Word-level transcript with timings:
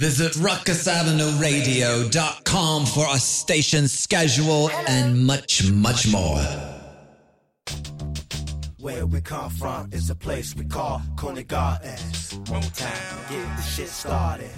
Visit 0.00 0.32
ruckusavenueradio.com 0.32 2.86
for 2.86 3.04
our 3.04 3.18
station 3.18 3.86
schedule 3.86 4.70
and 4.88 5.26
much, 5.26 5.70
much 5.70 6.10
more. 6.10 6.40
Where 8.78 9.04
we 9.04 9.20
come 9.20 9.50
from 9.50 9.92
is 9.92 10.08
a 10.08 10.14
place 10.14 10.56
we 10.56 10.64
call 10.64 11.02
Conant 11.16 11.48
Gardens. 11.48 12.32
Motown, 12.44 13.28
get 13.28 13.56
the 13.58 13.62
shit 13.62 13.88
started. 13.88 14.48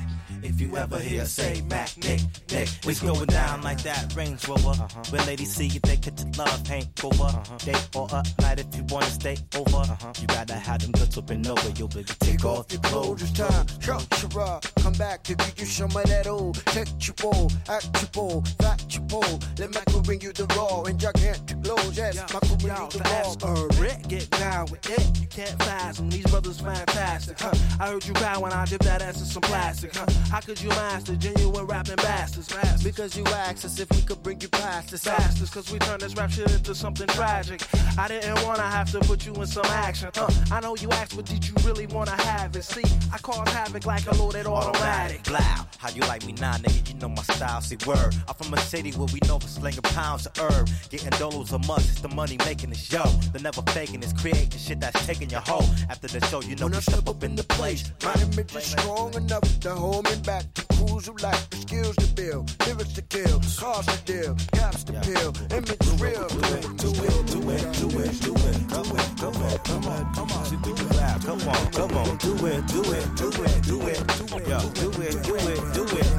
If 0.42 0.60
you 0.60 0.76
ever 0.76 0.98
hear 0.98 1.24
say 1.24 1.62
Mac, 1.70 1.96
Nick, 1.98 2.20
Nick, 2.50 2.68
it's 2.84 3.00
going 3.00 3.26
down 3.26 3.62
like 3.62 3.80
that 3.82 4.12
Range 4.16 4.48
Rover. 4.48 4.70
Uh-huh. 4.70 5.02
When 5.10 5.24
ladies 5.26 5.54
see 5.54 5.66
you, 5.66 5.80
they 5.80 5.96
catch 5.96 6.20
your 6.20 6.32
love 6.36 6.66
hangover. 6.66 7.24
Uh-huh. 7.24 7.56
Day 7.58 7.74
or 7.94 8.08
a 8.10 8.22
night 8.42 8.58
if 8.58 8.74
you 8.74 8.84
wanna 8.88 9.06
stay 9.06 9.36
over. 9.54 9.76
Uh-huh. 9.76 10.12
You 10.20 10.26
gotta 10.26 10.54
have 10.54 10.80
them 10.82 10.92
goods 10.92 11.16
up 11.16 11.30
and 11.30 11.46
over. 11.46 11.70
You'll 11.76 11.88
be 11.88 12.02
Take 12.02 12.44
off 12.44 12.66
your 12.72 12.80
clothes, 12.82 13.22
it's 13.22 13.32
time. 13.32 13.66
Shout 13.80 14.06
your 14.20 14.30
rock. 14.30 14.64
Come 14.82 14.94
back 14.94 15.22
to 15.24 15.34
give 15.36 15.60
you 15.60 15.66
some 15.66 15.94
of 15.96 16.04
that 16.04 16.26
old 16.26 16.56
textual, 16.66 17.50
actual, 17.68 18.42
factual. 18.60 19.40
Let 19.58 19.74
Michael 19.74 20.02
bring 20.02 20.20
you 20.20 20.32
the 20.32 20.46
raw 20.56 20.82
and 20.82 20.98
gigantic 20.98 21.60
glows. 21.62 21.96
Yes, 21.96 22.16
Michael 22.32 22.56
bring 22.56 22.76
you 22.76 22.88
the 22.90 22.98
fast 23.04 23.42
raw. 23.42 23.50
or 23.52 23.68
Rick, 23.80 24.08
get 24.08 24.28
down 24.30 24.66
with 24.70 24.90
it. 24.90 25.20
You 25.20 25.28
can't 25.28 25.62
fast 25.62 25.98
them. 25.98 26.10
These 26.10 26.26
brothers 26.26 26.60
fantastic, 26.60 27.38
huh? 27.38 27.52
I 27.78 27.88
heard 27.90 28.04
you 28.04 28.12
cry 28.14 28.36
when 28.38 28.52
I 28.52 28.64
dip 28.66 28.82
that 28.82 29.02
ass 29.02 29.20
in 29.20 29.26
some 29.26 29.42
plastic, 29.42 29.94
huh? 29.94 30.06
How 30.32 30.40
could 30.40 30.62
you 30.62 30.70
master 30.70 31.14
genuine 31.14 31.66
rapping 31.66 31.96
bastards? 31.96 32.50
Fast 32.50 32.82
Because 32.82 33.14
you 33.18 33.22
asked 33.26 33.66
us 33.66 33.78
if 33.78 33.90
we 33.90 34.00
could 34.00 34.22
bring 34.22 34.40
you 34.40 34.48
past 34.48 34.90
this. 34.90 35.04
bastards, 35.04 35.50
cause 35.50 35.70
we 35.70 35.78
turned 35.78 36.00
this 36.00 36.16
rap 36.16 36.30
shit 36.30 36.50
into 36.50 36.74
something 36.74 37.06
tragic. 37.08 37.60
I 37.98 38.08
didn't 38.08 38.42
wanna 38.42 38.62
have 38.62 38.90
to 38.92 39.00
put 39.00 39.26
you 39.26 39.34
in 39.34 39.46
some 39.46 39.66
action, 39.66 40.08
huh? 40.14 40.30
I 40.50 40.60
know 40.60 40.74
you 40.76 40.88
asked, 40.92 41.16
but 41.16 41.26
did 41.26 41.46
you 41.46 41.52
really 41.66 41.86
wanna 41.86 42.16
have 42.22 42.56
it? 42.56 42.64
See, 42.64 42.82
I 43.12 43.18
cause 43.18 43.46
havoc 43.50 43.84
like 43.84 44.06
a 44.06 44.14
loaded 44.14 44.46
automatic. 44.46 45.22
Blow. 45.24 45.38
How 45.82 45.90
you 45.90 46.00
like 46.02 46.24
me 46.24 46.32
now, 46.32 46.54
nigga? 46.54 46.88
You 46.88 46.94
know 46.94 47.10
my 47.10 47.22
style. 47.24 47.60
See, 47.60 47.76
word. 47.86 48.14
I'm 48.26 48.34
from 48.34 48.54
a 48.54 48.58
city 48.60 48.92
where 48.92 49.08
we 49.12 49.20
know 49.28 49.38
for 49.38 49.48
slinging 49.48 49.82
pounds 49.82 50.24
of 50.24 50.38
herb. 50.38 50.66
Getting 50.88 51.10
dollars 51.18 51.52
a 51.52 51.58
month, 51.58 51.90
it's 51.90 52.00
the 52.00 52.08
money 52.08 52.38
making 52.46 52.70
the 52.70 52.76
show. 52.76 53.04
The 53.34 53.40
never 53.40 53.60
faking 53.72 54.02
is 54.02 54.14
creating 54.14 54.58
shit 54.58 54.80
that's 54.80 55.04
taking 55.06 55.28
your 55.28 55.40
hoe. 55.40 55.68
After 55.90 56.06
the 56.06 56.24
show, 56.28 56.40
you 56.40 56.56
know 56.56 56.66
When 56.66 56.74
I 56.74 56.80
step 56.80 57.06
up 57.06 57.22
in 57.22 57.34
the 57.36 57.44
place, 57.44 57.92
my 58.02 58.14
image 58.14 58.54
is 58.56 58.64
strong 58.64 59.12
enough 59.14 59.60
to 59.60 59.74
hold 59.74 60.04
me 60.04 60.21
back. 60.22 60.44
Crews 60.76 61.06
who 61.06 61.14
like 61.22 61.50
the 61.50 61.56
skills 61.56 61.96
to 61.96 62.06
build, 62.14 62.54
lyrics 62.66 62.92
to 62.94 63.02
kill, 63.02 63.40
cars 63.58 63.86
to 63.86 63.98
deal, 64.04 64.36
caps 64.52 64.84
to 64.84 64.92
peel, 64.92 65.32
image 65.50 65.82
real. 66.00 66.26
Do 66.28 66.38
it, 66.38 66.76
do 66.78 66.90
it, 66.90 67.26
do 67.26 67.50
it, 67.50 67.72
do 67.78 67.88
it, 68.00 68.20
do 68.20 68.34
it. 68.34 68.68
Come 68.68 68.90
on, 68.92 69.16
come 69.16 69.36
on, 69.42 69.58
come 69.58 69.84
on, 69.86 70.14
come 70.14 70.30
on. 70.32 70.62
Do 70.62 70.72
it. 70.74 70.92
Come 71.24 71.48
on, 71.48 71.70
come 71.72 71.96
on. 71.96 72.16
Do 72.18 72.34
it, 72.46 72.66
do 72.66 72.82
it, 72.92 73.16
do 73.16 73.28
it, 73.30 73.62
do 73.62 73.80
it, 73.86 74.06
do 74.06 74.36
it, 74.36 74.74
do 74.74 74.88
it, 75.02 75.22
do 75.22 75.34
it, 75.36 75.74
do 75.74 75.84
it. 75.96 76.11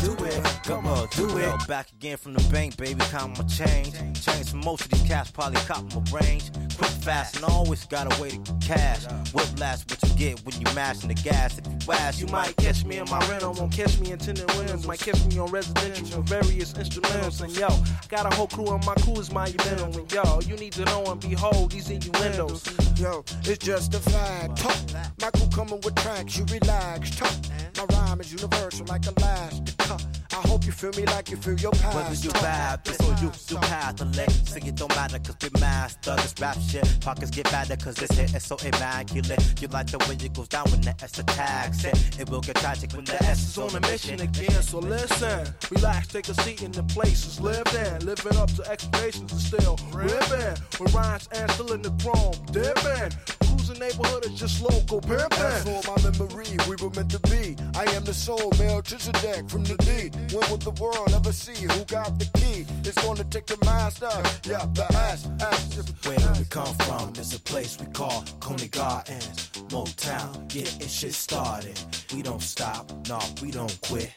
Come 0.63 0.87
on, 0.87 1.07
do 1.11 1.37
it. 1.37 1.43
Yo, 1.43 1.57
back 1.67 1.91
again 1.91 2.17
from 2.17 2.33
the 2.33 2.43
bank, 2.51 2.77
baby. 2.77 2.99
Count 3.11 3.37
my 3.37 3.45
change. 3.45 3.93
Change 4.21 4.53
most 4.53 4.85
of 4.85 4.91
these 4.91 5.03
cats, 5.03 5.31
probably 5.31 5.59
cop 5.61 5.83
my 5.93 6.19
range. 6.19 6.51
Quick, 6.77 6.89
fast, 6.89 7.35
and 7.35 7.45
always 7.45 7.85
got 7.85 8.07
a 8.07 8.21
way 8.21 8.29
to 8.29 8.53
cash. 8.61 9.05
Whiplash, 9.33 9.81
what 9.89 10.01
you 10.03 10.15
get 10.15 10.45
when 10.45 10.55
you 10.59 10.73
mashing 10.73 11.09
the 11.09 11.15
gas. 11.15 11.57
If 11.57 11.67
you 11.67 11.93
ask, 11.93 12.19
You 12.21 12.27
might 12.27 12.55
catch 12.57 12.85
me 12.85 12.97
in 12.97 13.09
my 13.09 13.19
rental, 13.29 13.53
won't 13.53 13.71
catch 13.71 13.99
me 13.99 14.11
in 14.11 14.19
tinted 14.19 14.49
windows, 14.55 14.87
might 14.87 14.99
catch 14.99 15.23
me 15.25 15.37
on 15.39 15.51
residential 15.51 16.21
various 16.21 16.73
instruments. 16.73 17.41
And 17.41 17.55
yo, 17.55 17.67
I 17.67 18.07
got 18.07 18.31
a 18.31 18.35
whole 18.35 18.47
crew 18.47 18.67
and 18.73 18.85
my 18.85 18.95
crew 18.95 19.19
is 19.19 19.31
monumental. 19.31 19.97
And 19.97 20.11
yo, 20.11 20.39
you 20.41 20.55
need 20.55 20.73
to 20.73 20.85
know 20.85 21.03
and 21.05 21.19
behold 21.19 21.71
these 21.71 21.89
innuendos. 21.89 22.63
Yo, 22.97 23.23
it's 23.43 23.65
just 23.65 23.93
fact. 23.95 24.57
Talk. 24.57 24.77
Michael 25.21 25.47
coming 25.47 25.81
with 25.83 25.95
tracks, 25.95 26.37
you 26.37 26.45
relax. 26.45 27.15
Talk. 27.15 27.35
My 27.77 27.85
rhyme 27.95 28.21
is 28.21 28.31
universal 28.31 28.85
like 28.87 29.05
elastic. 29.05 29.75
Huh. 29.81 29.97
I 30.31 30.47
hope 30.47 30.65
you 30.65 30.71
feel 30.71 30.91
me 30.91 31.05
like 31.05 31.29
you 31.29 31.37
feel 31.37 31.55
your 31.55 31.71
past. 31.71 31.95
Whether 31.95 32.15
you 32.15 32.31
rap 32.41 32.83
this 32.83 32.99
or 33.01 33.13
you 33.21 33.31
do 33.47 33.55
Catholic, 33.57 34.29
sing 34.45 34.65
it 34.65 34.75
don't 34.75 34.95
matter 34.95 35.19
cause 35.19 35.35
we 35.41 35.59
master 35.59 36.15
this 36.15 36.33
rap 36.39 36.57
shit. 36.59 36.87
Pockets 37.01 37.31
get 37.31 37.47
fatter 37.47 37.75
cause 37.75 37.95
this 37.95 38.11
hit 38.11 38.33
is 38.33 38.43
so 38.43 38.57
immaculate. 38.57 39.61
You 39.61 39.67
like 39.67 39.87
the 39.87 39.99
way 39.99 40.15
it 40.15 40.33
goes 40.33 40.47
down 40.47 40.65
when 40.71 40.81
the 40.81 40.95
S 41.01 41.19
attacks 41.19 41.83
it. 41.85 42.19
It 42.19 42.29
will 42.29 42.41
get 42.41 42.55
tragic 42.55 42.93
when 42.93 43.05
the 43.05 43.21
S 43.23 43.49
is 43.49 43.57
on 43.57 43.75
a 43.75 43.81
mission 43.81 44.21
again, 44.21 44.61
so 44.61 44.79
listen, 44.79 45.47
relax, 45.71 46.07
take 46.07 46.27
a 46.29 46.33
seat 46.41 46.61
in 46.61 46.71
the 46.71 46.83
places 46.83 47.39
lived 47.39 47.75
in, 47.75 48.05
living 48.05 48.37
up 48.37 48.51
to 48.53 48.63
expectations 48.69 49.31
and 49.31 49.41
still 49.41 49.77
ripping. 49.91 50.55
With 50.79 50.93
rhymes 50.93 51.27
and 51.33 51.49
still 51.51 51.73
in 51.73 51.81
the 51.81 51.91
chrome, 52.01 52.33
dipping. 52.51 53.42
Cruising 53.73 53.97
neighborhood 53.97 54.25
is 54.25 54.39
just 54.39 54.61
local 54.61 54.99
That's 55.01 55.63
pimping. 55.63 55.81
for 55.81 55.91
my 55.91 56.09
memory, 56.09 56.57
we 56.67 56.75
were 56.75 56.89
meant 56.91 57.11
to 57.11 57.19
be. 57.29 57.55
I 57.75 57.83
am 57.93 58.03
the 58.03 58.13
soul, 58.13 58.51
male 58.59 58.73
Melchizedek 58.73 59.49
from 59.49 59.63
the 59.63 59.75
D. 59.77 60.09
When 60.35 60.49
will 60.49 60.57
the 60.57 60.71
world 60.81 61.11
ever 61.13 61.31
see 61.31 61.63
who 61.63 61.85
got 61.85 62.19
the 62.19 62.25
key? 62.39 62.65
It's 62.83 63.01
gonna 63.03 63.23
take 63.25 63.45
the 63.45 63.57
master, 63.65 64.09
yeah, 64.49 64.65
the 64.73 64.85
ass, 64.95 65.27
ass. 65.41 65.77
Where 66.05 66.33
we 66.37 66.45
come 66.45 66.75
from 66.85 67.13
is 67.17 67.33
a 67.35 67.39
place 67.39 67.79
we 67.79 67.85
call 67.87 68.23
Conant 68.39 68.71
Gardens, 68.71 69.49
Motown, 69.69 70.47
getting 70.49 70.87
shit 70.87 71.13
started. 71.13 71.79
We 72.13 72.21
don't 72.21 72.41
stop, 72.41 72.91
no, 73.07 73.19
we 73.41 73.51
don't 73.51 73.77
quit. 73.81 74.11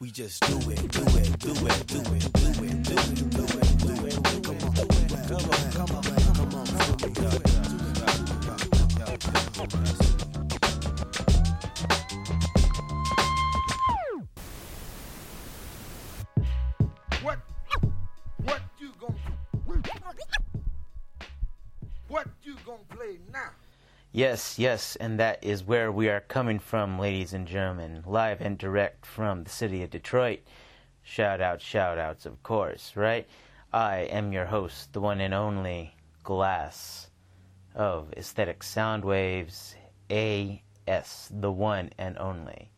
We 0.00 0.10
just 0.10 0.40
do 0.42 0.56
it, 0.70 0.90
do 0.90 1.02
it, 1.02 1.38
do 1.38 1.52
it, 1.52 1.86
do 1.86 2.00
it, 2.00 2.32
do 2.32 2.50
it, 2.64 2.82
do 2.82 2.96
it, 2.96 3.30
do 3.30 3.44
it, 3.54 3.78
do 3.78 4.06
it. 4.06 4.42
Come 4.42 4.56
on, 4.56 4.74
come 4.74 4.90
on, 4.90 5.72
come 5.72 5.96
on, 5.96 6.02
come 6.02 6.16
on, 6.16 6.21
gonna 22.72 22.84
play 22.88 23.18
now? 23.30 23.50
Yes, 24.12 24.58
yes, 24.58 24.96
and 24.96 25.18
that 25.20 25.42
is 25.44 25.64
where 25.64 25.92
we 25.92 26.08
are 26.08 26.20
coming 26.20 26.58
from, 26.58 26.98
ladies 26.98 27.34
and 27.34 27.46
gentlemen, 27.46 28.02
live 28.06 28.40
and 28.40 28.56
direct 28.56 29.04
from 29.04 29.44
the 29.44 29.50
city 29.50 29.82
of 29.82 29.90
Detroit. 29.90 30.40
Shout 31.02 31.40
out, 31.42 31.60
shout 31.60 31.98
outs, 31.98 32.24
of 32.24 32.42
course, 32.42 32.92
right? 32.94 33.26
I 33.72 33.98
am 34.10 34.32
your 34.32 34.46
host, 34.46 34.92
the 34.94 35.00
one 35.00 35.20
and 35.20 35.34
only 35.34 35.96
Glas 36.22 37.10
of 37.74 38.12
Aesthetic 38.14 38.62
Sound 38.62 39.04
Waves 39.04 39.74
AS, 40.08 41.28
the 41.30 41.52
one 41.52 41.90
and 41.98 42.16
only. 42.18 42.70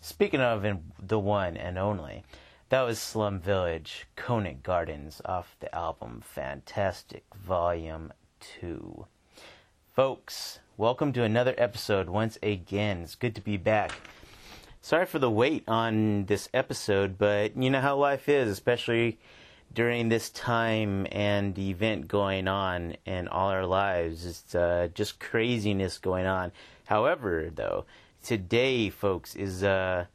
Speaking 0.00 0.40
of 0.40 0.64
the 0.98 1.18
one 1.18 1.56
and 1.58 1.78
only, 1.78 2.24
that 2.70 2.82
was 2.82 2.98
Slum 2.98 3.38
Village, 3.38 4.06
Conant 4.16 4.62
Gardens 4.62 5.20
off 5.26 5.56
the 5.60 5.74
album 5.74 6.22
Fantastic 6.24 7.24
Volume 7.34 8.12
2. 8.40 9.06
Folks, 9.94 10.58
welcome 10.78 11.12
to 11.12 11.22
another 11.22 11.54
episode 11.58 12.08
once 12.08 12.38
again. 12.42 13.02
It's 13.02 13.14
good 13.14 13.34
to 13.34 13.42
be 13.42 13.58
back. 13.58 13.92
Sorry 14.80 15.04
for 15.04 15.18
the 15.18 15.30
wait 15.30 15.64
on 15.68 16.24
this 16.24 16.48
episode, 16.54 17.18
but 17.18 17.54
you 17.58 17.68
know 17.68 17.82
how 17.82 17.96
life 17.96 18.26
is, 18.26 18.48
especially 18.50 19.18
during 19.74 20.08
this 20.08 20.30
time 20.30 21.06
and 21.12 21.58
event 21.58 22.08
going 22.08 22.48
on 22.48 22.96
in 23.04 23.28
all 23.28 23.50
our 23.50 23.66
lives. 23.66 24.24
It's 24.24 24.54
uh, 24.54 24.88
just 24.94 25.20
craziness 25.20 25.98
going 25.98 26.24
on. 26.24 26.52
However, 26.86 27.50
though, 27.54 27.84
today, 28.22 28.88
folks, 28.88 29.36
is 29.36 29.62
uh, 29.62 30.06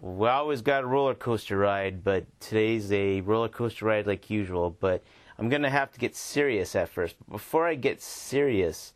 we 0.00 0.28
always 0.28 0.62
got 0.62 0.84
a 0.84 0.86
roller 0.86 1.14
coaster 1.14 1.58
ride, 1.58 2.02
but 2.02 2.24
today's 2.40 2.90
a 2.90 3.20
roller 3.20 3.50
coaster 3.50 3.84
ride 3.84 4.06
like 4.06 4.30
usual. 4.30 4.74
But 4.80 5.02
I'm 5.38 5.48
gonna 5.48 5.70
have 5.70 5.92
to 5.92 5.98
get 5.98 6.16
serious 6.16 6.74
at 6.74 6.88
first. 6.88 7.16
But 7.18 7.30
before 7.30 7.66
I 7.66 7.74
get 7.74 8.02
serious 8.02 8.92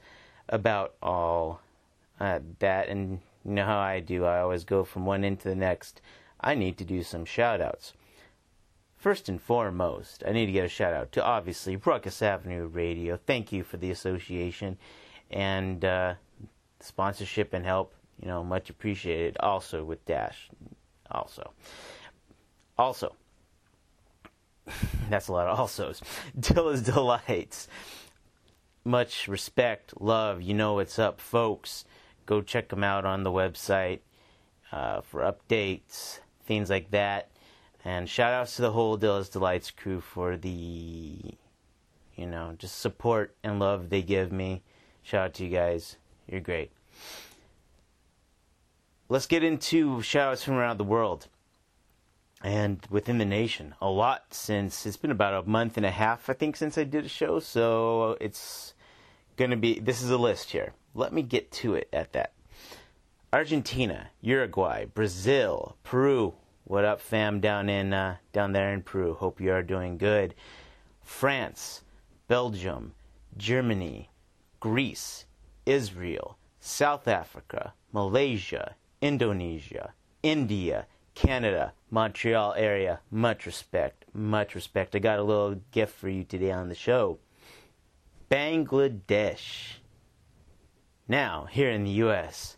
about 0.48 0.94
all 1.02 1.60
uh, 2.18 2.40
that, 2.58 2.88
and 2.88 3.20
you 3.44 3.52
know 3.52 3.64
how 3.64 3.78
I 3.78 4.00
do, 4.00 4.24
I 4.24 4.40
always 4.40 4.64
go 4.64 4.84
from 4.84 5.06
one 5.06 5.24
end 5.24 5.40
to 5.40 5.48
the 5.48 5.54
next. 5.54 6.00
I 6.40 6.54
need 6.54 6.76
to 6.78 6.84
do 6.84 7.02
some 7.02 7.24
shout 7.24 7.60
outs. 7.60 7.92
First 8.96 9.28
and 9.28 9.40
foremost, 9.40 10.22
I 10.26 10.32
need 10.32 10.46
to 10.46 10.52
get 10.52 10.64
a 10.64 10.68
shout 10.68 10.94
out 10.94 11.12
to 11.12 11.24
obviously 11.24 11.76
Ruckus 11.76 12.22
Avenue 12.22 12.66
Radio. 12.66 13.16
Thank 13.16 13.52
you 13.52 13.64
for 13.64 13.76
the 13.76 13.90
association 13.90 14.78
and 15.30 15.84
uh, 15.84 16.14
sponsorship 16.80 17.52
and 17.52 17.64
help. 17.64 17.94
You 18.20 18.28
know, 18.28 18.44
much 18.44 18.70
appreciated. 18.70 19.36
Also 19.40 19.84
with 19.84 20.04
Dash, 20.04 20.48
also, 21.10 21.52
also. 22.78 23.16
That's 25.10 25.28
a 25.28 25.32
lot 25.32 25.48
of 25.48 25.58
alsos. 25.58 26.00
Dilla's 26.38 26.82
Delights. 26.94 27.68
Much 28.84 29.28
respect, 29.28 30.00
love. 30.00 30.42
You 30.42 30.54
know 30.54 30.74
what's 30.74 30.98
up, 30.98 31.20
folks. 31.20 31.84
Go 32.26 32.40
check 32.40 32.68
them 32.68 32.82
out 32.84 33.04
on 33.04 33.22
the 33.22 33.30
website 33.30 34.00
uh, 34.72 35.00
for 35.02 35.20
updates, 35.20 36.20
things 36.44 36.70
like 36.70 36.90
that. 36.90 37.28
And 37.84 38.08
shout 38.08 38.32
outs 38.32 38.56
to 38.56 38.62
the 38.62 38.72
whole 38.72 38.96
Dilla's 38.96 39.28
Delights 39.28 39.70
crew 39.70 40.00
for 40.00 40.36
the, 40.36 41.18
you 42.16 42.26
know, 42.26 42.54
just 42.58 42.78
support 42.78 43.34
and 43.42 43.58
love 43.58 43.90
they 43.90 44.02
give 44.02 44.32
me. 44.32 44.62
Shout 45.02 45.24
out 45.26 45.34
to 45.34 45.44
you 45.44 45.50
guys. 45.50 45.96
You're 46.28 46.40
great. 46.40 46.70
let's 49.08 49.26
get 49.26 49.42
into 49.42 49.96
shoutouts 49.98 50.42
from 50.42 50.54
around 50.54 50.78
the 50.78 50.84
world 50.84 51.26
and 52.42 52.84
within 52.90 53.18
the 53.18 53.24
nation. 53.24 53.74
A 53.80 53.88
lot 53.88 54.24
since 54.30 54.84
it's 54.84 54.96
been 54.96 55.10
about 55.10 55.44
a 55.44 55.48
month 55.48 55.76
and 55.76 55.86
a 55.86 55.90
half, 55.90 56.28
I 56.28 56.32
think, 56.32 56.56
since 56.56 56.76
I 56.76 56.84
did 56.84 57.04
a 57.04 57.08
show. 57.08 57.38
So 57.38 58.16
it's 58.20 58.74
gonna 59.36 59.56
be. 59.56 59.78
This 59.78 60.02
is 60.02 60.10
a 60.10 60.18
list 60.18 60.50
here. 60.50 60.74
Let 60.94 61.12
me 61.12 61.22
get 61.22 61.50
to 61.52 61.74
it 61.74 61.88
at 61.92 62.12
that. 62.12 62.32
Argentina, 63.32 64.10
Uruguay, 64.20 64.84
Brazil, 64.86 65.76
Peru. 65.84 66.34
What 66.64 66.84
up, 66.84 67.00
fam? 67.00 67.40
Down 67.40 67.68
in 67.68 67.92
uh, 67.92 68.16
down 68.32 68.52
there 68.52 68.72
in 68.72 68.82
Peru. 68.82 69.14
Hope 69.14 69.40
you 69.40 69.52
are 69.52 69.62
doing 69.62 69.96
good. 69.96 70.34
France, 71.02 71.82
Belgium, 72.28 72.94
Germany, 73.36 74.10
Greece, 74.60 75.26
Israel, 75.66 76.38
South 76.60 77.08
Africa, 77.08 77.74
Malaysia, 77.92 78.74
Indonesia, 79.00 79.92
India, 80.22 80.86
Canada, 81.14 81.72
Montreal 81.90 82.54
area. 82.54 83.00
Much 83.10 83.46
respect, 83.46 84.04
much 84.14 84.54
respect. 84.54 84.94
I 84.94 84.98
got 84.98 85.18
a 85.18 85.22
little 85.22 85.56
gift 85.70 85.94
for 85.94 86.08
you 86.08 86.24
today 86.24 86.50
on 86.50 86.68
the 86.68 86.74
show. 86.74 87.18
Bangladesh. 88.30 89.74
Now, 91.06 91.46
here 91.50 91.70
in 91.70 91.84
the 91.84 91.90
U.S., 91.90 92.56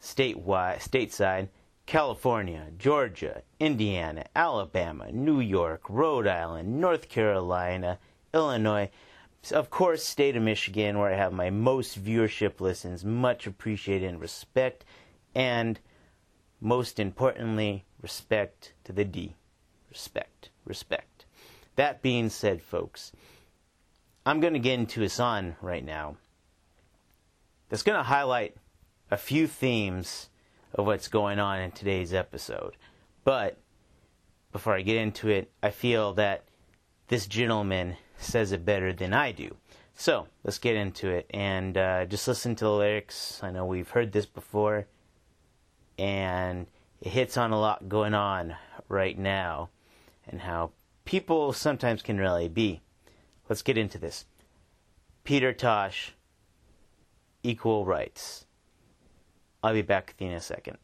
statewide, 0.00 0.78
stateside, 0.78 1.48
California, 1.86 2.66
Georgia, 2.78 3.42
Indiana, 3.58 4.26
Alabama, 4.34 5.10
New 5.10 5.40
York, 5.40 5.82
Rhode 5.88 6.26
Island, 6.26 6.80
North 6.80 7.08
Carolina, 7.08 7.98
Illinois, 8.32 8.90
of 9.52 9.70
course, 9.70 10.04
state 10.04 10.36
of 10.36 10.42
Michigan, 10.42 10.98
where 10.98 11.12
I 11.12 11.16
have 11.16 11.32
my 11.32 11.50
most 11.50 12.02
viewership 12.02 12.60
listens. 12.60 13.04
Much 13.04 13.46
appreciated 13.46 14.08
and 14.08 14.20
respect, 14.20 14.84
and 15.34 15.78
most 16.60 16.98
importantly, 16.98 17.84
respect 18.00 18.72
to 18.84 18.92
the 18.92 19.04
D. 19.04 19.34
Respect, 19.90 20.50
respect. 20.64 21.24
That 21.76 22.02
being 22.02 22.28
said, 22.28 22.62
folks, 22.62 23.12
I'm 24.24 24.40
going 24.40 24.54
to 24.54 24.58
get 24.58 24.78
into 24.78 25.02
a 25.02 25.08
song 25.08 25.56
right 25.60 25.84
now 25.84 26.16
that's 27.68 27.82
going 27.82 27.98
to 27.98 28.02
highlight 28.02 28.56
a 29.10 29.16
few 29.16 29.46
themes 29.46 30.28
of 30.74 30.86
what's 30.86 31.08
going 31.08 31.38
on 31.38 31.60
in 31.60 31.70
today's 31.70 32.12
episode. 32.12 32.76
But 33.24 33.58
before 34.52 34.74
I 34.74 34.82
get 34.82 34.96
into 34.96 35.28
it, 35.28 35.50
I 35.62 35.70
feel 35.70 36.12
that 36.14 36.44
this 37.08 37.26
gentleman 37.26 37.96
says 38.18 38.52
it 38.52 38.64
better 38.64 38.92
than 38.92 39.12
I 39.12 39.32
do. 39.32 39.56
So 39.94 40.28
let's 40.44 40.58
get 40.58 40.76
into 40.76 41.08
it 41.08 41.26
and 41.30 41.76
uh, 41.76 42.04
just 42.04 42.28
listen 42.28 42.54
to 42.56 42.64
the 42.64 42.72
lyrics. 42.72 43.40
I 43.42 43.50
know 43.50 43.64
we've 43.64 43.88
heard 43.88 44.12
this 44.12 44.26
before, 44.26 44.86
and 45.98 46.66
it 47.00 47.10
hits 47.10 47.36
on 47.36 47.52
a 47.52 47.60
lot 47.60 47.88
going 47.88 48.14
on 48.14 48.56
right 48.88 49.18
now 49.18 49.70
and 50.26 50.40
how 50.40 50.72
people 51.04 51.52
sometimes 51.52 52.02
can 52.02 52.18
really 52.18 52.48
be. 52.48 52.80
Let's 53.48 53.62
get 53.62 53.78
into 53.78 53.98
this. 53.98 54.24
Peter 55.24 55.52
Tosh, 55.52 56.14
Equal 57.42 57.84
Rights. 57.84 58.46
I'll 59.62 59.74
be 59.74 59.82
back 59.82 60.08
with 60.08 60.20
you 60.20 60.28
in 60.28 60.34
a 60.34 60.40
second. 60.40 60.78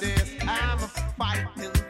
I'm 0.00 0.78
a 0.78 0.86
fighting 1.18 1.87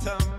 bottom? 0.00 0.31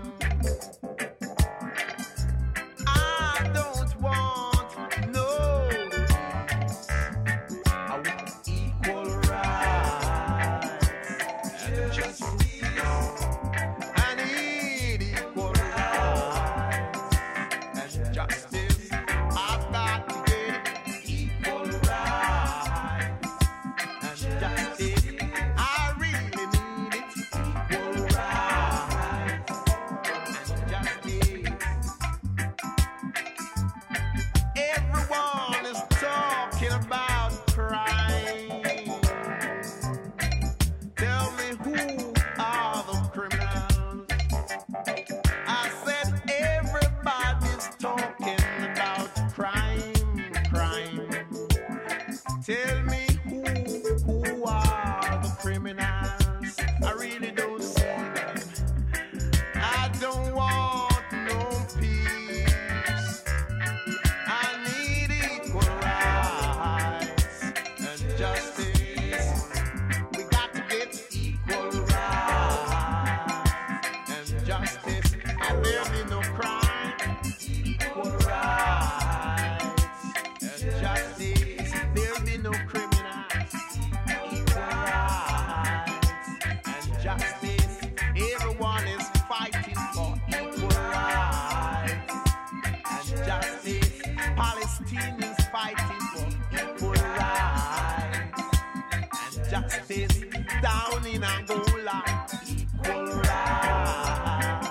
Justice. 99.94 100.24
Down 100.62 101.06
in 101.06 101.22
Angola, 101.22 102.02
equal 102.46 103.04
rights 103.20 104.68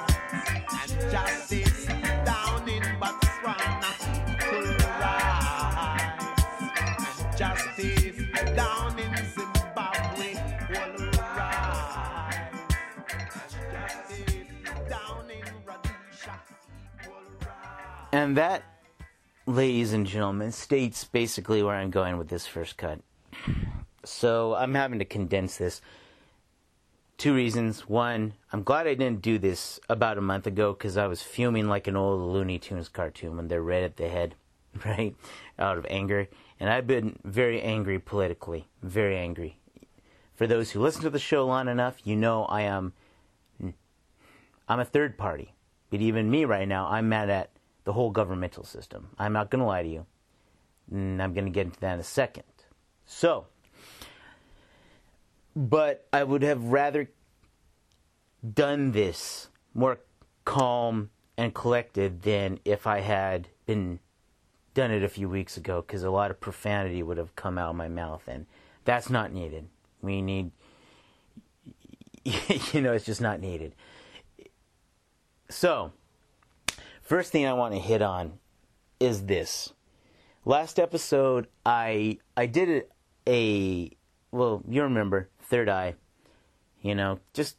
and 0.70 1.12
justice. 1.12 1.86
Down 2.25 2.70
in 2.70 2.84
Botswana, 3.00 3.92
equal 4.34 4.68
rights 5.00 6.25
and 7.22 7.38
justice. 7.38 8.18
Down 8.56 9.00
in 9.00 9.15
Zimbabwe, 9.34 10.30
equal 10.32 11.08
rights 11.27 12.48
and 13.10 13.62
justice. 13.72 14.48
Down 14.89 15.30
in 15.30 15.46
Rhodesia. 15.65 16.36
And 18.12 18.38
that, 18.38 18.63
ladies 19.46 19.94
and 19.94 20.06
gentlemen, 20.06 20.51
states 20.51 21.03
basically 21.06 21.63
where 21.63 21.75
I'm 21.75 21.92
going 21.92 22.18
with 22.18 22.30
this 22.30 22.46
first 22.46 22.77
cut. 22.77 23.00
So 24.06 24.56
I'm 24.56 24.74
having 24.76 25.00
to 25.00 25.06
condense 25.06 25.58
this. 25.58 25.82
Two 27.18 27.34
reasons. 27.34 27.88
One, 27.88 28.34
I'm 28.52 28.64
glad 28.64 28.88
I 28.88 28.96
didn't 28.96 29.22
do 29.22 29.38
this 29.38 29.80
about 29.88 30.18
a 30.18 30.22
month 30.22 30.48
ago 30.48 30.74
because 30.74 30.98
I 30.98 31.08
was 31.08 31.22
fuming 31.22 31.68
like 31.68 31.88
an 31.88 31.96
old 31.96 32.20
Looney 32.34 32.60
Tunes 32.60 32.90
cartoon 32.90 33.38
when 33.38 33.48
they're 33.48 33.62
red 33.62 33.84
at 33.84 33.98
the 33.98 34.10
head, 34.10 34.36
right? 34.86 35.16
Out 35.58 35.78
of 35.78 35.86
anger. 35.90 36.28
And 36.60 36.70
I've 36.70 36.88
been 36.88 37.18
very 37.24 37.62
angry 37.62 38.00
politically. 38.00 38.68
Very 38.82 39.18
angry. 39.18 39.58
For 40.34 40.48
those 40.48 40.72
who 40.72 40.82
listen 40.82 41.04
to 41.04 41.10
the 41.10 41.20
show 41.20 41.46
long 41.46 41.68
enough, 41.68 41.98
you 42.04 42.16
know 42.16 42.46
I 42.46 42.64
am. 42.64 42.94
I'm 44.68 44.80
a 44.80 44.86
third 44.86 45.18
party. 45.18 45.54
But 45.90 46.02
even 46.02 46.32
me 46.32 46.46
right 46.46 46.68
now, 46.68 46.88
I'm 46.88 47.08
mad 47.08 47.30
at 47.30 47.52
the 47.84 47.94
whole 47.94 48.10
governmental 48.10 48.64
system. 48.64 49.10
I'm 49.20 49.34
not 49.34 49.52
going 49.52 49.60
to 49.60 49.66
lie 49.68 49.84
to 49.84 49.90
you. 49.90 50.06
And 50.92 51.22
I'm 51.22 51.34
going 51.34 51.46
to 51.46 51.52
get 51.52 51.68
into 51.68 51.80
that 51.82 51.94
in 51.94 52.00
a 52.00 52.04
second. 52.04 52.46
So, 53.06 53.46
but 55.56 56.08
I 56.12 56.24
would 56.24 56.42
have 56.42 56.64
rather 56.66 57.10
done 58.54 58.92
this 58.92 59.50
more 59.74 60.00
calm 60.46 61.10
and 61.38 61.54
collected 61.54 62.24
than 62.24 62.60
if 62.66 62.86
I 62.86 63.00
had 63.00 63.48
been 63.66 64.00
done 64.74 64.92
it 64.92 65.04
a 65.04 65.10
few 65.10 65.30
weeks 65.30 65.58
ago 65.58 65.82
because 65.82 66.04
a 66.04 66.12
lot 66.12 66.32
of 66.32 66.40
profanity 66.40 67.04
would 67.04 67.18
have 67.18 67.36
come 67.36 67.58
out 67.58 67.70
of 67.70 67.76
my 67.76 67.88
mouth 67.88 68.24
and 68.28 68.46
that's 68.86 69.10
not 69.10 69.32
needed. 69.32 69.68
We 70.02 70.22
need 70.22 70.52
you 72.72 72.82
know, 72.82 72.94
it's 72.94 73.06
just 73.06 73.22
not 73.22 73.40
needed. 73.40 73.76
So, 75.50 75.92
first 77.02 77.32
thing 77.32 77.46
I 77.46 77.54
want 77.54 77.74
to 77.74 77.80
hit 77.80 78.02
on 78.02 78.40
is 79.00 79.26
this. 79.26 79.74
Last 80.46 80.80
episode, 80.80 81.48
I 81.66 82.20
I 82.36 82.46
did 82.46 82.70
a, 82.70 82.84
a 83.28 83.92
well, 84.32 84.64
you 84.68 84.84
remember 84.84 85.30
third 85.54 85.70
eye. 85.70 85.94
You 86.82 86.96
know, 86.96 87.20
just 87.34 87.58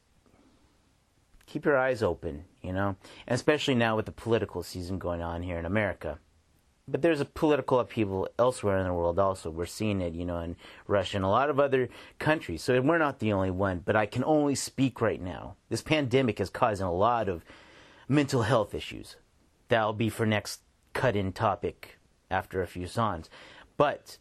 keep 1.47 1.65
your 1.65 1.79
eyes 1.79 2.03
open. 2.03 2.45
You 2.61 2.73
know, 2.73 2.97
and 3.27 3.35
especially 3.35 3.75
now 3.75 3.95
with 3.95 4.07
the 4.07 4.13
political 4.13 4.63
season 4.63 4.99
going 4.99 5.23
on 5.23 5.43
here 5.43 5.59
in 5.59 5.67
America. 5.67 6.19
But 6.89 7.03
there's 7.03 7.21
a 7.21 7.27
political 7.27 7.79
upheaval 7.79 8.29
elsewhere 8.39 8.79
in 8.79 8.85
the 8.85 8.93
world 8.93 9.19
also. 9.19 9.51
We're 9.51 9.67
seeing 9.67 10.01
it, 10.01 10.13
you 10.13 10.25
know, 10.25 10.41
in 10.41 10.57
Russia 10.87 11.17
and 11.17 11.25
a 11.25 11.29
lot 11.29 11.51
of 11.51 11.61
other 11.61 11.89
countries. 12.19 12.63
So 12.63 12.79
we're 12.81 12.99
not 12.99 13.21
the 13.21 13.33
only 13.33 13.51
one. 13.51 13.81
But 13.85 13.97
I 13.97 14.07
can 14.07 14.25
only 14.25 14.55
speak 14.55 15.01
right 15.01 15.21
now. 15.21 15.57
This 15.69 15.83
pandemic 15.83 16.41
is 16.41 16.51
causing 16.51 16.87
a 16.87 16.93
lot 16.93 17.29
of 17.29 17.45
mental 18.09 18.43
health 18.43 18.75
issues. 18.75 19.17
That'll 19.69 19.93
be 19.93 20.11
for 20.11 20.27
next 20.27 20.61
cut-in 20.93 21.33
topic 21.33 21.99
after 22.31 22.61
a 22.61 22.67
few 22.67 22.87
songs. 22.87 23.31
But 23.77 24.19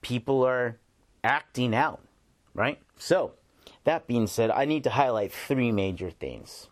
people 0.00 0.42
are 0.44 0.78
acting 1.24 1.74
out, 1.74 2.05
right? 2.56 2.80
So, 2.98 3.32
that 3.84 4.06
being 4.06 4.26
said, 4.26 4.50
I 4.50 4.64
need 4.64 4.82
to 4.84 4.90
highlight 4.90 5.32
three 5.32 5.70
major 5.70 6.10
things. 6.10 6.68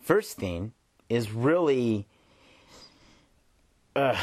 First 0.00 0.36
thing 0.36 0.72
is 1.08 1.32
really 1.32 2.06
uh, 3.96 4.16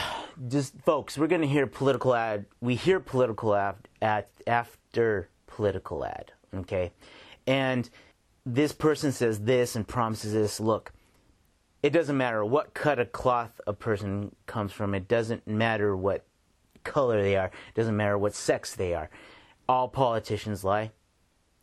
just 0.47 0.79
folks, 0.81 1.17
we're 1.17 1.27
going 1.27 1.41
to 1.41 1.47
hear 1.47 1.65
political 1.65 2.13
ad. 2.13 2.45
We 2.61 2.75
hear 2.75 2.99
political 2.99 3.55
ad, 3.55 3.75
ad 4.01 4.25
after 4.45 5.29
political 5.47 6.05
ad, 6.05 6.31
okay? 6.53 6.91
And 7.47 7.89
this 8.45 8.71
person 8.71 9.11
says 9.11 9.39
this 9.41 9.75
and 9.75 9.87
promises 9.87 10.31
this. 10.33 10.59
Look, 10.59 10.93
it 11.81 11.91
doesn't 11.91 12.15
matter 12.15 12.45
what 12.45 12.73
cut 12.73 12.99
of 12.99 13.11
cloth 13.11 13.59
a 13.65 13.73
person 13.73 14.35
comes 14.45 14.71
from. 14.71 14.93
It 14.93 15.07
doesn't 15.07 15.47
matter 15.47 15.97
what 15.97 16.23
color 16.83 17.21
they 17.21 17.35
are. 17.35 17.47
It 17.47 17.75
doesn't 17.75 17.97
matter 17.97 18.17
what 18.17 18.35
sex 18.35 18.75
they 18.75 18.93
are. 18.93 19.09
All 19.67 19.87
politicians 19.87 20.63
lie. 20.63 20.91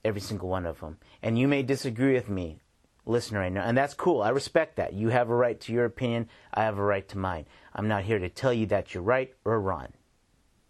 Every 0.04 0.20
single 0.20 0.48
one 0.48 0.64
of 0.64 0.80
them. 0.80 0.98
And 1.22 1.38
you 1.38 1.46
may 1.46 1.62
disagree 1.62 2.14
with 2.14 2.30
me, 2.30 2.60
listener, 3.04 3.40
right 3.40 3.52
now, 3.52 3.62
and 3.62 3.76
that's 3.76 3.92
cool. 3.92 4.22
I 4.22 4.30
respect 4.30 4.76
that. 4.76 4.94
You 4.94 5.08
have 5.10 5.28
a 5.28 5.34
right 5.34 5.60
to 5.60 5.72
your 5.72 5.84
opinion. 5.84 6.28
I 6.54 6.62
have 6.62 6.78
a 6.78 6.82
right 6.82 7.06
to 7.08 7.18
mine. 7.18 7.46
I'm 7.74 7.88
not 7.88 8.04
here 8.04 8.18
to 8.18 8.30
tell 8.30 8.52
you 8.52 8.66
that 8.66 8.94
you're 8.94 9.02
right 9.02 9.34
or 9.44 9.60
wrong. 9.60 9.88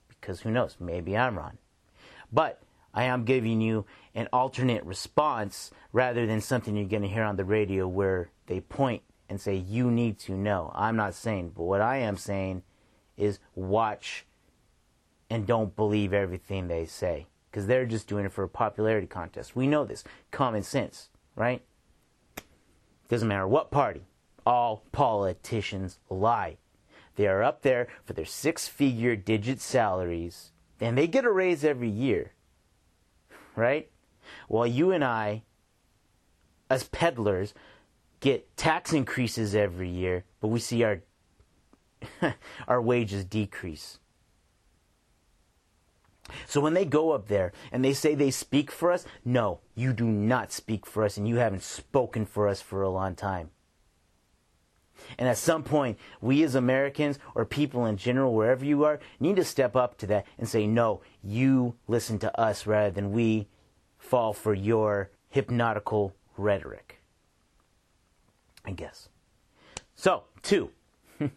Because 0.09 0.41
who 0.41 0.51
knows? 0.51 0.77
Maybe 0.81 1.17
I'm 1.17 1.39
wrong. 1.39 1.59
But 2.33 2.61
I 2.93 3.05
am 3.05 3.25
giving 3.25 3.61
you 3.61 3.87
an 4.15 4.29
alternate 4.33 4.85
response 4.85 5.71
rather 5.93 6.27
than 6.27 6.41
something 6.41 6.77
you're 6.77 6.87
going 6.87 7.03
to 7.03 7.09
hear 7.09 7.23
on 7.23 7.37
the 7.37 7.45
radio 7.45 7.87
where 7.87 8.31
they 8.47 8.61
point 8.61 9.03
and 9.29 9.41
say, 9.41 9.55
you 9.55 9.91
need 9.91 10.19
to 10.19 10.33
know. 10.33 10.73
I'm 10.75 10.97
not 10.97 11.15
saying, 11.15 11.53
but 11.57 11.63
what 11.63 11.81
I 11.81 11.99
am 11.99 12.17
saying 12.17 12.63
is 13.17 13.39
watch 13.55 14.27
and 15.31 15.47
don't 15.47 15.77
believe 15.77 16.13
everything 16.13 16.69
they 16.69 16.85
say. 16.85 17.29
Because 17.51 17.67
they're 17.67 17.87
just 17.87 18.07
doing 18.07 18.27
it 18.27 18.33
for 18.33 18.45
a 18.45 18.49
popularity 18.49 19.07
contest. 19.07 19.57
We 19.57 19.67
know 19.67 19.85
this. 19.85 20.05
Common 20.31 20.63
sense, 20.63 21.09
right? 21.35 21.63
Doesn't 23.09 23.29
matter 23.29 23.49
what 23.49 23.71
party. 23.71 24.03
All 24.45 24.85
politicians 24.93 25.99
lie. 26.09 26.59
They 27.17 27.27
are 27.27 27.43
up 27.43 27.63
there 27.63 27.89
for 28.05 28.13
their 28.13 28.25
six 28.25 28.69
figure 28.69 29.17
digit 29.17 29.61
salaries, 29.61 30.53
and 30.81 30.97
they 30.97 31.07
get 31.07 31.25
a 31.25 31.31
raise 31.31 31.65
every 31.65 31.89
year. 31.89 32.33
Right? 33.57 33.91
While 34.49 34.67
you 34.67 34.93
and 34.93 35.05
I, 35.05 35.43
as 36.69 36.85
peddlers, 36.85 37.53
get 38.21 38.57
tax 38.57 38.93
increases 38.93 39.55
every 39.55 39.89
year, 39.89 40.25
but 40.41 40.49
we 40.49 40.61
see 40.61 40.85
our 40.85 41.03
our 42.69 42.81
wages 42.81 43.25
decrease. 43.25 44.00
So 46.47 46.61
when 46.61 46.75
they 46.75 46.85
go 46.85 47.13
up 47.13 47.29
there 47.29 47.53
and 47.73 47.85
they 47.85 47.93
say 47.93 48.15
they 48.15 48.31
speak 48.31 48.71
for 48.71 48.93
us, 48.93 49.05
no, 49.25 49.61
you 49.75 49.93
do 49.93 50.05
not 50.07 50.53
speak 50.53 50.87
for 50.87 51.05
us 51.05 51.17
and 51.17 51.29
you 51.29 51.37
haven't 51.37 51.63
spoken 51.63 52.27
for 52.27 52.49
us 52.49 52.61
for 52.61 52.83
a 52.83 52.91
long 52.91 53.15
time. 53.15 53.51
And 55.19 55.29
at 55.29 55.39
some 55.39 55.63
point, 55.63 55.99
we 56.21 56.43
as 56.43 56.55
Americans 56.55 57.19
or 57.35 57.45
people 57.45 57.87
in 57.87 57.97
general, 57.97 58.35
wherever 58.35 58.65
you 58.65 58.85
are, 58.85 59.01
need 59.19 59.37
to 59.37 59.45
step 59.45 59.77
up 59.77 59.97
to 59.99 60.07
that 60.09 60.27
and 60.39 60.49
say, 60.49 60.67
no, 60.67 61.01
you 61.23 61.75
listen 61.89 62.19
to 62.21 62.41
us 62.41 62.67
rather 62.67 62.91
than 62.91 63.13
we 63.13 63.49
fall 63.99 64.33
for 64.33 64.55
your 64.55 65.11
hypnotical 65.29 66.15
rhetoric. 66.37 67.01
I 68.65 68.73
guess. 68.73 69.09
So, 69.95 70.25
two. 70.43 70.71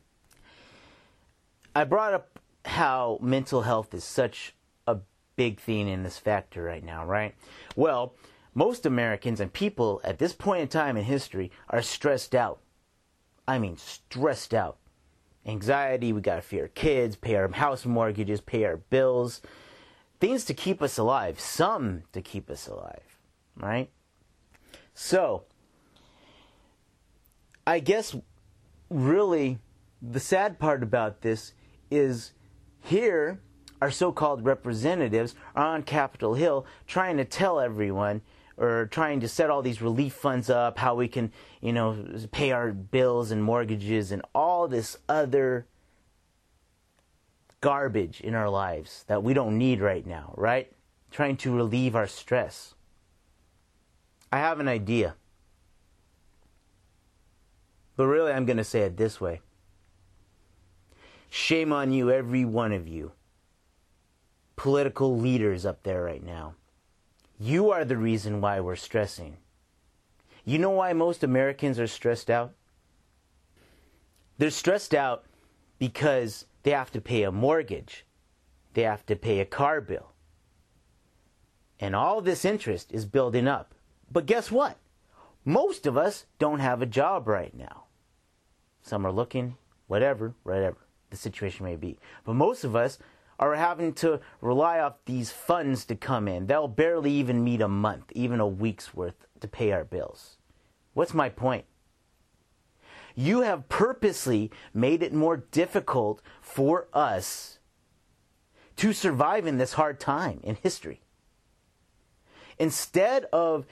I 1.76 1.84
brought 1.84 2.14
up 2.14 2.40
how 2.66 3.20
mental 3.22 3.64
health 3.64 3.94
is 3.94 4.04
such 4.04 4.54
big 5.36 5.60
thing 5.60 5.88
in 5.88 6.04
this 6.04 6.18
factor 6.18 6.64
right 6.64 6.84
now, 6.84 7.06
right? 7.06 7.36
Well, 7.76 8.16
most 8.54 8.86
Americans 8.86 9.40
and 9.40 9.52
people 9.52 10.02
at 10.04 10.20
this 10.20 10.34
point 10.34 10.62
in 10.62 10.68
time 10.68 10.98
in 10.98 11.04
history 11.04 11.52
are 11.70 11.82
stressed 11.82 12.36
out. 12.36 12.60
I 13.48 13.60
mean, 13.60 13.78
stressed 13.78 14.54
out. 14.54 14.78
Anxiety, 15.46 16.14
we 16.14 16.22
gotta 16.22 16.42
fear 16.42 16.70
kids, 16.70 17.16
pay 17.16 17.36
our 17.36 17.52
house 17.52 17.86
mortgages, 17.86 18.40
pay 18.40 18.64
our 18.64 18.78
bills. 18.78 19.42
Things 20.20 20.46
to 20.46 20.54
keep 20.54 20.82
us 20.82 20.98
alive, 20.98 21.40
some 21.40 22.04
to 22.14 22.22
keep 22.22 22.50
us 22.50 22.68
alive, 22.68 23.20
right? 23.58 23.90
So, 24.94 25.44
I 27.68 27.80
guess 27.80 28.16
really 28.90 29.60
the 30.02 30.20
sad 30.20 30.60
part 30.60 30.84
about 30.84 31.22
this 31.22 31.54
is 31.92 32.34
here 32.82 33.42
our 33.84 33.92
so-called 33.92 34.46
representatives 34.46 35.36
are 35.58 35.66
on 35.66 35.84
Capitol 35.84 36.36
Hill 36.36 36.66
trying 36.88 37.18
to 37.18 37.26
tell 37.26 37.60
everyone 37.60 38.22
or 38.56 38.86
trying 38.86 39.20
to 39.20 39.28
set 39.28 39.50
all 39.50 39.62
these 39.62 39.82
relief 39.82 40.14
funds 40.14 40.50
up, 40.50 40.78
how 40.78 40.96
we 40.96 41.10
can, 41.10 41.34
you 41.60 41.74
know, 41.74 41.98
pay 42.32 42.52
our 42.52 42.72
bills 42.72 43.30
and 43.30 43.44
mortgages 43.44 44.14
and 44.14 44.22
all 44.34 44.70
this 44.70 44.96
other 45.10 45.68
garbage 47.60 48.22
in 48.22 48.36
our 48.36 48.50
lives 48.50 49.04
that 49.08 49.22
we 49.22 49.34
don't 49.34 49.58
need 49.58 49.82
right 49.82 50.08
now, 50.08 50.34
right? 50.38 50.72
Trying 51.12 51.36
to 51.38 51.54
relieve 51.54 51.94
our 51.94 52.08
stress. 52.08 52.76
I 54.32 54.38
have 54.38 54.62
an 54.62 54.70
idea. 54.70 55.16
But 57.98 58.06
really, 58.06 58.32
I'm 58.32 58.46
going 58.46 58.56
to 58.56 58.64
say 58.64 58.84
it 58.84 58.96
this 58.96 59.20
way 59.20 59.42
Shame 61.30 61.74
on 61.74 61.92
you, 61.92 62.10
every 62.10 62.46
one 62.46 62.72
of 62.72 62.88
you. 62.88 63.12
Political 64.56 65.18
leaders 65.18 65.66
up 65.66 65.84
there 65.84 66.04
right 66.04 66.24
now. 66.24 66.56
You 67.40 67.72
are 67.72 67.84
the 67.84 67.98
reason 67.98 68.42
why 68.42 68.60
we're 68.60 68.76
stressing. 68.76 69.38
You 70.46 70.60
know 70.60 70.70
why 70.70 70.94
most 70.94 71.24
Americans 71.24 71.80
are 71.80 71.88
stressed 71.88 72.30
out? 72.30 72.54
They're 74.38 74.50
stressed 74.50 74.94
out 74.94 75.26
because 75.80 76.46
they 76.64 76.72
have 76.72 76.92
to 76.92 77.02
pay 77.02 77.24
a 77.24 77.32
mortgage, 77.32 78.06
they 78.74 78.84
have 78.84 79.06
to 79.08 79.16
pay 79.16 79.40
a 79.40 79.46
car 79.46 79.82
bill. 79.82 80.12
And 81.80 81.96
all 81.96 82.22
this 82.22 82.46
interest 82.46 82.92
is 82.92 83.06
building 83.06 83.48
up. 83.48 83.74
But 84.12 84.26
guess 84.26 84.52
what? 84.52 84.78
Most 85.44 85.86
of 85.86 85.98
us 85.98 86.26
don't 86.40 86.60
have 86.60 86.82
a 86.82 86.86
job 86.86 87.28
right 87.28 87.54
now. 87.54 87.86
Some 88.82 89.06
are 89.06 89.12
looking, 89.12 89.58
whatever, 89.88 90.34
whatever 90.44 90.78
the 91.10 91.18
situation 91.18 91.66
may 91.66 91.76
be. 91.76 92.00
But 92.24 92.36
most 92.36 92.64
of 92.64 92.76
us 92.76 93.00
are 93.44 93.56
having 93.56 93.94
to 93.94 94.22
rely 94.42 94.80
off 94.80 94.96
these 95.06 95.32
funds 95.32 95.86
to 95.86 95.96
come 95.96 96.28
in. 96.28 96.48
They'll 96.48 96.68
barely 96.68 97.12
even 97.12 97.44
meet 97.44 97.62
a 97.62 97.68
month, 97.68 98.12
even 98.14 98.40
a 98.40 98.48
week's 98.48 98.94
worth 98.94 99.28
to 99.42 99.48
pay 99.48 99.72
our 99.72 99.84
bills. 99.84 100.38
What's 100.94 101.14
my 101.14 101.30
point? 101.30 101.66
You 103.16 103.42
have 103.42 103.70
purposely 103.70 104.50
made 104.74 105.04
it 105.04 105.14
more 105.14 105.38
difficult 105.38 106.22
for 106.42 106.88
us 106.94 107.60
to 108.78 108.94
survive 108.94 109.46
in 109.46 109.58
this 109.58 109.74
hard 109.74 110.00
time 110.00 110.40
in 110.44 110.56
history. 110.56 111.02
Instead 112.58 113.26
of 113.34 113.66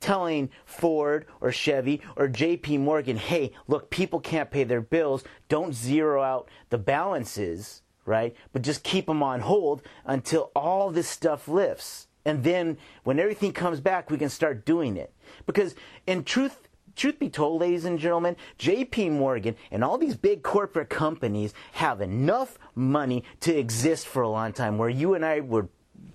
telling 0.00 0.50
Ford 0.66 1.26
or 1.40 1.50
Chevy 1.50 2.02
or 2.14 2.28
JP 2.28 2.80
Morgan, 2.80 3.16
hey, 3.16 3.52
look, 3.66 3.88
people 3.88 4.20
can't 4.20 4.50
pay 4.50 4.64
their 4.64 4.82
bills. 4.82 5.24
Don't 5.48 5.72
zero 5.72 6.22
out 6.22 6.48
the 6.68 6.78
balances, 6.78 7.80
right? 8.04 8.34
But 8.52 8.62
just 8.62 8.82
keep 8.82 9.06
them 9.06 9.22
on 9.22 9.40
hold 9.40 9.82
until 10.04 10.50
all 10.54 10.90
this 10.90 11.08
stuff 11.08 11.48
lifts. 11.48 12.06
And 12.24 12.42
then 12.42 12.78
when 13.02 13.18
everything 13.18 13.52
comes 13.52 13.80
back, 13.80 14.10
we 14.10 14.18
can 14.18 14.30
start 14.30 14.64
doing 14.64 14.96
it. 14.96 15.12
Because 15.46 15.74
in 16.06 16.24
truth, 16.24 16.68
truth 16.96 17.18
be 17.18 17.28
told, 17.28 17.60
ladies 17.60 17.84
and 17.84 17.98
gentlemen, 17.98 18.36
JP 18.58 19.12
Morgan 19.12 19.56
and 19.70 19.84
all 19.84 19.98
these 19.98 20.16
big 20.16 20.42
corporate 20.42 20.88
companies 20.88 21.52
have 21.72 22.00
enough 22.00 22.58
money 22.74 23.24
to 23.40 23.54
exist 23.54 24.06
for 24.06 24.22
a 24.22 24.28
long 24.28 24.52
time 24.52 24.78
where 24.78 24.88
you 24.88 25.14
and 25.14 25.24
I 25.24 25.40
would 25.40 25.68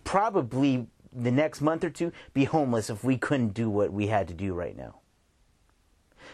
probably 0.04 0.88
the 1.12 1.32
next 1.32 1.62
month 1.62 1.84
or 1.84 1.90
two 1.90 2.12
be 2.34 2.46
homeless 2.46 2.90
if 2.90 3.04
we 3.04 3.18
couldn't 3.18 3.54
do 3.54 3.70
what 3.70 3.92
we 3.92 4.08
had 4.08 4.28
to 4.28 4.34
do 4.34 4.54
right 4.54 4.78
now. 4.78 4.99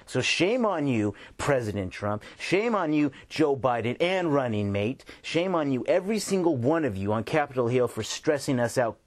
So 0.05 0.21
shame 0.21 0.65
on 0.65 0.87
you, 0.87 1.13
President 1.37 1.91
Trump. 1.91 2.23
Shame 2.37 2.75
on 2.75 2.93
you, 2.93 3.11
Joe 3.29 3.55
Biden 3.55 3.97
and 3.99 4.33
running 4.33 4.71
mate. 4.71 5.03
Shame 5.21 5.55
on 5.55 5.71
you, 5.71 5.83
every 5.87 6.19
single 6.19 6.55
one 6.55 6.85
of 6.85 6.95
you 6.95 7.11
on 7.11 7.23
Capitol 7.23 7.67
Hill 7.67 7.87
for 7.87 8.03
stressing 8.03 8.59
us 8.59 8.77
out 8.77 8.99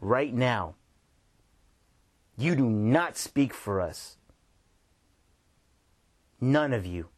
right 0.00 0.32
now. 0.32 0.74
You 2.38 2.54
do 2.54 2.68
not 2.68 3.16
speak 3.16 3.54
for 3.54 3.80
us. 3.80 4.16
None 6.40 6.72
of 6.72 6.84
you. 6.84 7.08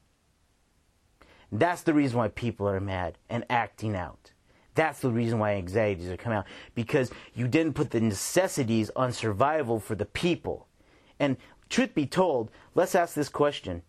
That's 1.51 1.83
the 1.83 1.95
reason 1.95 2.19
why 2.19 2.29
people 2.29 2.69
are 2.69 2.81
mad 2.81 3.19
and 3.29 3.45
acting 3.51 3.97
out. 3.97 4.33
That's 4.75 5.01
the 5.01 5.11
reason 5.11 5.41
why 5.41 5.55
anxieties 5.55 6.09
are 6.09 6.17
coming 6.17 6.39
out. 6.39 6.47
Because 6.75 7.11
you 7.35 7.49
didn't 7.49 7.73
put 7.73 7.91
the 7.91 8.01
necessities 8.01 8.91
on 8.95 9.13
survival 9.13 9.81
for 9.81 9.97
the 9.97 10.05
people. 10.05 10.69
And 11.19 11.37
truth 11.69 11.95
be 11.95 12.07
told, 12.07 12.51
let's 12.75 12.95
ask 12.95 13.15
this 13.15 13.29
question. 13.29 13.83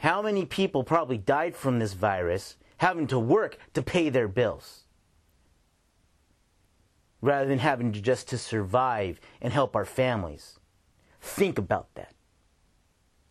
How 0.00 0.22
many 0.22 0.46
people 0.46 0.82
probably 0.82 1.18
died 1.18 1.54
from 1.54 1.78
this 1.78 1.92
virus 1.92 2.56
having 2.78 3.06
to 3.08 3.18
work 3.18 3.58
to 3.74 3.82
pay 3.82 4.08
their 4.08 4.28
bills? 4.28 4.84
Rather 7.20 7.46
than 7.46 7.58
having 7.58 7.92
to 7.92 8.00
just 8.00 8.28
to 8.28 8.38
survive 8.38 9.20
and 9.42 9.52
help 9.52 9.76
our 9.76 9.84
families. 9.84 10.58
Think 11.20 11.58
about 11.58 11.94
that. 11.94 12.14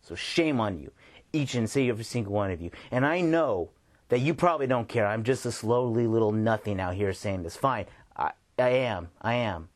So 0.00 0.14
shame 0.14 0.60
on 0.60 0.78
you, 0.78 0.92
each 1.32 1.54
and 1.56 1.68
every 1.76 2.04
single 2.04 2.32
one 2.32 2.52
of 2.52 2.60
you. 2.60 2.70
And 2.92 3.04
I 3.04 3.20
know 3.20 3.70
that 4.08 4.20
you 4.20 4.34
probably 4.34 4.68
don't 4.68 4.88
care. 4.88 5.06
I'm 5.06 5.24
just 5.24 5.46
a 5.46 5.52
slowly 5.52 6.06
little 6.06 6.32
nothing 6.32 6.80
out 6.80 6.94
here 6.94 7.12
saying 7.12 7.42
this. 7.42 7.56
Fine. 7.56 7.86
I, 8.16 8.32
I 8.58 8.68
am. 8.68 9.08
I 9.20 9.34
am. 9.34 9.68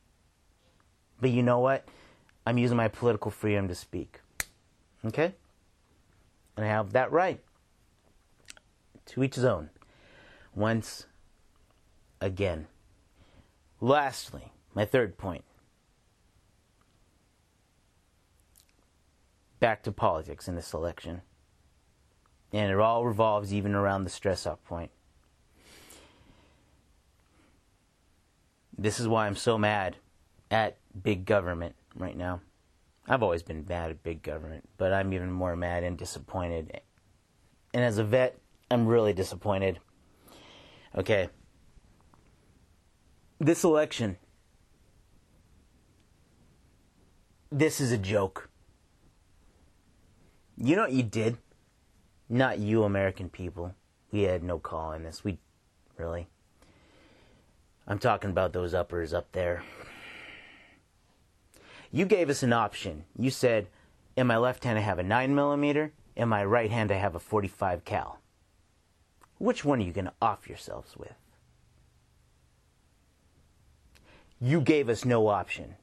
But 1.19 1.31
you 1.31 1.43
know 1.43 1.59
what? 1.59 1.85
I'm 2.45 2.57
using 2.57 2.77
my 2.77 2.87
political 2.87 3.31
freedom 3.31 3.67
to 3.67 3.75
speak. 3.75 4.19
Okay? 5.03 5.33
And 6.55 6.65
I 6.65 6.69
have 6.69 6.93
that 6.93 7.11
right. 7.11 7.39
To 9.07 9.23
each 9.23 9.35
his 9.35 9.43
own. 9.43 9.69
Once 10.53 11.05
again. 12.21 12.67
Lastly, 13.81 14.51
my 14.73 14.85
third 14.85 15.17
point. 15.17 15.43
Back 19.59 19.83
to 19.83 19.91
politics 19.91 20.47
in 20.47 20.55
this 20.55 20.73
election. 20.73 21.21
And 22.53 22.71
it 22.71 22.79
all 22.79 23.05
revolves 23.05 23.53
even 23.53 23.73
around 23.73 24.03
the 24.03 24.09
stress 24.09 24.45
out 24.45 24.63
point. 24.63 24.91
This 28.77 28.99
is 28.99 29.07
why 29.07 29.25
I'm 29.25 29.35
so 29.35 29.57
mad 29.57 29.97
at 30.51 30.77
big 31.01 31.25
government 31.25 31.75
right 31.95 32.15
now. 32.15 32.41
I've 33.07 33.23
always 33.23 33.43
been 33.43 33.61
bad 33.61 33.91
at 33.91 34.03
big 34.03 34.23
government, 34.23 34.67
but 34.77 34.91
I'm 34.91 35.13
even 35.13 35.31
more 35.31 35.55
mad 35.55 35.83
and 35.83 35.97
disappointed. 35.97 36.81
And 37.73 37.83
as 37.83 37.97
a 37.97 38.03
vet, 38.03 38.37
I'm 38.71 38.87
really 38.87 39.13
disappointed. 39.13 39.79
Okay. 40.97 41.29
This 43.39 43.63
election, 43.63 44.17
this 47.51 47.79
is 47.79 47.91
a 47.91 47.97
joke. 47.97 48.49
You 50.57 50.75
know 50.75 50.83
what 50.83 50.93
you 50.93 51.03
did? 51.03 51.37
Not 52.29 52.59
you, 52.59 52.83
American 52.83 53.29
people. 53.29 53.75
We 54.11 54.23
had 54.23 54.41
no 54.41 54.57
call 54.57 54.93
in 54.93 55.03
this. 55.03 55.23
We 55.23 55.37
really. 55.97 56.27
I'm 57.87 57.99
talking 57.99 58.29
about 58.29 58.53
those 58.53 58.73
uppers 58.73 59.13
up 59.13 59.31
there. 59.33 59.63
You 61.95 62.03
gave 62.03 62.29
us 62.29 62.43
an 62.43 62.51
option. 62.51 63.05
You 63.17 63.29
said, 63.29 63.69
in 64.17 64.27
my 64.27 64.35
left 64.35 64.65
hand 64.65 64.77
I 64.77 64.81
have 64.81 64.99
a 64.99 65.03
9 65.03 65.33
millimeter, 65.33 65.93
in 66.17 66.27
my 66.27 66.43
right 66.43 66.69
hand 66.69 66.91
I 66.91 66.95
have 66.95 67.15
a 67.15 67.19
45 67.19 67.85
cal. 67.85 68.19
Which 69.37 69.63
one 69.63 69.79
are 69.79 69.83
you 69.83 69.93
going 69.93 70.07
to 70.07 70.13
off 70.21 70.49
yourselves 70.49 70.97
with? 70.97 71.13
You 74.41 74.59
gave 74.59 74.89
us 74.89 75.05
no 75.05 75.27
option. 75.27 75.75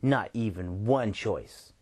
Not 0.00 0.30
even 0.32 0.86
one 0.86 1.12
choice. 1.12 1.74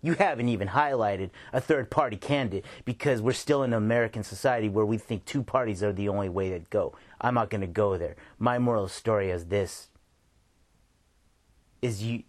You 0.00 0.14
haven't 0.14 0.48
even 0.48 0.68
highlighted 0.68 1.28
a 1.52 1.60
third 1.60 1.90
party 1.90 2.16
candidate 2.16 2.64
because 2.86 3.20
we're 3.20 3.34
still 3.34 3.62
in 3.62 3.74
an 3.74 3.76
American 3.76 4.22
society 4.22 4.70
where 4.70 4.86
we 4.86 4.96
think 4.96 5.26
two 5.26 5.42
parties 5.42 5.82
are 5.82 5.92
the 5.92 6.08
only 6.08 6.30
way 6.30 6.48
to 6.48 6.60
go. 6.70 6.96
I'm 7.20 7.34
not 7.34 7.50
going 7.50 7.60
to 7.60 7.66
go 7.66 7.98
there. 7.98 8.16
My 8.38 8.58
moral 8.58 8.88
story 8.88 9.30
is 9.30 9.44
this 9.44 9.88
is 11.82 12.02
you 12.02 12.22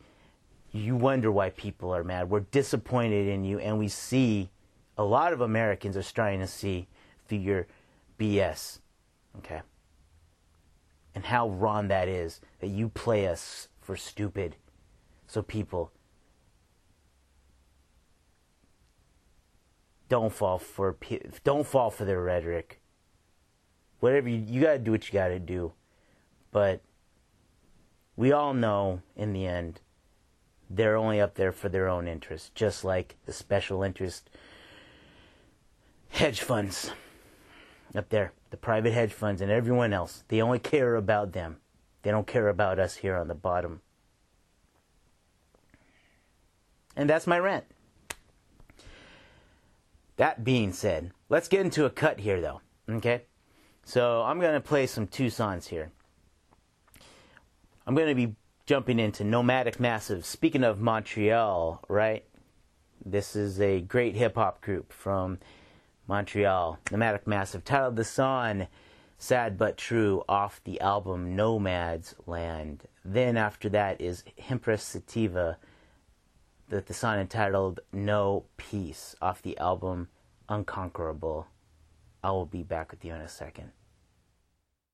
you 0.74 0.96
wonder 0.96 1.32
why 1.32 1.52
people 1.52 1.94
are 1.96 2.04
mad. 2.04 2.30
We're 2.30 2.42
disappointed 2.42 3.28
in 3.28 3.44
you 3.44 3.60
and 3.60 3.78
we 3.78 3.88
see 3.88 4.50
a 4.98 5.04
lot 5.04 5.32
of 5.32 5.42
Americans 5.42 5.96
are 5.96 6.04
starting 6.04 6.40
to 6.40 6.48
see 6.48 6.88
through 7.28 7.38
your 7.40 7.68
BS. 8.20 8.80
Okay? 9.38 9.62
And 11.14 11.26
how 11.26 11.50
wrong 11.50 11.88
that 11.90 12.08
is 12.08 12.42
that 12.60 12.68
you 12.68 12.90
play 12.90 13.28
us 13.28 13.68
for 13.82 13.96
stupid 13.96 14.56
so 15.28 15.44
people 15.44 15.92
don't 20.10 20.34
fall 20.34 20.58
for 20.58 20.96
don't 21.44 21.68
fall 21.68 21.92
for 21.92 22.06
their 22.06 22.22
rhetoric. 22.22 22.80
Whatever 24.00 24.30
you, 24.30 24.44
you 24.48 24.62
got 24.62 24.74
to 24.74 24.80
do 24.80 24.92
what 24.92 25.08
you 25.08 25.14
got 25.14 25.30
to 25.30 25.40
do. 25.40 25.74
But 26.52 26.82
we 28.16 28.32
all 28.32 28.54
know 28.54 29.02
in 29.16 29.34
the 29.34 29.46
end 29.46 29.80
they're 30.76 30.98
only 30.98 31.22
up 31.22 31.36
there 31.36 31.52
for 31.52 31.70
their 31.70 31.88
own 31.88 32.08
interest, 32.08 32.56
just 32.56 32.84
like 32.84 33.16
the 33.26 33.34
special 33.34 33.84
interest 33.84 34.30
hedge 36.10 36.42
funds 36.42 36.92
up 37.96 38.10
there, 38.10 38.34
the 38.50 38.58
private 38.58 38.94
hedge 38.94 39.14
funds 39.14 39.42
and 39.42 39.52
everyone 39.52 39.94
else. 39.94 40.24
They 40.28 40.42
only 40.42 40.60
care 40.60 40.96
about 40.96 41.34
them. 41.34 41.58
They 42.02 42.12
don't 42.12 42.28
care 42.28 42.50
about 42.50 42.80
us 42.80 42.96
here 42.98 43.16
on 43.16 43.28
the 43.28 43.36
bottom. 43.36 43.82
And 46.96 47.10
that's 47.10 47.28
my 47.28 47.40
rant. 47.40 47.66
That 50.18 50.44
being 50.44 50.74
said, 50.74 51.12
let's 51.30 51.48
get 51.48 51.62
into 51.62 51.86
a 51.86 51.90
cut 51.90 52.20
here 52.20 52.42
though. 52.42 52.62
Okay? 52.90 53.24
So 53.84 54.22
I'm 54.24 54.40
going 54.40 54.54
to 54.54 54.62
play 54.62 54.88
some 54.88 55.08
Tucson's 55.08 55.68
here. 55.68 55.92
I'm 57.86 57.96
going 57.96 58.08
to 58.08 58.16
be 58.16 58.36
jumping 58.66 59.00
into 59.00 59.24
Nomadic 59.24 59.80
Massive. 59.80 60.26
Speaking 60.26 60.64
of 60.64 60.80
Montreal, 60.80 61.84
right? 61.90 62.24
This 63.06 63.36
is 63.36 63.60
a 63.60 63.82
great 63.82 64.16
hip 64.16 64.36
hop 64.36 64.62
group 64.62 64.94
from 64.94 65.40
Montreal. 66.08 66.80
Nomadic 66.92 67.28
Massive, 67.28 67.66
titled 67.66 67.96
The 67.98 68.06
Song, 68.06 68.68
Sad 69.18 69.58
But 69.58 69.78
True, 69.78 70.24
off 70.30 70.62
the 70.64 70.80
album 70.80 71.36
Nomad's 71.36 72.16
Land. 72.26 72.88
Then 73.04 73.36
after 73.36 73.68
that 73.70 74.00
is 74.00 74.24
Hempress 74.40 74.82
Sativa 74.82 75.58
the, 76.70 76.82
the 76.82 76.94
song 76.94 77.20
entitled 77.20 77.82
No 77.92 78.46
Peace 78.58 79.16
off 79.22 79.42
the 79.42 79.58
album 79.58 80.08
Unconquerable. 80.50 81.48
I 82.24 82.32
will 82.32 82.46
be 82.46 82.64
back 82.64 82.92
with 82.92 83.04
you 83.06 83.14
in 83.14 83.22
a 83.22 83.28
second. 83.28 83.72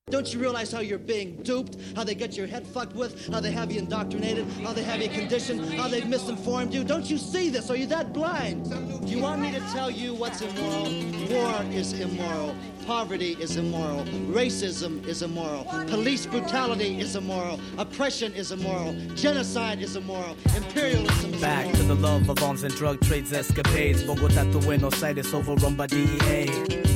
Don't 0.09 0.33
you 0.33 0.39
realize 0.39 0.71
how 0.71 0.79
you're 0.79 0.97
being 0.97 1.35
duped? 1.43 1.77
How 1.95 2.03
they 2.03 2.15
get 2.15 2.35
your 2.35 2.47
head 2.47 2.65
fucked 2.65 2.95
with? 2.95 3.27
How 3.31 3.39
they 3.39 3.51
have 3.51 3.71
you 3.71 3.79
indoctrinated? 3.79 4.45
How 4.63 4.73
they 4.73 4.81
have 4.83 5.01
you 5.01 5.09
conditioned? 5.09 5.73
How 5.75 5.87
they've 5.87 6.07
misinformed 6.07 6.73
you? 6.73 6.83
Don't 6.83 7.09
you 7.09 7.17
see 7.17 7.49
this? 7.49 7.69
Are 7.69 7.75
you 7.75 7.85
that 7.87 8.11
blind? 8.11 8.69
Do 9.05 9.07
you 9.07 9.19
want 9.19 9.41
me 9.41 9.51
to 9.51 9.59
tell 9.71 9.91
you 9.91 10.15
what's 10.15 10.41
immoral? 10.41 10.91
War 11.29 11.63
is 11.71 11.93
immoral. 11.93 12.55
Poverty 12.87 13.33
is 13.39 13.55
immoral. 13.57 14.03
Racism 14.33 15.05
is 15.07 15.21
immoral. 15.21 15.63
Police 15.87 16.25
brutality 16.25 16.99
is 16.99 17.15
immoral. 17.15 17.59
Oppression 17.77 18.33
is 18.33 18.51
immoral. 18.51 18.93
Genocide 19.15 19.79
is 19.79 19.95
immoral. 19.95 20.35
Imperialism 20.55 21.35
is 21.35 21.41
Back 21.41 21.65
immoral. 21.67 21.81
to 21.81 21.83
the 21.83 21.95
love 21.95 22.29
of 22.29 22.41
arms 22.41 22.63
and 22.63 22.73
drug 22.73 22.99
trades 23.01 23.31
escapades. 23.31 24.01
Bogota 24.03 24.43
to 24.51 24.57
Buenos 24.59 25.03
Aires 25.03 25.31
overrun 25.35 25.75
by 25.75 25.85
DEA. 25.85 26.47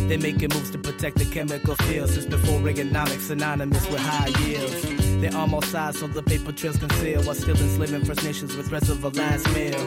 They're 0.07 0.17
making 0.17 0.49
moves 0.53 0.71
to 0.71 0.77
protect 0.79 1.17
the 1.17 1.25
chemical 1.25 1.75
field 1.75 2.09
since 2.09 2.25
before 2.25 2.59
Reaganomics 3.03 3.27
synonymous 3.27 3.89
with 3.89 3.99
high 3.99 4.27
yields. 4.45 5.02
They 5.23 5.29
arm 5.29 5.53
all 5.53 5.61
sides 5.61 5.99
so 5.99 6.07
the 6.07 6.21
paper 6.21 6.51
trails 6.51 6.75
conceal 6.75 7.23
while 7.23 7.33
still 7.33 7.55
enslaving 7.55 8.03
First 8.03 8.25
Nations 8.25 8.57
with 8.57 8.67
threats 8.67 8.89
of 8.89 9.05
a 9.05 9.07
last 9.07 9.47
meal. 9.53 9.79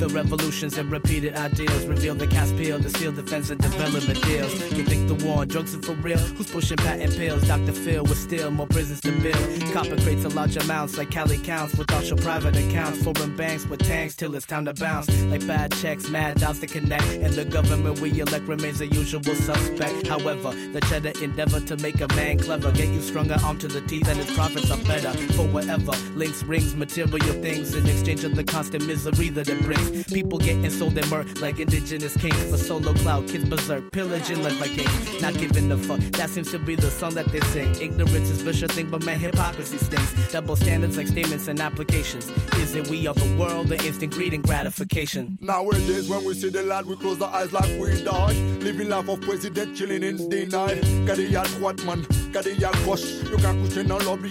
The 0.00 0.08
revolutions 0.08 0.78
and 0.78 0.90
repeated 0.90 1.36
ideals 1.36 1.86
reveal 1.86 2.16
the 2.16 2.26
cast 2.26 2.56
peel 2.56 2.80
to 2.80 2.90
seal 2.90 3.12
defense 3.12 3.50
and 3.50 3.60
development 3.60 4.20
deals. 4.24 4.52
You 4.72 4.82
think 4.82 5.06
the 5.06 5.24
war 5.24 5.42
on 5.42 5.48
drugs 5.48 5.76
are 5.76 5.82
for 5.82 5.92
real? 5.92 6.18
Who's 6.18 6.50
pushing 6.50 6.78
patent 6.78 7.16
pills? 7.16 7.46
Dr. 7.46 7.70
Phil 7.70 8.02
with 8.02 8.18
still 8.18 8.50
more 8.50 8.66
prisons 8.66 9.00
to 9.02 9.12
build. 9.12 9.72
Copper 9.72 9.96
crates 10.00 10.24
in 10.24 10.34
large 10.34 10.56
amounts 10.56 10.98
like 10.98 11.12
Cali 11.12 11.38
counts 11.38 11.76
without 11.76 12.08
your 12.08 12.16
private 12.16 12.56
accounts. 12.56 13.00
Foreign 13.04 13.36
banks 13.36 13.66
with 13.66 13.80
tanks 13.86 14.16
till 14.16 14.34
it's 14.34 14.46
time 14.46 14.64
to 14.64 14.74
bounce. 14.74 15.08
Like 15.24 15.46
bad 15.46 15.70
checks, 15.72 16.08
mad 16.08 16.40
doubts 16.40 16.58
to 16.60 16.66
connect. 16.66 17.04
And 17.04 17.32
the 17.34 17.44
government 17.44 18.00
we 18.00 18.20
elect 18.20 18.48
remains 18.48 18.80
a 18.80 18.88
usual 18.88 19.22
suspect. 19.22 20.08
However, 20.08 20.50
the 20.72 20.80
cheddar 20.88 21.12
endeavor 21.22 21.60
to 21.60 21.76
make 21.76 22.00
a 22.00 22.08
man 22.16 22.38
clever. 22.38 22.72
Get 22.72 22.88
you 22.88 23.02
stronger 23.02 23.36
arm 23.44 23.58
to 23.58 23.68
the 23.68 23.82
teeth 23.82 24.08
and 24.08 24.18
his 24.18 24.34
profits 24.34 24.70
are 24.70 24.79
better. 24.86 25.12
For 25.34 25.46
whatever 25.48 25.92
links, 26.14 26.42
rings, 26.42 26.74
material 26.74 27.34
things 27.42 27.74
in 27.74 27.86
exchange 27.86 28.24
of 28.24 28.34
the 28.34 28.44
constant 28.44 28.86
misery 28.86 29.28
that 29.30 29.48
it 29.48 29.60
brings. 29.62 30.04
People 30.04 30.38
getting 30.38 30.70
sold 30.70 30.96
and 30.96 31.06
murked 31.06 31.40
like 31.40 31.58
indigenous 31.60 32.16
kings. 32.16 32.42
For 32.50 32.56
solo 32.58 32.94
cloud, 32.94 33.28
kids 33.28 33.48
berserk, 33.48 33.90
pillaging 33.92 34.42
led 34.42 34.58
by 34.58 34.68
kings. 34.68 35.22
Not 35.22 35.34
giving 35.34 35.70
a 35.72 35.78
fuck. 35.78 36.00
That 36.12 36.30
seems 36.30 36.50
to 36.52 36.58
be 36.58 36.74
the 36.74 36.90
song 36.90 37.14
that 37.14 37.26
they 37.32 37.40
sing. 37.52 37.80
Ignorance 37.80 38.30
is 38.30 38.42
vicious 38.42 38.72
thing, 38.72 38.90
but 38.90 39.04
man, 39.04 39.18
hypocrisy 39.18 39.78
stings. 39.78 40.32
Double 40.32 40.56
standards 40.56 40.96
like 40.96 41.08
statements 41.08 41.48
and 41.48 41.60
applications. 41.60 42.28
Is 42.56 42.74
it 42.74 42.88
we 42.88 43.06
of 43.06 43.16
the 43.16 43.36
world, 43.36 43.68
the 43.68 43.76
instant 43.86 44.12
greed 44.12 44.34
and 44.34 44.42
gratification? 44.42 45.38
Nowadays, 45.40 46.08
when 46.08 46.24
we 46.24 46.34
see 46.34 46.50
the 46.50 46.62
light, 46.62 46.86
we 46.86 46.96
close 46.96 47.20
our 47.22 47.32
eyes 47.34 47.52
like 47.52 47.70
we 47.80 48.02
die. 48.02 48.32
Living 48.60 48.88
life 48.88 49.08
of 49.08 49.20
president, 49.20 49.76
chilling 49.76 50.02
in 50.02 50.28
denial. 50.28 50.76
Gade 51.06 51.30
y'a 51.30 51.44
droite, 51.44 51.84
man, 51.84 52.06
gade 52.32 52.58
y'a 52.58 52.70
gauche. 52.84 53.22
Yo 53.30 53.36
ka 53.38 53.52
coucher 53.54 53.84
dans 53.86 54.04
lobby 54.04 54.30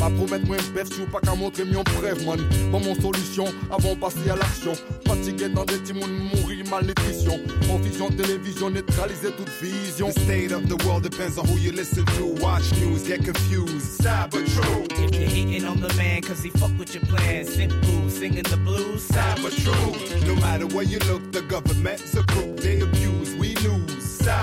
Pas 0.00 0.08
promettre 0.08 0.46
moi 0.46 0.56
un 0.56 0.72
bœuf, 0.72 0.88
pas 1.12 1.20
qu'à 1.20 1.34
montrer 1.34 1.64
mon 1.64 1.84
preuve, 1.84 2.24
man. 2.24 2.40
Bon, 2.72 2.80
mon 2.80 2.94
solution, 2.94 3.44
avant 3.70 3.94
de 3.94 4.00
passer 4.00 4.30
à 4.30 4.36
l'action. 4.36 4.72
Fatigué 5.06 5.50
dans 5.50 5.66
des 5.66 5.76
petits 5.76 5.92
mondes, 5.92 6.08
mourir 6.34 6.64
malnutrition. 6.70 7.38
Confusion, 7.68 8.08
télévision, 8.08 8.70
neutraliser 8.70 9.30
toute 9.32 9.50
vision. 9.60 10.08
The 10.08 10.20
state 10.20 10.52
of 10.52 10.66
the 10.68 10.82
world 10.86 11.02
depends 11.02 11.36
on 11.36 11.44
who 11.46 11.58
you 11.58 11.72
listen 11.72 12.06
to. 12.16 12.24
Watch 12.40 12.72
news, 12.80 13.06
get 13.06 13.22
confused. 13.22 14.00
Sad 14.00 14.30
but 14.30 14.46
true. 14.46 14.86
If 15.04 15.14
you're 15.14 15.28
hating 15.28 15.66
on 15.66 15.82
the 15.82 15.92
man 15.98 16.22
cause 16.22 16.42
he 16.42 16.48
fuck 16.48 16.70
with 16.78 16.94
your 16.94 17.04
plans, 17.04 17.52
simple, 17.52 18.08
singing 18.08 18.44
the 18.44 18.56
blues, 18.56 19.02
sad 19.02 19.38
but 19.42 19.52
true. 19.52 19.92
No 20.26 20.34
matter 20.36 20.66
where 20.66 20.84
you 20.84 20.98
look, 21.10 21.30
the 21.30 21.42
government's 21.42 22.16
a 22.16 22.22
crook. 22.22 22.56
They 22.56 22.80
abuse, 22.80 23.19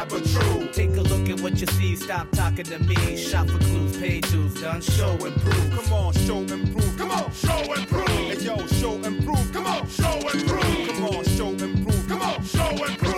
But 0.09 0.25
true. 0.25 0.67
Take 0.73 0.97
a 0.97 1.01
look 1.01 1.29
at 1.29 1.39
what 1.39 1.59
you 1.61 1.67
see, 1.67 1.95
stop 1.95 2.29
talking 2.31 2.65
to 2.65 2.79
me. 2.79 3.15
Shop 3.15 3.47
for 3.47 3.57
clues, 3.59 3.97
pay 3.97 4.19
dues, 4.19 4.53
done, 4.61 4.81
show 4.81 5.11
and 5.11 5.35
prove. 5.41 5.71
Come 5.71 5.93
on, 5.93 6.13
show 6.13 6.39
and 6.39 6.73
prove. 6.73 6.97
Come 6.97 7.11
on, 7.11 7.31
show 7.31 7.73
and 7.73 7.87
prove. 7.87 8.07
Hey 8.07 8.37
yo, 8.39 8.67
show 8.67 8.95
and 8.95 9.23
prove. 9.23 9.53
Come 9.53 9.65
on, 9.65 9.87
show 9.87 10.19
and 10.31 10.47
prove. 10.47 10.87
Come 10.89 11.05
on, 11.05 11.23
show 11.23 11.49
and 11.49 11.85
prove. 11.85 12.07
Come 12.07 12.21
on, 12.21 12.43
show 12.43 12.85
and 12.85 12.97
prove. 12.97 13.16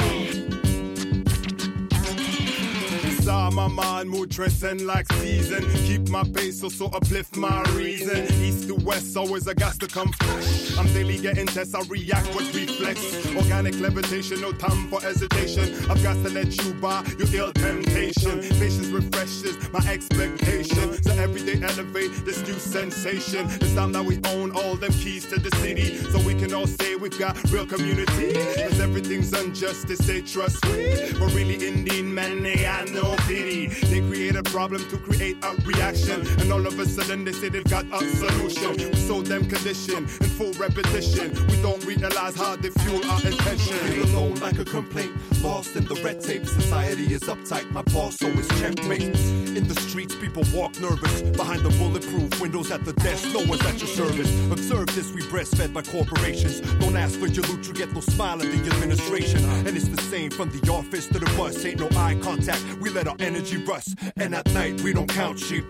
Ça, 3.60 3.68
mind, 3.68 4.10
mood 4.10 4.32
transcend 4.32 4.86
like 4.86 5.06
season. 5.14 5.66
Keep 5.86 6.08
my 6.08 6.24
pace, 6.24 6.62
so 6.62 6.70
so 6.70 6.86
uplift 6.94 7.36
my 7.36 7.62
reason. 7.74 8.24
East 8.42 8.70
to 8.70 8.76
west, 8.76 9.18
always 9.18 9.48
a 9.48 9.54
gas 9.54 9.78
to 9.80 9.88
come 9.88 10.14
fresh. 10.14 10.78
I'm 10.78 10.88
daily 10.94 11.18
getting 11.18 11.46
tests, 11.46 11.76
I 11.76 11.82
react 11.90 12.34
with 12.36 12.56
reflex. 12.56 13.00
Organic 13.36 13.78
levitation, 13.82 14.40
no 14.40 14.54
time 14.54 14.88
for 14.88 15.02
hesitation. 15.02 15.76
I've 15.90 16.02
got 16.02 16.14
to 16.24 16.30
let 16.30 16.56
you 16.64 16.74
by 16.76 17.04
your 17.18 17.28
ill 17.34 17.52
temptation. 17.52 18.40
Patience 18.62 18.88
refreshes 18.88 19.58
my 19.74 19.86
expectation. 19.92 21.04
So 21.04 21.12
every 21.12 21.42
day 21.44 21.60
elevate 21.62 22.14
this 22.26 22.40
new 22.48 22.60
sensation. 22.60 23.46
It's 23.60 23.76
time 23.76 23.92
that 23.92 24.06
we 24.06 24.22
own 24.36 24.52
all 24.52 24.76
them 24.76 24.94
keys 24.94 25.26
to 25.32 25.38
the 25.38 25.54
city. 25.58 25.98
So 26.12 26.20
we 26.20 26.34
can 26.34 26.54
all 26.54 26.68
say 26.68 26.96
we've 26.96 27.20
got 27.20 27.36
real 27.52 27.66
community. 27.66 28.34
Cause 28.64 28.80
everything's 28.80 29.34
unjust, 29.34 29.90
they 29.90 29.96
say 29.96 30.22
trust 30.22 30.64
me. 30.68 31.12
But 31.20 31.34
really, 31.34 31.56
Indian 31.56 32.14
men, 32.14 32.42
they 32.42 32.66
are 32.66 32.86
no 32.86 33.16
pity. 33.28 33.49
They 33.50 34.02
create 34.02 34.36
a 34.36 34.44
problem 34.44 34.88
to 34.90 34.98
create 34.98 35.44
a 35.44 35.56
reaction. 35.66 36.22
And 36.40 36.52
all 36.54 36.68
of 36.68 36.78
a 36.78 36.86
sudden 36.86 37.26
they 37.26 37.32
say 37.32 37.50
they've 37.50 37.64
got 37.64 37.84
a 37.86 38.06
solution. 38.08 38.92
We 38.92 38.96
sold 38.96 39.26
them 39.26 39.50
condition 39.50 40.04
in 40.04 40.30
full 40.38 40.54
repetition. 40.54 41.34
We 41.48 41.60
don't 41.64 41.84
realize 41.84 42.36
how 42.36 42.58
they 42.58 42.70
fuel 42.70 43.04
our 43.10 43.26
intention. 43.26 43.74
Feel 43.74 44.06
alone 44.06 44.36
like 44.36 44.60
a 44.60 44.66
complaint, 44.66 45.14
lost 45.42 45.76
in 45.76 45.86
the 45.86 45.96
red 46.04 46.22
tape. 46.22 46.46
Society 46.46 47.12
is 47.12 47.24
uptight, 47.24 47.72
my 47.72 47.82
boss 47.82 48.22
always 48.22 48.48
checkmate. 48.60 49.18
In 49.58 49.68
the 49.68 49.76
streets, 49.82 50.14
people 50.16 50.44
walk 50.54 50.80
nervous. 50.80 51.24
Behind 51.24 51.64
the 51.64 51.70
bulletproof 51.70 52.40
windows 52.40 52.70
at 52.70 52.86
the 52.86 52.94
desk, 52.94 53.34
no 53.34 53.40
one's 53.48 53.66
at 53.66 53.80
your 53.80 53.88
service. 53.88 54.30
Observe 54.52 54.86
this, 54.94 55.12
we 55.12 55.24
breastfed 55.24 55.74
by 55.74 55.82
corporations. 55.82 56.62
Don't 56.80 56.96
ask 56.96 57.20
for 57.20 57.26
your 57.26 57.46
loot, 57.46 57.66
you 57.66 57.74
get 57.74 57.92
no 57.94 58.02
smile 58.02 58.40
at 58.44 58.52
the 58.52 58.72
administration. 58.76 59.44
And 59.66 59.76
it's 59.76 59.88
the 59.88 60.02
same 60.04 60.30
from 60.30 60.52
the 60.52 60.72
office 60.72 61.08
to 61.08 61.18
the 61.18 61.26
bus. 61.36 61.66
Ain't 61.66 61.80
no 61.80 61.90
eye 61.98 62.16
contact, 62.22 62.64
we 62.80 62.92
let 62.92 63.08
our 63.08 63.16
energy 63.20 63.39
rust. 63.68 63.96
And 64.18 64.36
at 64.36 64.46
night, 64.54 64.82
we 64.82 64.94
don't 64.94 65.08
count 65.08 65.40
sheep. 65.40 65.66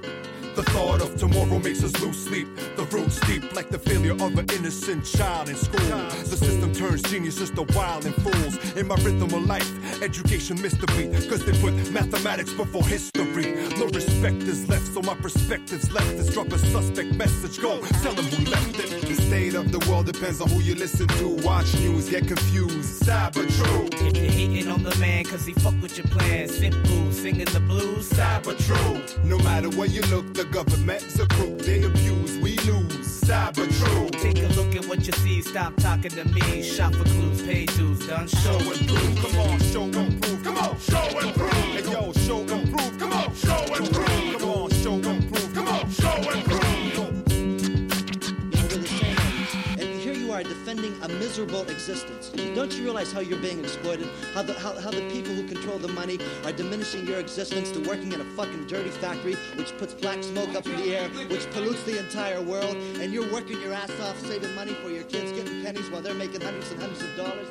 The 0.60 0.72
thought 0.72 1.02
of 1.02 1.15
tomorrow 1.15 1.58
makes 1.58 1.86
us 1.86 1.98
lose 2.02 2.22
sleep. 2.22 2.54
The 2.76 2.84
roots 2.91 3.17
deep 3.22 3.56
like 3.56 3.69
the 3.69 3.80
failure 3.80 4.12
of 4.12 4.38
an 4.38 4.45
innocent 4.52 5.06
child 5.06 5.48
in 5.48 5.56
school. 5.56 5.80
The 5.80 6.36
system 6.36 6.74
turns 6.74 7.02
geniuses 7.04 7.50
to 7.52 7.62
wild 7.74 8.06
and 8.06 8.13
fools. 8.15 8.58
In 8.76 8.88
my 8.88 8.95
rhythm 8.95 9.34
of 9.34 9.45
life, 9.45 9.72
education 10.04 10.62
missed 10.62 10.82
the 10.82 10.88
beat. 10.88 11.13
Cause 11.30 11.45
they 11.45 11.58
put 11.62 11.74
mathematics 11.93 12.52
before 12.52 12.84
history. 12.84 13.56
No 13.78 13.86
respect 13.86 14.43
is 14.43 14.67
left, 14.67 14.88
so 14.93 15.02
my 15.02 15.15
perspective's 15.15 15.93
left. 15.93 16.12
Is 16.19 16.34
drop 16.34 16.52
a 16.52 16.60
suspect 16.60 17.13
message, 17.13 17.62
go 17.62 17.80
tell 18.04 18.13
them 18.13 18.26
who 18.26 18.52
left 18.52 18.80
it. 18.80 19.08
The 19.08 19.15
state 19.15 19.56
of 19.56 19.72
the 19.72 19.80
world 19.89 20.08
depends 20.08 20.41
on 20.41 20.50
who 20.50 20.60
you 20.60 20.76
listen 20.76 21.08
to. 21.08 21.30
Watch 21.41 21.74
news, 21.76 22.10
get 22.10 22.28
confused. 22.28 23.06
Sad 23.06 23.34
but 23.34 23.48
true. 23.48 23.88
If 23.93 24.17
you're 24.17 24.30
hating 24.30 24.67
on 24.67 24.84
the 24.84 24.93
man 24.98 25.24
cause 25.24 25.45
he 25.45 25.54
fuck 25.54 25.82
with 25.82 25.98
your 25.98 26.08
plans, 26.08 26.60
boo, 26.60 27.13
singing 27.13 27.45
the 27.45 27.62
blues, 27.62 28.10
sad 28.10 28.43
but 28.43 28.60
true. 28.60 29.02
No 29.24 29.38
matter 29.38 29.69
where 29.69 29.88
you 29.88 30.02
look, 30.13 30.34
the 30.34 30.48
government's 30.51 31.19
a 31.19 31.27
crook. 31.27 31.59
They 31.59 31.83
abuse, 31.83 32.38
we 32.39 32.57
lose. 32.57 33.19
But 33.29 33.53
true. 33.53 34.09
Take 34.09 34.39
a 34.39 34.47
look 34.53 34.75
at 34.75 34.85
what 34.88 35.05
you 35.05 35.13
see, 35.13 35.41
stop 35.43 35.75
talking 35.77 36.09
to 36.12 36.25
me. 36.25 36.63
Shop 36.63 36.93
for 36.93 37.03
clues, 37.03 37.41
pay 37.43 37.65
dues, 37.65 38.07
done 38.07 38.27
show 38.27 38.57
and 38.57 38.88
prove. 38.88 39.19
Come 39.21 39.38
on, 39.38 39.59
show 39.59 39.83
and 39.83 40.21
prove. 40.21 40.43
Come 40.43 40.57
on, 40.57 40.79
show 40.79 41.19
and 41.19 41.35
prove. 41.35 41.51
Hey 41.51 41.91
yo, 41.91 42.12
show 42.13 42.39
and 42.39 42.59
miserable 51.17 51.67
existence. 51.69 52.30
Don't 52.56 52.74
you 52.74 52.84
realize 52.84 53.12
how 53.12 53.19
you're 53.19 53.39
being 53.39 53.60
exploited? 53.60 54.08
How 54.34 54.43
the, 54.43 54.54
how, 54.54 54.80
how 54.80 54.91
the 54.91 55.08
people 55.12 55.34
who 55.34 55.48
control 55.48 55.78
the 55.78 55.88
money 55.88 56.19
are 56.45 56.52
diminishing 56.52 57.06
your 57.08 57.19
existence 57.19 57.72
to 57.72 57.80
working 57.82 58.12
in 58.12 58.22
a 58.22 58.26
fucking 58.36 58.67
dirty 58.67 58.89
factory 58.89 59.36
which 59.56 59.76
puts 59.78 59.93
black 59.93 60.24
smoke 60.24 60.56
up 60.56 60.65
in 60.65 60.76
the 60.78 60.95
air, 60.95 61.10
which 61.28 61.50
pollutes 61.52 61.84
the 61.84 62.00
entire 62.00 62.41
world, 62.41 62.76
and 63.02 63.13
you're 63.13 63.32
working 63.32 63.60
your 63.62 63.74
ass 63.74 63.91
off 64.02 64.19
saving 64.19 64.54
money 64.56 64.74
for 64.76 64.89
your 64.89 65.04
kids, 65.04 65.32
getting 65.32 65.63
pennies 65.63 65.89
while 65.89 66.02
they're 66.02 66.13
making 66.13 66.41
hundreds 66.41 66.72
and 66.72 66.82
hundreds 66.82 67.02
of 67.04 67.15
dollars? 67.15 67.50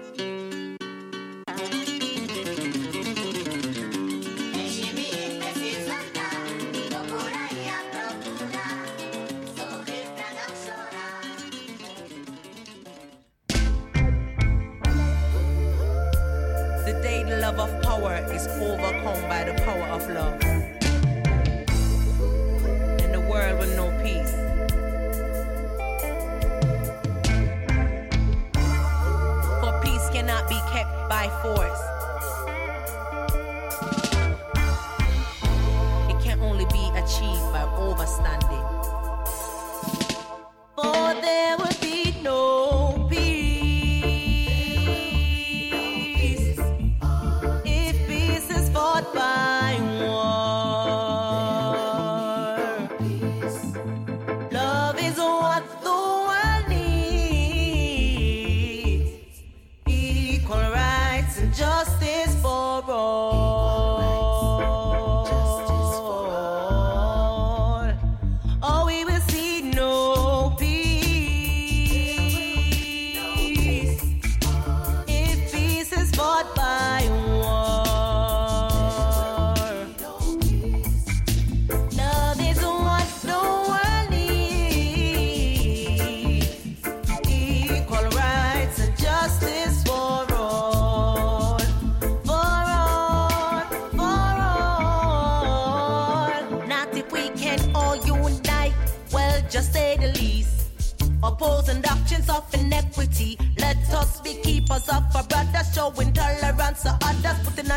Power 17.98 18.16
is 18.32 18.46
overcome 18.60 19.20
by 19.28 19.44
the 19.44 19.54
power 19.64 19.86
of 19.88 20.08
love. 20.10 20.40
In 23.02 23.14
a 23.14 23.20
world 23.20 23.58
with 23.58 23.74
no 23.76 23.90
peace. 24.02 24.32
For 29.60 29.80
peace 29.82 30.08
cannot 30.12 30.48
be 30.48 30.60
kept 30.70 31.08
by 31.08 31.28
force. 31.42 31.87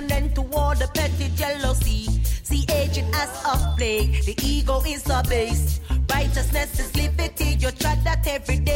Others, 0.01 0.11
putting 0.11 0.11
an 0.11 0.11
end 0.11 0.35
to 0.35 0.41
all 0.57 0.75
the 0.75 0.87
petty 0.93 1.29
jealousy. 1.35 2.05
See, 2.43 2.65
aging 2.73 3.11
as 3.13 3.29
a 3.45 3.73
plague, 3.77 4.23
the 4.25 4.35
ego 4.43 4.81
is 4.85 5.09
abased. 5.09 5.81
Righteousness 6.09 6.79
is 6.79 6.95
liberty. 6.95 7.55
You 7.59 7.71
try 7.71 7.95
that 8.03 8.27
every 8.27 8.57
day, 8.57 8.70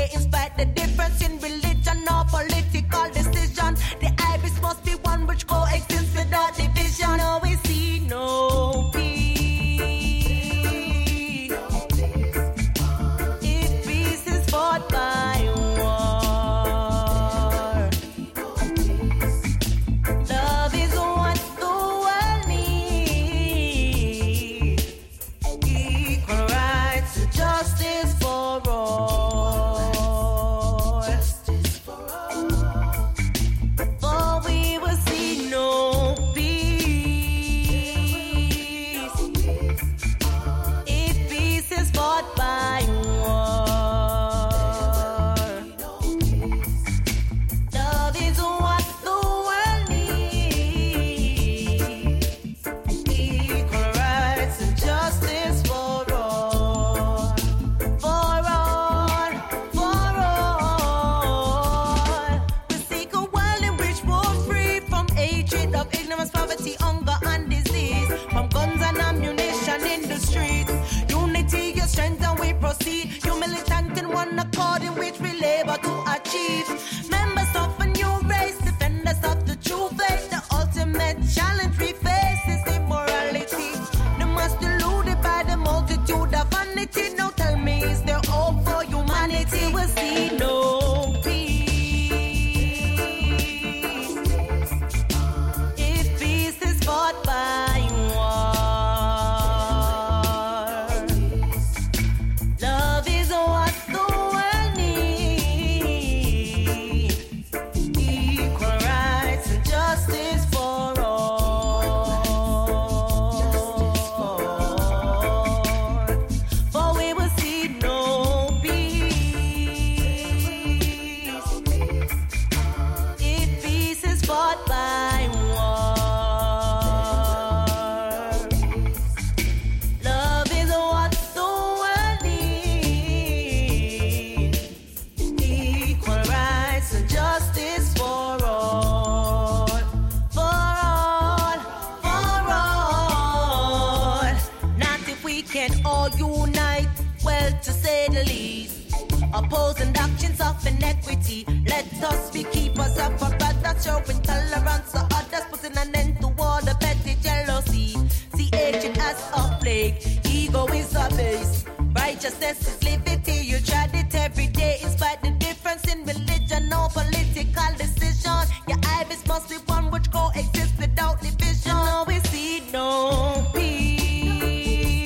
must 169.47 169.67
be 169.67 169.71
one 169.71 169.91
which 169.91 170.11
coexist 170.11 170.77
without 170.79 171.21
division. 171.21 171.71
No, 171.71 172.03
we 172.07 172.19
see 172.19 172.63
no 172.71 173.45
peace. 173.53 175.05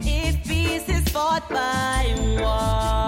If 0.00 0.44
peace 0.46 0.88
is 0.88 1.08
fought 1.08 1.48
by 1.48 2.14
war, 2.38 3.01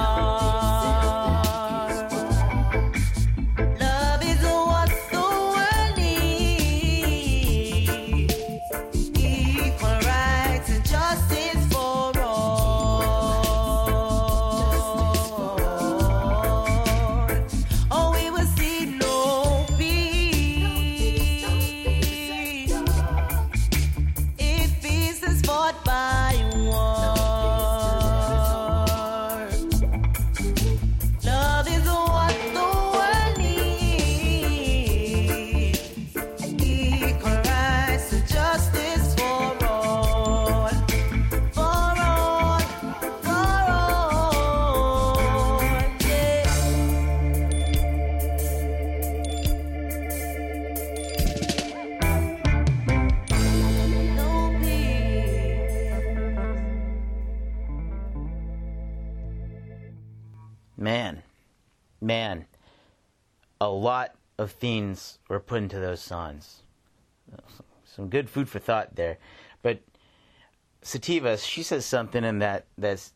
themes 64.65 65.19
were 65.29 65.41
put 65.41 65.59
into 65.59 65.79
those 65.79 66.01
songs. 66.01 66.63
Some 67.85 68.09
good 68.09 68.31
food 68.31 68.49
for 68.49 68.59
thought 68.59 68.97
there. 68.97 69.19
But 69.61 69.81
Sativa, 70.81 71.37
she 71.37 71.63
says 71.63 71.85
something 71.85 72.25
in 72.25 72.39
that 72.39 72.65
that's 72.79 73.13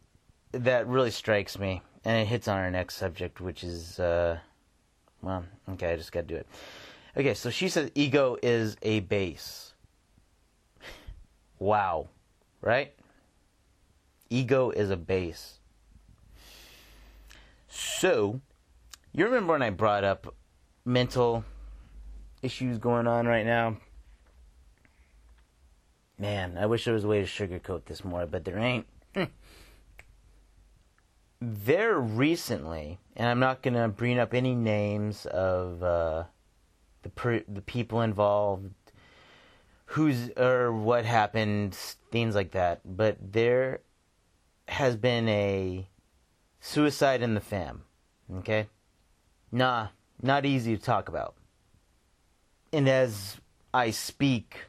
that 0.52 0.86
really 0.86 1.10
strikes 1.10 1.58
me, 1.58 1.80
and 2.04 2.20
it 2.20 2.26
hits 2.26 2.48
on 2.48 2.58
our 2.58 2.70
next 2.70 2.96
subject, 2.96 3.40
which 3.40 3.64
is 3.64 3.98
uh, 3.98 4.40
well, 5.22 5.46
okay, 5.70 5.92
I 5.94 5.96
just 5.96 6.12
got 6.12 6.28
to 6.28 6.34
do 6.34 6.36
it. 6.36 6.46
Okay, 7.16 7.32
so 7.32 7.48
she 7.48 7.70
says 7.70 7.90
ego 7.94 8.36
is 8.42 8.76
a 8.82 9.00
base. 9.00 9.72
Wow, 11.58 12.08
right? 12.60 12.92
Ego 14.28 14.68
is 14.70 14.90
a 14.90 14.98
base. 14.98 15.60
So, 17.68 18.42
you 19.12 19.24
remember 19.24 19.54
when 19.54 19.62
I 19.62 19.70
brought 19.70 20.04
up 20.04 20.34
mental 20.88 21.44
issues 22.42 22.78
going 22.78 23.06
on 23.06 23.26
right 23.26 23.44
now? 23.46 23.76
Man, 26.18 26.56
I 26.58 26.66
wish 26.66 26.84
there 26.84 26.94
was 26.94 27.04
a 27.04 27.08
way 27.08 27.20
to 27.20 27.26
sugarcoat 27.26 27.84
this 27.84 28.04
more, 28.04 28.26
but 28.26 28.44
there 28.44 28.58
ain't. 28.58 28.86
Hmm. 29.14 29.24
There 31.40 32.00
recently, 32.00 32.98
and 33.14 33.28
I'm 33.28 33.38
not 33.38 33.62
going 33.62 33.74
to 33.74 33.86
bring 33.86 34.18
up 34.18 34.34
any 34.34 34.56
names 34.56 35.26
of 35.26 35.82
uh, 35.82 36.24
the 37.02 37.10
per- 37.10 37.44
the 37.46 37.60
people 37.60 38.00
involved, 38.00 38.72
who's 39.86 40.30
or 40.30 40.72
what 40.72 41.04
happened, 41.04 41.74
things 42.10 42.34
like 42.34 42.50
that. 42.52 42.80
But 42.84 43.18
there 43.20 43.82
has 44.66 44.96
been 44.96 45.28
a 45.28 45.88
suicide 46.60 47.22
in 47.22 47.34
the 47.34 47.40
fam. 47.40 47.82
Okay? 48.38 48.66
Nah, 49.52 49.88
not 50.22 50.44
easy 50.44 50.76
to 50.76 50.82
talk 50.82 51.08
about. 51.08 51.34
And 52.72 52.88
as 52.88 53.36
I 53.72 53.90
speak, 53.90 54.66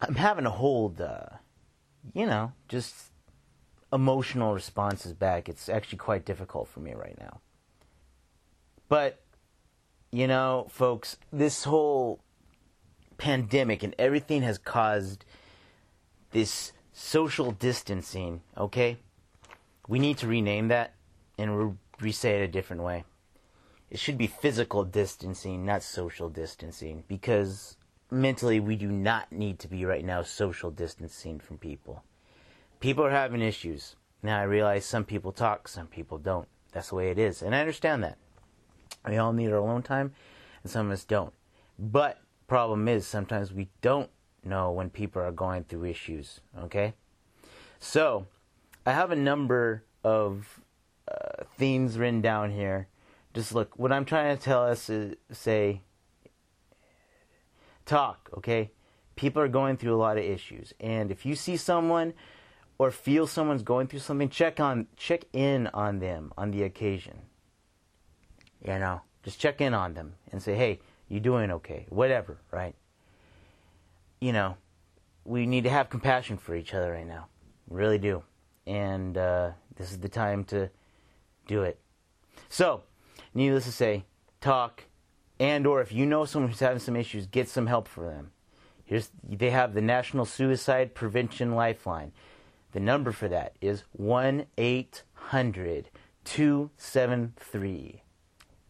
I'm 0.00 0.14
having 0.14 0.44
to 0.44 0.50
hold, 0.50 1.00
uh, 1.00 1.26
you 2.14 2.26
know, 2.26 2.52
just 2.68 2.94
emotional 3.92 4.54
responses 4.54 5.12
back. 5.12 5.48
It's 5.48 5.68
actually 5.68 5.98
quite 5.98 6.24
difficult 6.24 6.68
for 6.68 6.80
me 6.80 6.94
right 6.94 7.16
now. 7.18 7.40
But, 8.88 9.20
you 10.10 10.26
know, 10.26 10.66
folks, 10.70 11.16
this 11.32 11.64
whole 11.64 12.20
pandemic 13.18 13.82
and 13.82 13.94
everything 13.98 14.42
has 14.42 14.58
caused 14.58 15.24
this 16.32 16.72
social 16.92 17.52
distancing, 17.52 18.42
okay? 18.56 18.98
We 19.88 19.98
need 19.98 20.18
to 20.18 20.26
rename 20.26 20.68
that 20.68 20.94
and 21.38 21.78
re 22.00 22.12
say 22.12 22.40
it 22.40 22.44
a 22.44 22.48
different 22.48 22.82
way. 22.82 23.04
It 23.92 23.98
should 23.98 24.16
be 24.16 24.26
physical 24.26 24.84
distancing, 24.84 25.66
not 25.66 25.82
social 25.82 26.30
distancing, 26.30 27.04
because 27.08 27.76
mentally 28.10 28.58
we 28.58 28.74
do 28.74 28.90
not 28.90 29.30
need 29.30 29.58
to 29.58 29.68
be 29.68 29.84
right 29.84 30.02
now 30.02 30.22
social 30.22 30.70
distancing 30.70 31.38
from 31.38 31.58
people. 31.58 32.02
People 32.80 33.04
are 33.04 33.10
having 33.10 33.42
issues. 33.42 33.96
Now 34.22 34.40
I 34.40 34.44
realize 34.44 34.86
some 34.86 35.04
people 35.04 35.30
talk, 35.30 35.68
some 35.68 35.88
people 35.88 36.16
don't. 36.16 36.48
That's 36.72 36.88
the 36.88 36.94
way 36.94 37.10
it 37.10 37.18
is, 37.18 37.42
and 37.42 37.54
I 37.54 37.60
understand 37.60 38.02
that. 38.02 38.16
We 39.06 39.18
all 39.18 39.34
need 39.34 39.50
our 39.50 39.58
alone 39.58 39.82
time, 39.82 40.14
and 40.62 40.72
some 40.72 40.86
of 40.86 40.92
us 40.92 41.04
don't. 41.04 41.34
But 41.78 42.18
problem 42.46 42.88
is 42.88 43.06
sometimes 43.06 43.52
we 43.52 43.68
don't 43.82 44.08
know 44.42 44.72
when 44.72 44.88
people 44.88 45.20
are 45.20 45.32
going 45.32 45.64
through 45.64 45.84
issues. 45.84 46.40
Okay, 46.60 46.94
so 47.78 48.26
I 48.86 48.92
have 48.92 49.10
a 49.10 49.16
number 49.16 49.84
of 50.02 50.60
uh, 51.06 51.44
themes 51.58 51.98
written 51.98 52.22
down 52.22 52.52
here. 52.52 52.88
Just 53.34 53.54
look, 53.54 53.78
what 53.78 53.92
I'm 53.92 54.04
trying 54.04 54.36
to 54.36 54.42
tell 54.42 54.64
us 54.64 54.90
is 54.90 55.16
say, 55.30 55.80
talk, 57.86 58.30
okay? 58.36 58.70
People 59.16 59.42
are 59.42 59.48
going 59.48 59.76
through 59.76 59.94
a 59.94 59.96
lot 59.96 60.18
of 60.18 60.24
issues. 60.24 60.72
And 60.80 61.10
if 61.10 61.24
you 61.24 61.34
see 61.34 61.56
someone 61.56 62.14
or 62.78 62.90
feel 62.90 63.26
someone's 63.26 63.62
going 63.62 63.86
through 63.86 64.00
something, 64.00 64.28
check 64.28 64.60
on 64.60 64.86
check 64.96 65.24
in 65.32 65.68
on 65.68 65.98
them 65.98 66.32
on 66.36 66.50
the 66.50 66.62
occasion. 66.62 67.20
You 68.66 68.78
know, 68.78 69.02
just 69.22 69.38
check 69.38 69.60
in 69.60 69.74
on 69.74 69.94
them 69.94 70.14
and 70.30 70.42
say, 70.42 70.54
"Hey, 70.54 70.80
you 71.08 71.20
doing 71.20 71.50
okay?" 71.50 71.86
Whatever, 71.90 72.38
right? 72.50 72.74
You 74.20 74.32
know, 74.32 74.56
we 75.24 75.46
need 75.46 75.64
to 75.64 75.70
have 75.70 75.90
compassion 75.90 76.36
for 76.36 76.54
each 76.54 76.74
other 76.74 76.92
right 76.92 77.06
now. 77.06 77.26
We 77.68 77.78
really 77.78 77.98
do. 77.98 78.22
And 78.66 79.16
uh, 79.16 79.50
this 79.76 79.90
is 79.90 79.98
the 79.98 80.08
time 80.08 80.44
to 80.44 80.70
do 81.46 81.62
it. 81.62 81.78
So, 82.48 82.82
needless 83.34 83.64
to 83.64 83.72
say, 83.72 84.04
talk 84.40 84.84
and 85.42 85.66
or 85.66 85.80
if 85.80 85.92
you 85.92 86.06
know 86.06 86.24
someone 86.24 86.50
who's 86.50 86.60
having 86.60 86.78
some 86.78 86.94
issues, 86.94 87.26
get 87.26 87.48
some 87.48 87.66
help 87.66 87.88
for 87.88 88.08
them. 88.08 88.30
Here's 88.84 89.10
they 89.28 89.50
have 89.50 89.74
the 89.74 89.80
National 89.80 90.24
Suicide 90.24 90.94
Prevention 90.94 91.56
Lifeline. 91.56 92.12
The 92.70 92.78
number 92.78 93.10
for 93.10 93.26
that 93.28 93.56
is 93.60 93.82
1 93.92 94.46
800 94.56 95.88
273 96.24 98.02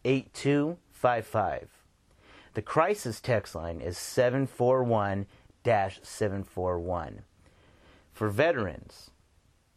8255. 0.03 1.69
The 2.55 2.61
crisis 2.61 3.19
text 3.19 3.53
line 3.53 3.79
is 3.79 3.97
741 3.97 5.27
741. 5.63 7.21
For 8.11 8.29
veterans, 8.29 9.11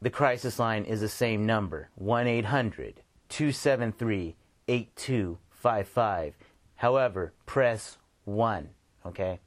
the 0.01 0.11
crisis 0.11 0.59
line 0.59 0.85
is 0.85 1.03
the 1.03 1.09
same 1.09 1.45
number 1.45 1.91
1 1.95 2.27
800 2.27 3.03
273 3.29 4.37
8255. 4.69 6.35
However, 6.77 7.33
press 7.47 7.99
1. 8.25 8.69
Okay? 9.07 9.41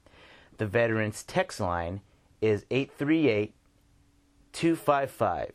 The 0.58 0.66
veterans 0.66 1.22
text 1.22 1.60
line 1.60 2.00
is 2.40 2.64
838 2.70 3.54
255. 4.52 5.52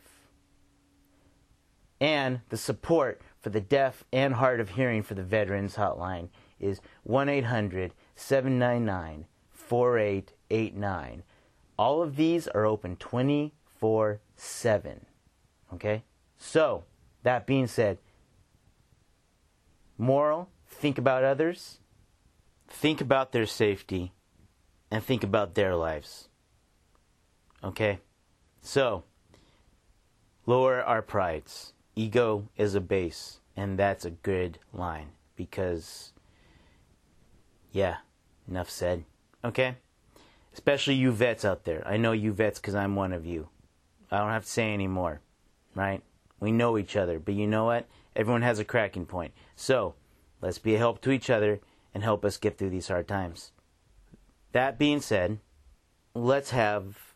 And 1.99 2.41
the 2.49 2.57
support 2.57 3.21
for 3.39 3.49
the 3.49 3.61
deaf 3.61 4.03
and 4.11 4.35
hard 4.35 4.59
of 4.59 4.69
hearing 4.69 5.03
for 5.03 5.13
the 5.13 5.23
veterans 5.23 5.75
hotline 5.75 6.29
is 6.59 6.81
1 7.03 7.29
800 7.29 7.93
799 8.15 9.25
4889. 9.51 11.23
All 11.77 12.01
of 12.01 12.15
these 12.15 12.47
are 12.47 12.65
open 12.65 12.95
24 12.95 14.21
7. 14.35 15.05
Okay? 15.73 16.03
So, 16.37 16.83
that 17.23 17.45
being 17.45 17.67
said, 17.67 17.97
moral, 19.97 20.49
think 20.67 20.97
about 20.97 21.23
others, 21.23 21.79
think 22.67 23.01
about 23.01 23.31
their 23.31 23.45
safety, 23.45 24.11
and 24.91 25.03
think 25.03 25.23
about 25.23 25.55
their 25.55 25.75
lives. 25.75 26.29
Okay? 27.63 27.99
So, 28.61 29.03
lower 30.45 30.81
our 30.81 31.01
prides. 31.01 31.73
Ego 31.95 32.49
is 32.57 32.75
a 32.75 32.81
base, 32.81 33.39
and 33.55 33.79
that's 33.79 34.05
a 34.05 34.11
good 34.11 34.59
line 34.73 35.09
because, 35.35 36.11
yeah, 37.71 37.97
enough 38.47 38.69
said. 38.69 39.05
Okay? 39.43 39.75
Especially 40.53 40.95
you 40.95 41.11
vets 41.11 41.45
out 41.45 41.65
there. 41.65 41.83
I 41.87 41.97
know 41.97 42.11
you 42.11 42.31
vets 42.31 42.59
because 42.59 42.75
I'm 42.75 42.95
one 42.95 43.13
of 43.13 43.25
you. 43.25 43.49
I 44.11 44.19
don't 44.19 44.29
have 44.29 44.45
to 44.45 44.51
say 44.51 44.73
any 44.73 44.87
more, 44.87 45.21
right? 45.73 46.01
We 46.39 46.51
know 46.51 46.77
each 46.77 46.95
other, 46.95 47.19
but 47.19 47.33
you 47.33 47.47
know 47.47 47.65
what? 47.65 47.87
Everyone 48.15 48.41
has 48.41 48.59
a 48.59 48.65
cracking 48.65 49.05
point. 49.05 49.33
So, 49.55 49.95
let's 50.41 50.59
be 50.59 50.75
a 50.75 50.79
help 50.79 51.01
to 51.01 51.11
each 51.11 51.29
other 51.29 51.59
and 51.93 52.03
help 52.03 52.23
us 52.23 52.37
get 52.37 52.57
through 52.57 52.69
these 52.69 52.87
hard 52.87 53.07
times. 53.07 53.51
That 54.51 54.79
being 54.79 55.01
said, 55.01 55.39
let's 56.13 56.51
have 56.51 57.13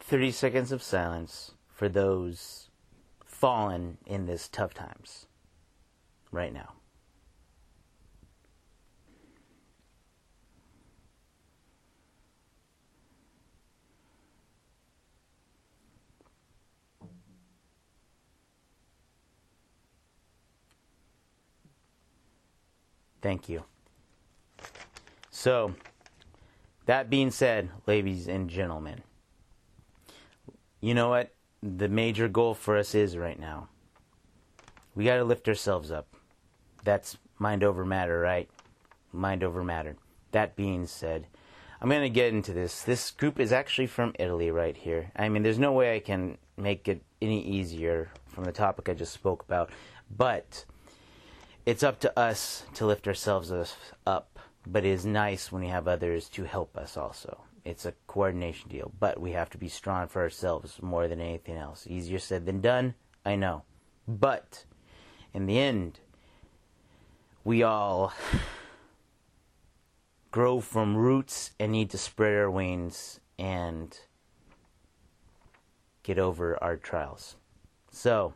30 0.00 0.30
seconds 0.32 0.72
of 0.72 0.82
silence 0.82 1.52
for 1.68 1.88
those 1.88 2.68
fallen 3.24 3.98
in 4.06 4.26
this 4.26 4.48
tough 4.48 4.74
times 4.74 5.26
right 6.30 6.52
now. 6.52 6.77
Thank 23.20 23.48
you. 23.48 23.64
So, 25.30 25.74
that 26.86 27.10
being 27.10 27.30
said, 27.30 27.70
ladies 27.86 28.28
and 28.28 28.48
gentlemen, 28.48 29.02
you 30.80 30.94
know 30.94 31.10
what? 31.10 31.34
The 31.62 31.88
major 31.88 32.28
goal 32.28 32.54
for 32.54 32.76
us 32.76 32.94
is 32.94 33.16
right 33.16 33.38
now. 33.38 33.68
We 34.94 35.04
got 35.04 35.16
to 35.16 35.24
lift 35.24 35.48
ourselves 35.48 35.90
up. 35.90 36.08
That's 36.84 37.18
mind 37.38 37.62
over 37.62 37.84
matter, 37.84 38.20
right? 38.20 38.48
Mind 39.12 39.42
over 39.42 39.62
matter. 39.62 39.96
That 40.32 40.56
being 40.56 40.86
said, 40.86 41.26
I'm 41.80 41.88
going 41.88 42.02
to 42.02 42.10
get 42.10 42.32
into 42.32 42.52
this. 42.52 42.82
This 42.82 43.10
group 43.10 43.38
is 43.38 43.52
actually 43.52 43.86
from 43.86 44.14
Italy, 44.18 44.50
right 44.50 44.76
here. 44.76 45.12
I 45.16 45.28
mean, 45.28 45.42
there's 45.42 45.58
no 45.58 45.72
way 45.72 45.94
I 45.94 46.00
can 46.00 46.38
make 46.56 46.88
it 46.88 47.02
any 47.22 47.42
easier 47.44 48.10
from 48.26 48.44
the 48.44 48.52
topic 48.52 48.88
I 48.88 48.94
just 48.94 49.12
spoke 49.12 49.42
about, 49.42 49.70
but 50.16 50.64
it's 51.68 51.82
up 51.82 52.00
to 52.00 52.18
us 52.18 52.64
to 52.72 52.86
lift 52.86 53.06
ourselves 53.06 53.52
up. 54.06 54.38
But 54.66 54.86
it 54.86 54.88
is 54.88 55.04
nice 55.04 55.52
when 55.52 55.60
we 55.60 55.68
have 55.68 55.86
others 55.86 56.30
to 56.30 56.44
help 56.44 56.78
us 56.78 56.96
also. 56.96 57.42
It's 57.62 57.84
a 57.84 57.92
coordination 58.06 58.70
deal, 58.70 58.90
but 58.98 59.20
we 59.20 59.32
have 59.32 59.50
to 59.50 59.58
be 59.58 59.68
strong 59.68 60.08
for 60.08 60.22
ourselves 60.22 60.80
more 60.80 61.08
than 61.08 61.20
anything 61.20 61.56
else. 61.56 61.86
Easier 61.86 62.18
said 62.18 62.46
than 62.46 62.62
done, 62.62 62.94
I 63.26 63.36
know. 63.36 63.64
But 64.06 64.64
in 65.34 65.44
the 65.44 65.58
end, 65.58 66.00
we 67.44 67.62
all 67.62 68.14
grow 70.30 70.60
from 70.60 70.96
roots 70.96 71.50
and 71.60 71.72
need 71.72 71.90
to 71.90 71.98
spread 71.98 72.34
our 72.34 72.50
wings 72.50 73.20
and 73.38 73.94
get 76.02 76.18
over 76.18 76.62
our 76.64 76.78
trials. 76.78 77.36
So, 77.90 78.32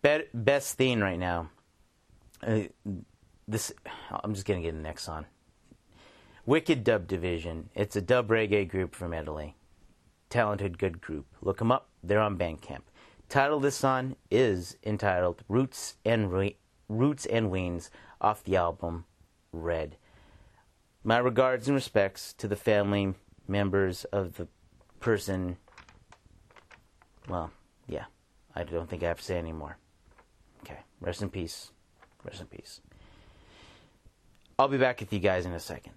be- 0.00 0.24
best 0.32 0.78
thing 0.78 1.00
right 1.00 1.18
now. 1.18 1.50
Uh, 2.44 2.62
this 3.46 3.72
I'm 4.10 4.34
just 4.34 4.46
gonna 4.46 4.62
get 4.62 4.74
the 4.74 4.80
next 4.80 5.04
song. 5.04 5.26
Wicked 6.44 6.82
Dub 6.82 7.06
Division. 7.06 7.70
It's 7.74 7.94
a 7.94 8.00
dub 8.00 8.28
reggae 8.28 8.68
group 8.68 8.94
from 8.94 9.14
Italy. 9.14 9.56
Talented, 10.28 10.78
good 10.78 11.00
group. 11.00 11.26
Look 11.40 11.58
them 11.58 11.70
up. 11.70 11.88
They're 12.02 12.20
on 12.20 12.36
Bandcamp. 12.36 12.82
Title 13.28 13.58
of 13.58 13.62
this 13.62 13.76
song 13.76 14.16
is 14.30 14.76
entitled 14.82 15.44
"Roots 15.48 15.96
and 16.04 16.32
Re- 16.32 16.56
Roots 16.88 17.26
and 17.26 17.50
Wings" 17.50 17.90
off 18.20 18.42
the 18.42 18.56
album 18.56 19.04
Red. 19.52 19.96
My 21.04 21.18
regards 21.18 21.68
and 21.68 21.74
respects 21.74 22.32
to 22.34 22.48
the 22.48 22.56
family 22.56 23.14
members 23.46 24.04
of 24.06 24.36
the 24.36 24.48
person. 25.00 25.58
Well, 27.28 27.52
yeah, 27.86 28.06
I 28.54 28.64
don't 28.64 28.88
think 28.88 29.02
I 29.02 29.08
have 29.08 29.18
to 29.18 29.24
say 29.24 29.38
anymore. 29.38 29.78
Okay, 30.64 30.80
rest 31.00 31.22
in 31.22 31.30
peace. 31.30 31.70
Rest 32.24 32.40
in 32.40 32.46
peace. 32.46 32.80
I'll 34.58 34.68
be 34.68 34.78
back 34.78 35.00
with 35.00 35.12
you 35.12 35.18
guys 35.18 35.44
in 35.44 35.52
a 35.52 35.60
second. 35.60 35.92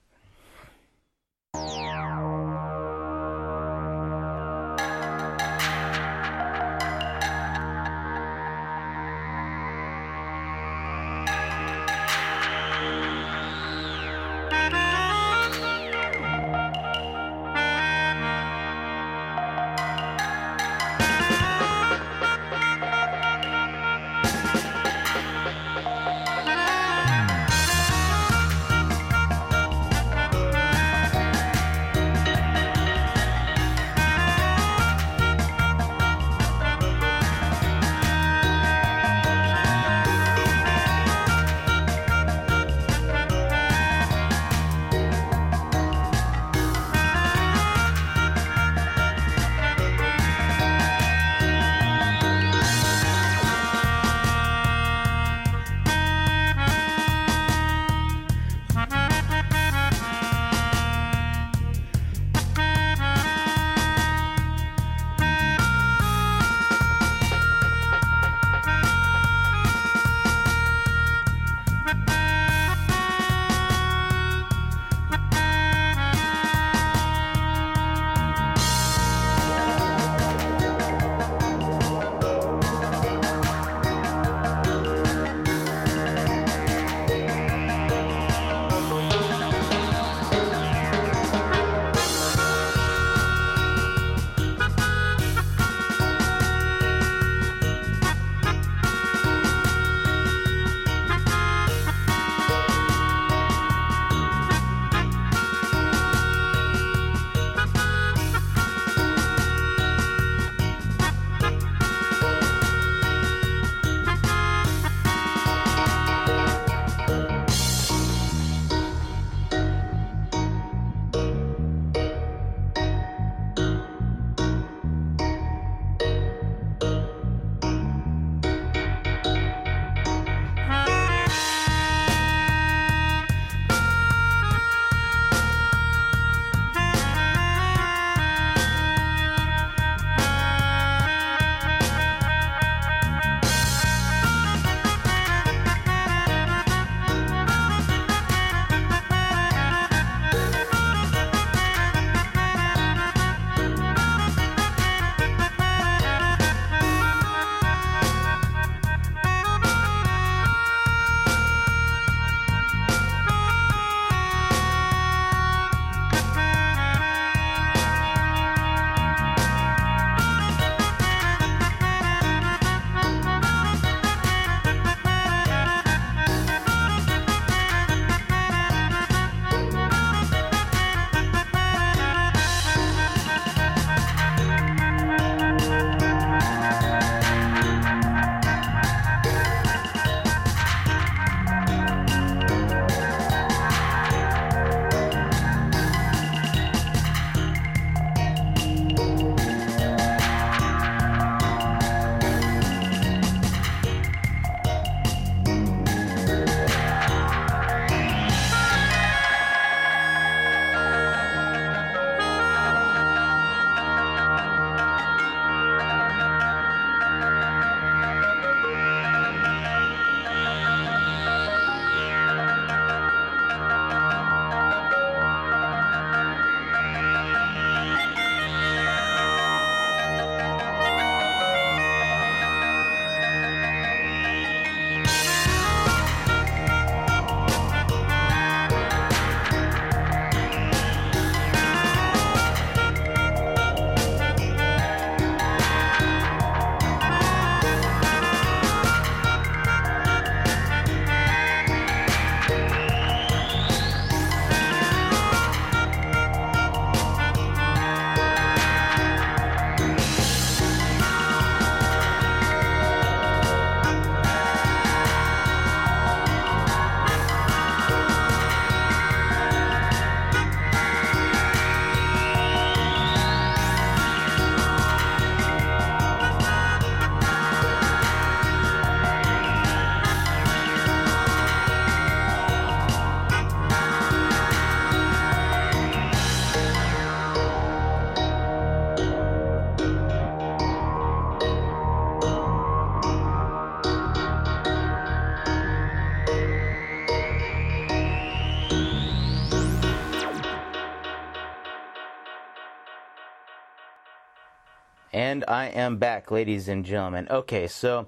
I 305.48 305.68
am 305.68 305.98
back, 305.98 306.32
ladies 306.32 306.68
and 306.68 306.86
gentlemen. 306.86 307.28
Okay, 307.30 307.68
so 307.68 308.08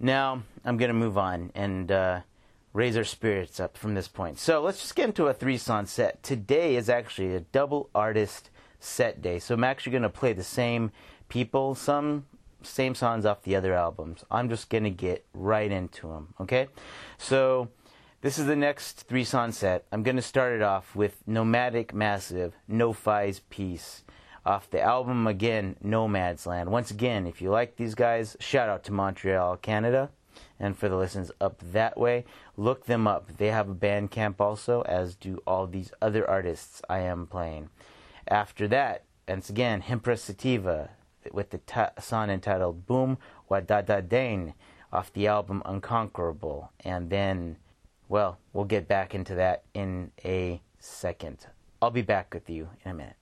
now 0.00 0.42
I'm 0.64 0.76
going 0.76 0.88
to 0.88 0.94
move 0.94 1.16
on 1.18 1.50
and 1.54 1.90
uh, 1.90 2.20
raise 2.72 2.96
our 2.96 3.04
spirits 3.04 3.60
up 3.60 3.76
from 3.76 3.94
this 3.94 4.08
point. 4.08 4.38
So 4.38 4.62
let's 4.62 4.80
just 4.80 4.96
get 4.96 5.06
into 5.06 5.26
a 5.26 5.34
three 5.34 5.58
song 5.58 5.86
set. 5.86 6.22
Today 6.22 6.76
is 6.76 6.88
actually 6.88 7.34
a 7.34 7.40
double 7.40 7.90
artist 7.94 8.50
set 8.80 9.22
day. 9.22 9.38
So 9.38 9.54
I'm 9.54 9.64
actually 9.64 9.92
going 9.92 10.02
to 10.02 10.08
play 10.08 10.32
the 10.32 10.42
same 10.42 10.92
people, 11.28 11.74
some 11.74 12.26
same 12.62 12.94
songs 12.94 13.26
off 13.26 13.42
the 13.42 13.56
other 13.56 13.74
albums. 13.74 14.24
I'm 14.30 14.48
just 14.48 14.70
going 14.70 14.84
to 14.84 14.90
get 14.90 15.24
right 15.34 15.70
into 15.70 16.08
them, 16.08 16.34
okay? 16.40 16.68
So 17.18 17.68
this 18.20 18.38
is 18.38 18.46
the 18.46 18.56
next 18.56 19.02
three 19.02 19.24
song 19.24 19.52
set. 19.52 19.84
I'm 19.92 20.02
going 20.02 20.16
to 20.16 20.22
start 20.22 20.52
it 20.52 20.62
off 20.62 20.94
with 20.94 21.22
Nomadic 21.26 21.94
Massive, 21.94 22.54
No 22.68 22.92
Fi's 22.92 23.40
Peace. 23.50 24.02
Off 24.44 24.68
the 24.70 24.80
album 24.80 25.28
again, 25.28 25.76
Nomad's 25.82 26.46
Land. 26.46 26.70
Once 26.70 26.90
again, 26.90 27.26
if 27.28 27.40
you 27.40 27.50
like 27.50 27.76
these 27.76 27.94
guys, 27.94 28.36
shout 28.40 28.68
out 28.68 28.82
to 28.84 28.92
Montreal, 28.92 29.56
Canada. 29.58 30.10
And 30.58 30.76
for 30.76 30.88
the 30.88 30.96
listens 30.96 31.30
up 31.40 31.60
that 31.72 31.96
way, 31.96 32.24
look 32.56 32.86
them 32.86 33.06
up. 33.06 33.36
They 33.36 33.48
have 33.48 33.68
a 33.68 33.74
band 33.74 34.10
camp 34.10 34.40
also, 34.40 34.82
as 34.82 35.14
do 35.14 35.40
all 35.46 35.66
these 35.66 35.92
other 36.00 36.28
artists 36.28 36.82
I 36.88 37.00
am 37.00 37.26
playing. 37.26 37.68
After 38.26 38.66
that, 38.68 39.04
once 39.28 39.48
again, 39.48 39.82
Hempress 39.82 40.18
Sativa 40.18 40.90
with 41.32 41.50
the 41.50 41.58
ta- 41.58 41.92
song 42.00 42.30
entitled 42.30 42.86
Boom 42.86 43.18
Wadada 43.48 44.06
Dane 44.08 44.54
off 44.92 45.12
the 45.12 45.28
album 45.28 45.62
Unconquerable. 45.64 46.72
And 46.80 47.10
then, 47.10 47.58
well, 48.08 48.38
we'll 48.52 48.64
get 48.64 48.88
back 48.88 49.14
into 49.14 49.36
that 49.36 49.62
in 49.72 50.10
a 50.24 50.60
second. 50.80 51.46
I'll 51.80 51.90
be 51.90 52.02
back 52.02 52.34
with 52.34 52.50
you 52.50 52.70
in 52.84 52.90
a 52.90 52.94
minute. 52.94 53.16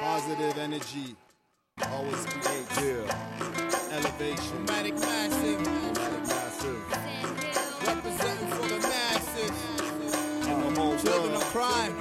Positive 0.00 0.58
energy. 0.58 1.16
Always 1.88 2.26
create 2.26 2.66
yeah. 2.76 3.92
elevation. 3.92 4.64
Nomadic 4.64 4.94
massive. 4.94 5.60
Nomadic 5.60 6.26
massive. 6.26 6.80
Representing 7.86 8.48
for 8.48 8.68
the 8.68 8.78
masses. 8.80 10.46
In 10.46 10.74
the 10.74 10.80
whole 10.80 10.96
Children 10.96 11.34
of 11.34 11.44
crime. 11.52 11.94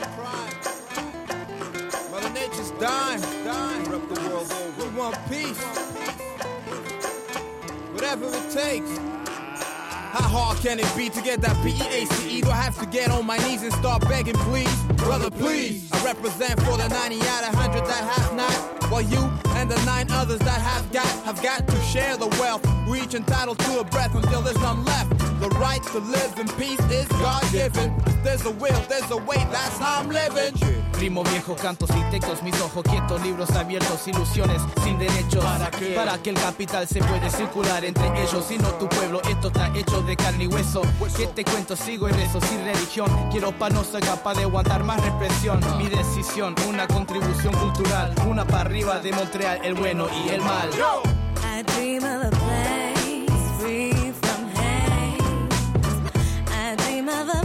Mother 2.12 2.30
Nature's 2.30 2.72
dying. 2.72 3.22
dying. 3.44 3.84
Rep 3.84 4.08
the 4.08 4.22
world 4.30 4.52
over. 4.52 4.90
We 4.90 4.98
want 4.98 5.18
peace. 5.30 5.64
Whatever 7.94 8.26
it 8.28 8.50
takes. 8.52 9.19
How 10.10 10.28
hard 10.28 10.58
can 10.58 10.80
it 10.80 10.92
be 10.98 11.08
to 11.10 11.22
get 11.22 11.40
that 11.42 11.56
P-E-A-C-E? 11.64 12.42
Do 12.42 12.50
I 12.50 12.56
have 12.56 12.76
to 12.80 12.88
get 12.88 13.12
on 13.12 13.28
my 13.28 13.38
knees 13.38 13.62
and 13.62 13.72
start 13.74 14.02
begging, 14.10 14.34
please? 14.50 14.76
Brother, 14.98 15.30
please. 15.30 15.88
I 15.92 16.04
represent 16.04 16.60
for 16.62 16.78
the 16.78 16.88
90 16.88 17.22
out 17.28 17.44
of 17.44 17.54
100 17.54 17.86
that 17.86 18.04
have 18.18 18.36
not. 18.36 18.90
While 18.90 19.04
you 19.04 19.30
and 19.50 19.70
the 19.70 19.80
nine 19.86 20.08
others 20.10 20.40
that 20.40 20.62
have 20.62 20.92
got, 20.92 21.06
have 21.26 21.44
got 21.44 21.68
to 21.68 21.80
share 21.82 22.18
the 22.18 22.28
wealth. 22.42 22.66
We 22.90 23.02
each 23.02 23.14
entitled 23.14 23.60
to 23.60 23.82
a 23.82 23.84
breath 23.84 24.16
until 24.16 24.42
there's 24.42 24.58
none 24.58 24.84
left. 24.84 25.12
The 25.42 25.50
right 25.62 25.84
to 25.94 26.00
live 26.00 26.40
in 26.40 26.48
peace 26.58 26.82
is 26.90 27.08
God-given. 27.08 27.94
There's 28.24 28.44
a 28.46 28.52
will, 28.52 28.82
there's 28.90 29.12
a 29.12 29.18
way, 29.18 29.38
that's 29.52 29.78
how 29.78 30.00
I'm 30.00 30.10
living. 30.10 30.79
Primo 31.00 31.24
viejo, 31.24 31.56
cantos 31.56 31.90
y 31.92 32.12
textos, 32.12 32.44
mis 32.44 32.60
ojos 32.60 32.84
quietos, 32.84 33.22
libros 33.22 33.50
abiertos, 33.52 34.06
ilusiones 34.06 34.62
sin 34.84 35.00
derechos. 35.00 35.42
¿Para 35.42 35.72
qué? 35.72 35.94
Para 35.96 36.18
que 36.22 36.32
el 36.32 36.36
capital 36.36 36.86
se 36.90 37.00
puede 37.00 37.30
circular 37.30 37.86
entre 37.86 38.06
ellos 38.22 38.52
y 38.52 38.58
no 38.58 38.68
tu 38.74 38.90
pueblo. 38.90 39.22
Esto 39.30 39.48
está 39.48 39.72
hecho 39.78 40.02
de 40.02 40.18
carne 40.18 40.44
y 40.44 40.48
hueso. 40.48 40.82
¿Qué 41.16 41.28
te 41.28 41.46
cuento? 41.46 41.78
Sigo 41.78 42.10
en 42.10 42.20
eso, 42.20 42.42
sin 42.42 42.66
religión. 42.66 43.10
Quiero 43.32 43.58
pa' 43.58 43.70
no 43.70 43.86
ser 43.86 44.02
capaz 44.02 44.34
de 44.34 44.44
aguantar 44.44 44.84
más 44.84 45.02
represión. 45.02 45.62
Mi 45.78 45.88
decisión, 45.88 46.54
una 46.68 46.86
contribución 46.86 47.54
cultural. 47.54 48.14
Una 48.28 48.44
para 48.46 48.62
arriba 48.64 49.00
de 49.00 49.14
Montreal, 49.14 49.62
el 49.64 49.76
bueno 49.76 50.06
y 50.26 50.30
el 50.32 50.42
mal. 50.42 50.70
I 51.42 51.64
dream 51.64 52.04
of 52.04 52.26
a 52.26 52.30
place 52.30 53.32
free 53.58 54.12
from 54.22 54.50
hate. 54.54 55.22
I 56.52 56.76
dream 56.76 57.08
of 57.08 57.30
a 57.30 57.39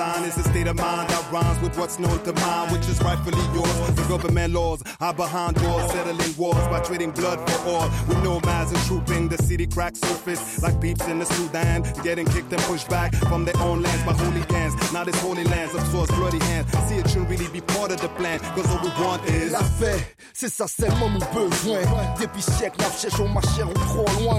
peace 0.00 0.36
is 0.36 0.38
a 0.38 0.42
sign, 0.42 0.52
state 0.52 0.66
of 0.66 0.76
mind 0.76 1.08
that 1.10 1.32
rhymes 1.32 1.60
with 1.60 1.76
what's 1.78 1.98
known 1.98 2.22
to 2.24 2.32
mine, 2.32 2.72
which 2.72 2.86
is 2.88 3.00
rightfully 3.02 3.44
yours. 3.54 3.94
The 3.94 4.06
government 4.08 4.54
laws 4.54 4.82
are 5.00 5.14
behind 5.14 5.56
doors, 5.56 5.90
settling 5.92 6.36
wars 6.36 6.66
by 6.68 6.80
trading 6.80 7.10
blood 7.10 7.38
for 7.48 7.68
all. 7.68 7.88
With 8.08 8.22
nomads 8.22 8.72
and 8.72 8.80
trooping, 8.86 9.28
the 9.28 9.38
city 9.38 9.66
crack 9.66 9.96
surface 9.96 10.62
like 10.62 10.80
peeps 10.80 11.06
in 11.06 11.18
the 11.18 11.26
Sudan, 11.26 11.82
getting 12.02 12.26
kicked 12.26 12.52
and 12.52 12.62
pushed 12.62 12.88
back 12.88 13.14
from 13.14 13.44
their 13.44 13.56
own 13.58 13.82
lands 13.82 14.04
by 14.04 14.12
hooligans. 14.12 14.74
Now 14.92 15.04
this 15.04 15.20
holy 15.20 15.44
lands 15.44 15.74
of 15.74 15.82
absorbs 15.82 16.10
bloody 16.12 16.38
hands. 16.38 16.70
See, 16.88 16.96
it 16.96 17.08
shouldn't 17.08 17.30
really 17.30 17.48
be 17.48 17.60
part 17.60 17.92
of 17.92 18.00
the 18.00 18.08
plan, 18.08 18.38
cause 18.54 18.68
all 18.70 18.82
we 18.82 18.90
want 19.04 19.24
is 19.28 19.52
La 19.52 19.62
paix, 19.78 20.00
c'est 20.32 20.48
ça 20.48 20.66
seulement 20.66 21.08
mon 21.08 21.20
besoin. 21.32 21.82
Depuis 22.20 22.42
siècle, 22.42 22.80
la 22.80 22.90
cherche 22.90 23.20
ma 23.20 23.40
chère 23.40 23.68
ou 23.68 23.74
trop 23.74 24.06
loin. 24.20 24.38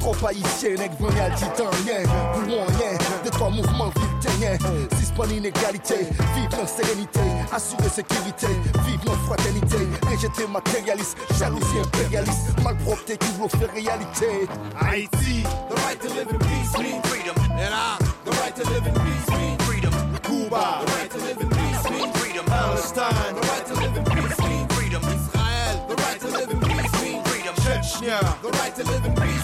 Trop 0.00 0.16
haïtien, 0.26 0.76
nèg 0.78 0.92
venial 0.98 1.34
titanien. 1.34 2.02
Pour 2.32 2.42
rien, 2.42 2.98
de 3.24 3.28
trois 3.30 3.50
mouvements 3.50 3.90
victoriens. 3.96 4.58
Six 4.98 5.10
points 5.12 5.26
d'inégalité, 5.26 6.06
vive 6.34 6.48
dans 6.50 6.66
sérénité. 6.66 7.20
Assurer 7.52 7.88
sécurité, 7.88 8.46
vive 8.86 9.04
dans 9.04 9.12
fraternité. 9.26 9.76
Rejeter 10.10 10.46
matérialiste, 10.48 11.16
jalousie 11.38 11.78
impérialiste. 11.84 12.58
Malpropreté 12.64 13.16
qui 13.18 13.32
vous 13.38 13.48
fait 13.48 13.70
réalité. 13.72 14.48
Haïti, 14.80 15.44
The 15.68 15.74
right 15.86 16.00
to 16.00 16.08
live 16.14 16.28
in 16.32 16.38
peace 16.38 16.78
means 16.78 17.02
freedom. 17.08 17.34
And 17.52 17.74
I, 17.74 17.98
the 18.24 18.30
right 18.40 18.54
to 18.56 18.64
live 18.70 18.86
in 18.86 18.94
peace 18.94 19.28
means 19.36 19.62
freedom. 19.64 19.92
Cuba, 20.22 20.80
The 20.86 20.92
right 20.92 21.10
to 21.10 21.18
live 21.18 21.40
in 21.40 21.48
peace 21.50 21.90
means 21.90 22.18
freedom. 22.18 22.44
Palestine, 22.46 23.34
the 23.34 23.40
right 23.46 23.66
to 23.66 23.74
live 23.74 23.96
in 23.96 24.04
peace 24.04 24.38
means 24.48 24.74
freedom. 24.74 25.02
Israel, 25.04 25.86
the 25.88 25.94
right 25.96 26.20
to 26.20 26.28
live 26.28 26.50
in 26.50 26.60
peace 26.60 27.02
means 27.02 27.28
freedom. 27.28 27.54
Chechnya, 27.64 28.18
The 28.42 28.48
right 28.58 28.74
to 28.76 28.84
live 28.84 29.04
in 29.04 29.14
peace 29.14 29.39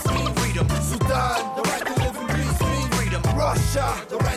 freedom. 0.56 0.82
Sudan, 0.82 1.56
The 1.56 1.62
right 1.62 1.86
to 1.86 1.92
live 2.02 2.16
in 2.16 2.26
peace 2.28 2.96
freedom. 2.96 3.22
Russia, 3.36 4.06
The 4.08 4.16
right 4.18 4.35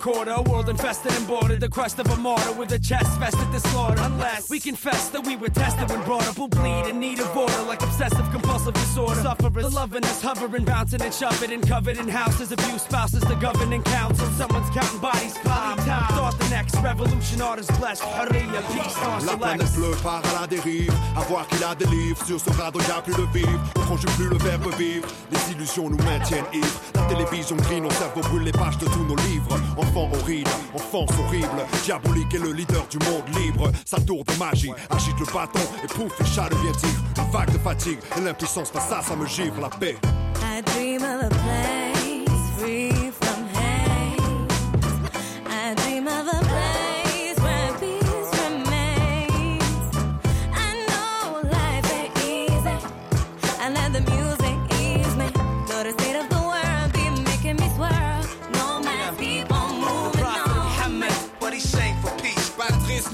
recorder, 0.00 0.30
a 0.32 0.42
world 0.42 0.68
infested 0.68 1.12
and 1.12 1.26
bordered, 1.26 1.60
the 1.60 1.68
crust 1.68 1.98
of 1.98 2.06
a 2.06 2.16
martyr 2.16 2.52
with 2.52 2.72
a 2.72 2.78
chest 2.78 3.10
vested 3.20 3.52
to 3.52 3.60
slaughter. 3.68 4.00
Unless 4.02 4.48
we 4.48 4.58
confess 4.58 5.10
that 5.10 5.26
we 5.26 5.36
were 5.36 5.48
tested 5.50 5.88
when 5.90 6.02
brought 6.04 6.26
up, 6.26 6.38
we'll 6.38 6.48
bleed 6.48 6.86
in 6.88 6.98
need 6.98 7.20
of 7.20 7.36
order 7.36 7.62
like 7.68 7.82
obsessive 7.82 8.26
compulsive 8.30 8.72
disorder. 8.74 9.20
Sufferers, 9.20 9.64
the 9.64 9.70
loving 9.70 10.04
us 10.04 10.22
hovering, 10.22 10.64
bouncing 10.64 11.02
and 11.02 11.12
shoving 11.12 11.52
and 11.52 11.66
covered 11.68 11.98
in 11.98 12.08
houses, 12.08 12.50
abuse 12.50 12.82
spouses, 12.82 13.20
the 13.22 13.34
governing 13.34 13.82
council. 13.82 14.26
Someone's 14.38 14.70
counting 14.70 15.00
bodies, 15.00 15.34
time, 15.44 15.76
time. 15.78 16.12
Thought 16.16 16.38
the 16.38 16.48
next 16.48 16.76
revolution, 16.76 17.42
artists 17.42 17.76
blessed, 17.78 18.02
Haria, 18.02 18.62
peace, 18.72 18.96
on 19.04 19.10
La 19.12 19.20
select. 19.20 19.38
planète 19.42 19.72
bleue 19.74 19.96
part 20.02 20.22
à 20.24 20.40
la 20.40 20.46
dérive, 20.46 20.94
à 21.16 21.20
voir 21.28 21.46
qu'il 21.48 21.62
a 21.62 21.74
des 21.74 21.86
livres 21.86 22.24
sur 22.24 22.40
ce 22.40 22.50
radeau, 22.50 22.80
y 22.80 22.90
a 22.90 23.02
plus 23.02 23.14
de 23.14 23.26
vivre. 23.34 23.60
On 23.76 23.86
conjugue 23.86 24.10
plus 24.16 24.28
le 24.28 24.38
verbe 24.38 24.74
vivre, 24.78 25.06
les 25.30 25.52
illusions 25.52 25.90
nous 25.90 26.02
maintiennent 26.04 26.46
ivres. 26.54 26.80
La 26.94 27.02
télévision 27.04 27.56
grille 27.56 27.80
nos 27.82 27.90
cerveaux, 27.90 28.20
brûle 28.22 28.44
les 28.44 28.52
pages 28.52 28.78
de 28.78 28.86
tous 28.86 29.04
nos 29.04 29.16
livres. 29.16 29.58
Enfant 29.90 30.08
horrible, 30.22 30.50
enfance 30.72 31.10
horrible, 31.18 31.48
diabolique 31.82 32.32
est 32.32 32.38
le 32.38 32.52
leader 32.52 32.86
du 32.86 32.98
monde 32.98 33.24
libre. 33.36 33.72
Sa 33.84 34.00
tour 34.00 34.22
de 34.24 34.32
magie 34.38 34.70
agite 34.88 35.18
le 35.18 35.26
bâton 35.26 35.58
et 35.82 35.88
pouf, 35.88 36.16
le 36.16 36.24
chat 36.26 36.48
devient 36.48 36.70
tigre. 36.78 37.02
Une 37.16 37.32
vague 37.32 37.52
de 37.52 37.58
fatigue 37.58 37.98
et 38.16 38.20
l'impuissance 38.20 38.70
face 38.70 38.92
à 38.92 39.02
ça 39.02 39.16
me 39.16 39.26
givre 39.26 39.60
la 39.60 39.68
paix. 39.68 39.96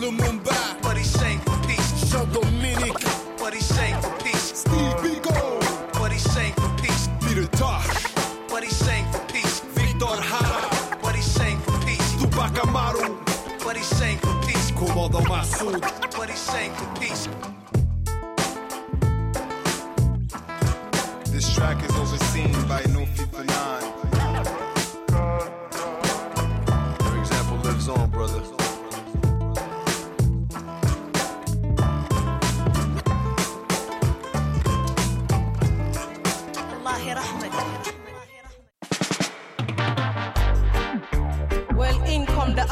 Buddy 0.06 0.18
Mumbai. 0.18 0.82
But 0.82 0.98
sang 0.98 1.40
for 1.40 1.56
peace. 1.66 2.10
Jean 2.10 2.30
Dominique. 2.32 3.04
But 3.38 3.54
he 3.54 3.60
sang 3.60 4.00
for 4.00 4.12
peace. 4.22 4.60
Steve 4.60 4.96
Biko. 5.02 5.92
But 5.98 6.12
he 6.12 6.18
sang 6.18 6.52
for 6.52 6.70
peace. 6.80 7.08
Peter 7.22 7.46
Tosh. 7.56 8.12
But 8.48 8.62
he 8.62 8.70
sang 8.70 9.10
for 9.10 9.20
peace. 9.32 9.60
Victor 9.60 10.06
Jara. 10.06 10.98
But 11.02 11.16
he 11.16 11.22
sang 11.22 11.58
for 11.60 11.78
peace. 11.84 12.14
Tupac 12.20 12.56
Amaru. 12.66 13.16
But 13.64 13.76
he 13.76 13.82
sang 13.82 14.18
for 14.18 14.34
peace. 14.46 14.70
Komodo 14.72 15.20
Masud. 15.26 15.80
But 16.16 16.30
he 16.30 16.36
sang 16.36 16.72
for 16.74 16.86
peace. 16.94 16.95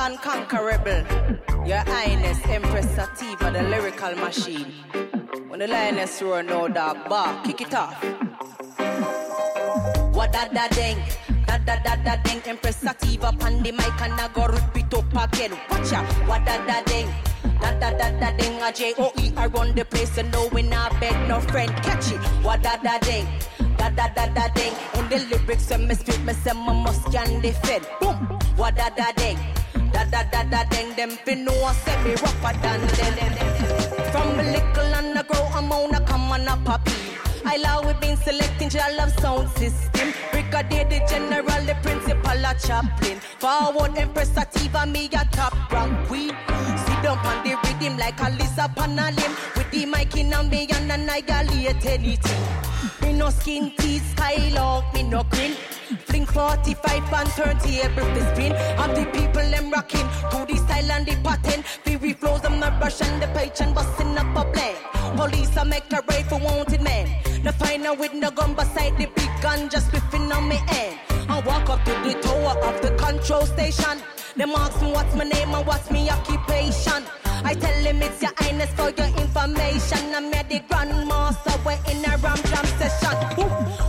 Unconquerable. 0.05 1.03
Your 1.67 1.79
Highness 1.79 2.39
Empress 2.45 2.91
Sativa, 2.91 3.51
the 3.51 3.63
lyrical 3.63 4.15
machine. 4.17 4.73
When 5.49 5.61
the 5.61 5.67
lioness 5.67 6.21
roar, 6.21 6.43
no 6.43 6.69
dog 6.69 7.09
bar, 7.09 7.43
kick 7.43 7.63
it 7.63 7.75
off. 7.75 7.95
What 10.15 10.33
da 10.33 10.49
da 10.49 10.69
ding, 10.69 10.99
da 11.47 11.57
da 11.59 11.77
da 11.83 11.97
da 11.97 12.17
ding. 12.23 12.43
Empress 12.45 12.77
Sativa 12.77 13.33
pan 13.33 13.63
the 13.63 13.73
mic 13.73 14.01
and 14.03 14.13
I 14.13 14.29
go 14.29 14.47
repeat 14.47 14.93
up 14.93 15.33
again. 15.33 15.53
Watch 15.71 15.93
out, 15.95 16.05
what 16.29 16.45
da 16.45 16.59
da 16.67 16.83
ding. 16.83 17.09
Da 17.61 17.73
da 17.81 17.91
da 17.97 18.11
da 18.21 18.37
ding, 18.37 18.61
a 18.61 18.71
J 18.73 18.93
O 18.99 19.11
E. 19.19 19.33
I 19.37 19.47
run 19.47 19.75
the 19.75 19.87
place 19.87 20.19
and 20.19 20.31
no 20.33 20.49
we 20.53 20.63
not 20.63 21.01
beg 21.01 21.17
no 21.29 21.41
friend. 21.41 21.73
Catch 21.77 22.13
it, 22.13 22.21
what 22.45 22.63
da 22.63 22.77
da 22.77 22.99
ding. 22.99 23.27
Da 23.79 23.89
da 23.89 24.09
da 24.09 24.27
da 24.27 24.49
ding. 24.49 24.75
In 24.99 25.09
the 25.09 25.19
lyrics, 25.31 25.71
when 25.71 25.89
me 25.89 25.95
speak, 25.95 26.21
me 26.25 26.35
say 26.35 26.53
my 26.53 26.75
must 26.75 27.11
can 27.11 27.41
defend. 27.41 27.87
Boom, 28.01 28.17
what 28.57 28.77
da 28.77 28.91
da 28.91 29.11
ding. 29.13 29.39
Da 29.95 30.03
da 30.13 30.23
da 30.33 30.43
da 30.43 30.65
ding. 30.73 30.95
Them 30.97 31.11
fin 31.25 31.45
know 31.45 31.73
say 31.85 31.97
me 32.03 32.11
rougher 32.23 32.55
than 32.63 32.81
them. 32.99 33.33
From 34.13 34.39
a 34.41 34.45
little 34.55 34.95
and 34.99 35.19
I 35.19 35.23
grow, 35.23 35.47
I'm 35.55 35.73
on 35.73 35.95
a 35.95 36.01
come 36.01 36.33
on 36.33 36.49
a 36.49 36.57
puppy. 36.65 36.93
I 37.47 37.57
love 37.59 37.87
we 37.87 37.93
been 37.95 38.17
selecting 38.17 38.71
your 38.71 38.91
love 38.97 39.13
sound 39.21 39.49
system. 39.51 40.13
Brigadier 40.33 40.85
the 40.85 41.01
general, 41.09 41.63
the 41.69 41.77
principal, 41.83 42.45
a 42.51 42.55
chaplain. 42.67 43.19
Forward 43.39 43.97
Empress 43.97 44.31
Sativa, 44.33 44.85
me 44.87 45.07
a 45.07 45.25
top 45.31 45.55
rank 45.73 46.09
queen. 46.09 46.94
Down 47.05 47.19
on 47.19 47.45
the 47.45 47.55
rhythm 47.63 47.99
like 47.99 48.19
a 48.19 48.31
Lisa 48.31 48.67
Panalim. 48.75 49.33
With 49.59 49.71
the 49.71 49.85
mic 49.85 50.17
in 50.17 50.33
and 50.33 50.49
me 50.49 50.67
and 50.73 50.91
annihilate 50.91 51.85
anything. 51.85 52.43
Me 53.03 53.13
no 53.13 53.29
skin 53.29 53.73
teeth, 53.77 54.15
skylock, 54.17 54.91
me 54.95 55.03
no 55.03 55.23
grin. 55.25 55.53
Fling 56.07 56.25
45 56.25 57.13
and 57.13 57.29
turntable 57.29 58.09
to 58.15 58.23
spin. 58.33 58.53
Of 58.81 58.97
the 58.97 59.05
people 59.13 59.51
them 59.51 59.71
rocking 59.71 60.09
to 60.31 60.47
the 60.49 60.57
style 60.57 60.93
and 60.93 61.05
the 61.05 61.15
pattern. 61.23 61.63
Fury 61.85 62.15
flows, 62.15 62.43
I'm 62.43 62.59
not 62.59 62.81
rushing 62.81 63.21
the 63.21 63.27
page 63.37 63.61
and 63.61 63.75
busting 63.75 64.17
up 64.17 64.35
a 64.35 64.51
blend. 64.51 64.79
Police 65.19 65.55
I 65.59 65.65
make 65.65 65.93
a 65.93 66.03
raid 66.09 66.25
for 66.25 66.39
wanted 66.39 66.81
men. 66.81 67.07
The 67.43 67.53
final 67.53 67.97
with 67.97 68.15
no 68.15 68.31
gun 68.31 68.55
beside 68.55 68.97
the 68.97 69.09
big 69.15 69.31
gun 69.43 69.69
just 69.69 69.93
whipping 69.93 70.33
on 70.33 70.49
me 70.49 70.59
end. 70.69 70.99
I 71.29 71.41
walk 71.41 71.69
up 71.69 71.85
to 71.85 71.91
the 72.03 72.19
tower 72.23 72.57
of 72.65 72.81
the 72.81 72.93
control 72.97 73.45
station. 73.45 74.01
Them 74.37 74.51
ask 74.57 74.83
me 74.83 74.91
what's 74.91 75.15
my 75.15 75.25
name 75.25 75.55
and 75.55 75.67
what's 75.67 75.91
my 75.91 76.09
occupation. 76.09 77.05
I 77.45 77.55
tell 77.55 77.85
him 77.85 78.03
it's 78.03 78.21
your 78.21 78.33
highness 78.37 78.71
for 78.75 78.91
your 78.91 79.07
information. 79.19 80.15
I'm 80.15 80.33
here 80.33 80.43
the 80.49 80.61
grandmaster, 80.69 81.65
we're 81.65 81.79
in 81.93 82.05
a 82.05 82.17
ram 82.19 82.37
jam 82.51 82.67
session. 82.79 83.17
Woo! 83.37 83.45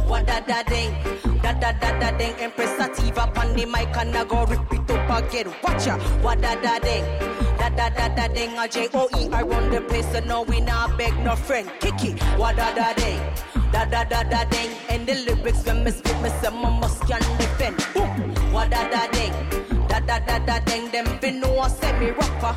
What 0.07 0.27
da 0.27 0.41
da 0.41 0.61
ding, 0.63 0.93
da 1.41 1.53
da 1.53 1.71
da 1.71 1.99
da 1.99 2.17
ding. 2.17 2.35
Empress 2.39 2.77
Sativa 2.77 3.31
on 3.39 3.55
the 3.55 3.65
mic 3.65 3.95
and 3.97 4.15
I 4.15 4.23
go 4.25 4.45
rip 4.45 4.71
it 4.71 4.91
up 4.91 5.23
again. 5.23 5.53
Watch 5.63 5.87
ya, 5.87 5.97
what 6.21 6.41
da 6.41 6.53
da 6.55 6.77
ding, 6.79 7.03
da 7.57 7.69
da 7.69 7.89
da 7.89 8.09
da 8.09 8.27
ding. 8.27 8.55
A 8.57 8.67
J 8.67 8.89
O 8.93 9.09
E 9.17 9.29
I 9.31 9.41
run 9.41 9.71
the 9.71 9.81
place, 9.81 10.11
so 10.11 10.19
no 10.19 10.43
we 10.43 10.59
not 10.61 10.95
beg 10.97 11.17
no 11.23 11.35
friend. 11.35 11.71
Kiki, 11.79 12.11
what 12.37 12.55
da 12.57 12.71
da 12.75 12.93
ding, 12.93 13.19
da 13.71 13.85
da 13.85 14.03
da 14.03 14.21
da 14.23 14.43
ding. 14.45 14.69
And 14.89 15.07
the 15.07 15.15
lyrics 15.25 15.65
when 15.65 15.83
me 15.83 15.91
spit, 15.91 16.21
me 16.21 16.29
say 16.29 16.49
my 16.49 16.69
must 16.79 17.01
can 17.07 17.21
defend. 17.37 17.77
Boom, 17.93 18.53
what 18.53 18.69
da 18.69 18.87
da 18.89 19.07
ding, 19.07 19.33
da 19.99 20.19
da 20.19 20.19
da 20.19 20.39
da 20.39 20.59
ding. 20.59 20.89
Them 20.91 21.05
fin 21.19 21.39
know 21.39 21.59
I 21.59 21.67
say 21.67 21.99
me 21.99 22.09
rougher. 22.11 22.55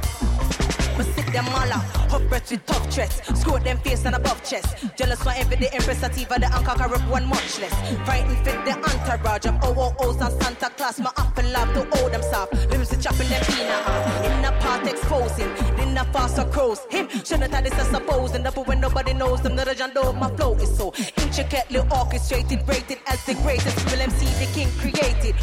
Me 0.99 1.05
sit 1.05 1.26
them 1.32 1.47
all 1.49 1.72
up 1.72 1.99
breath 2.28 2.51
with 2.51 2.64
tough 2.66 2.93
threats. 2.93 3.20
Screw 3.41 3.59
them 3.59 3.78
face 3.78 4.05
and 4.05 4.14
above 4.14 4.43
chest. 4.45 4.84
Jealous 4.97 5.22
for 5.22 5.32
every 5.36 5.57
day, 5.57 5.68
Empress 5.72 5.99
er 5.99 6.11
Sativa, 6.11 6.39
the 6.39 6.47
unconquerable 6.47 7.11
one 7.11 7.26
much 7.26 7.61
less. 7.61 7.74
Frightened 8.05 8.39
fit 8.45 8.64
the 8.64 8.74
entourage 8.74 9.47
of 9.47 9.55
OOOs 9.64 10.20
and 10.20 10.43
Santa 10.43 10.70
Claus. 10.76 10.99
My 11.01 11.12
often 11.16 11.53
love 11.53 11.72
to 11.74 11.97
hold 11.97 12.12
them 12.12 12.22
soft. 12.22 12.55
Limbs 12.70 12.89
to 12.91 13.01
chopping 13.01 13.28
them 13.28 13.43
off. 13.86 14.24
In 14.24 14.43
the 14.43 14.53
part 14.61 14.86
exposing, 14.86 15.51
in 15.78 15.95
the 15.95 16.03
er 16.03 16.12
faster 16.12 16.45
crows. 16.47 16.80
Him, 16.91 17.09
shouldn't 17.09 17.53
have 17.55 17.64
this 17.64 17.78
a 17.78 17.84
supposing. 17.84 18.43
The 18.43 18.51
when 18.51 18.80
nobody 18.80 19.14
knows 19.14 19.41
them, 19.43 19.57
the 19.57 19.74
John 19.74 19.93
Doe, 19.95 20.12
my 20.12 20.30
flow 20.36 20.55
is 20.55 20.76
so 20.76 20.93
intricately 21.16 21.80
orchestrated, 21.91 22.66
rated 22.66 22.99
as 23.07 23.24
the 23.24 23.34
greatest. 23.34 23.84
Will 23.91 24.01
MC 24.01 24.26
the 24.45 24.51
king 24.53 24.68
created. 24.78 25.34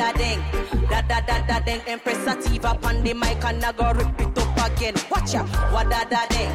Da 0.00 0.12
ding, 0.12 0.40
da 0.88 1.02
da 1.02 1.20
da 1.20 1.36
da 1.46 1.60
ding. 1.60 1.82
Empress 1.86 2.18
Sativa, 2.24 2.74
pan 2.80 3.02
the 3.04 3.12
mic 3.12 3.44
and 3.44 3.62
I 3.62 3.72
go 3.72 3.92
rip 3.92 4.20
it 4.20 4.38
up 4.38 4.58
again. 4.66 4.94
Watch 5.10 5.34
ya, 5.34 5.42
what 5.72 5.90
da 5.90 6.04
da 6.04 6.24
ding. 6.32 6.52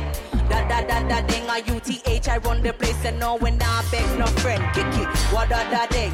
Da 0.49 0.67
da 0.67 0.81
da 0.89 0.97
da 1.09 1.21
ding, 1.29 1.45
a 1.47 1.57
UTH, 1.73 2.27
I 2.27 2.37
run 2.37 2.63
the 2.63 2.73
place 2.73 3.05
and 3.05 3.19
no 3.19 3.37
when 3.37 3.61
I 3.61 3.83
beg 3.91 4.07
no 4.17 4.25
friend. 4.41 4.63
Kick 4.73 4.87
it, 5.01 5.07
what 5.31 5.49
da 5.49 5.61
da 5.69 5.85
ding. 5.87 6.13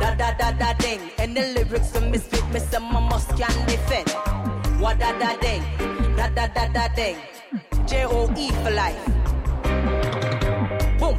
Da 0.00 0.14
da 0.14 0.32
da 0.40 0.52
da 0.52 0.72
ding. 0.74 1.00
And 1.18 1.36
the 1.36 1.42
lyrics 1.54 1.90
to 1.92 2.00
misfit, 2.00 2.44
my 2.80 3.00
must 3.10 3.28
can 3.36 3.56
defend. 3.66 4.08
What 4.80 4.98
da 4.98 5.12
da 5.18 5.36
ding. 5.36 5.62
Da 6.16 6.28
da 6.28 6.46
da 6.46 6.66
da 6.72 6.88
ding. 6.94 7.16
J 7.86 8.06
O 8.06 8.32
E 8.36 8.50
for 8.62 8.70
life. 8.70 9.39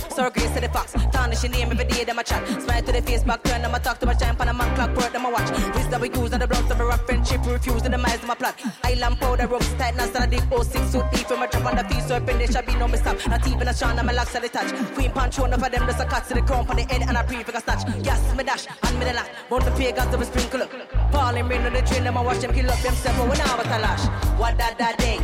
So 0.09 0.29
grace 0.29 0.51
to 0.55 0.61
the 0.61 0.69
fox. 0.69 0.93
Tarnish 1.11 1.43
your 1.43 1.51
name 1.51 1.71
every 1.71 1.85
day, 1.85 2.03
them 2.03 2.19
a 2.19 2.23
chat. 2.23 2.45
Smile 2.61 2.81
to 2.83 2.91
the 2.91 3.01
face, 3.01 3.23
back 3.23 3.43
turn, 3.43 3.61
them 3.61 3.73
a 3.73 3.79
talk 3.79 3.99
to 3.99 4.05
my 4.05 4.13
giant, 4.13 4.37
pan 4.37 4.49
a 4.49 4.53
man 4.53 4.75
clock, 4.75 4.95
word, 4.95 5.13
them 5.13 5.25
a 5.25 5.29
watch. 5.29 5.49
Wisdom 5.75 6.01
we 6.01 6.09
use, 6.09 6.31
and 6.33 6.41
the 6.41 6.47
bloods 6.47 6.69
of 6.71 6.79
a 6.79 6.85
rock 6.85 7.05
friendship, 7.05 7.45
refuse, 7.45 7.83
and 7.83 7.93
the 7.93 7.97
minds, 7.97 8.21
them 8.21 8.29
a 8.29 8.35
plot. 8.35 8.59
Island 8.83 9.19
powder, 9.19 9.47
ropes 9.47 9.71
tight, 9.73 9.95
now 9.95 10.05
stand 10.05 10.33
a 10.33 10.37
deep 10.37 10.43
06 10.51 10.91
suit 10.91 11.05
deep, 11.11 11.27
from 11.27 11.41
a 11.41 11.47
trap 11.47 11.65
on 11.65 11.75
the 11.77 11.83
feet, 11.85 12.03
so 12.03 12.15
open, 12.15 12.37
there 12.37 12.47
shall 12.47 12.63
be 12.63 12.75
no 12.75 12.87
mistake. 12.87 13.27
Not 13.27 13.47
even 13.47 13.67
a 13.67 13.73
strong, 13.73 13.97
and 13.97 14.07
my 14.07 14.13
locks 14.13 14.35
at 14.35 14.41
the 14.41 14.49
touch. 14.49 14.71
Queen 14.95 15.11
punch, 15.11 15.39
one 15.39 15.53
of 15.53 15.59
them, 15.59 15.85
just 15.85 15.99
a 15.99 16.05
cut 16.05 16.27
to 16.27 16.33
the 16.33 16.41
crown, 16.41 16.67
on 16.67 16.75
the 16.75 16.83
head, 16.83 17.01
and 17.01 17.17
a 17.17 17.23
pre 17.23 17.37
a 17.41 17.61
snatch. 17.61 17.83
Yes, 18.03 18.35
me 18.35 18.43
dash, 18.43 18.67
and 18.83 18.99
me 18.99 19.05
the 19.05 19.13
lash. 19.13 19.29
Both 19.49 19.65
the 19.65 19.71
pagans, 19.71 20.11
them 20.11 20.21
a 20.21 20.25
sprinkle. 20.25 20.67
Falling 21.11 21.47
rain 21.47 21.61
on 21.61 21.73
the 21.73 21.81
train, 21.81 22.03
them 22.03 22.17
a 22.17 22.23
watch 22.23 22.39
them 22.39 22.53
kill 22.53 22.69
up 22.69 22.79
themselves, 22.81 23.17
but 23.17 23.29
when 23.29 23.41
I 23.41 23.55
was 23.55 23.67
a 23.67 23.79
lash. 23.79 24.05
What 24.39 24.57
da 24.57 24.73
da 24.73 24.91
ding, 24.97 25.21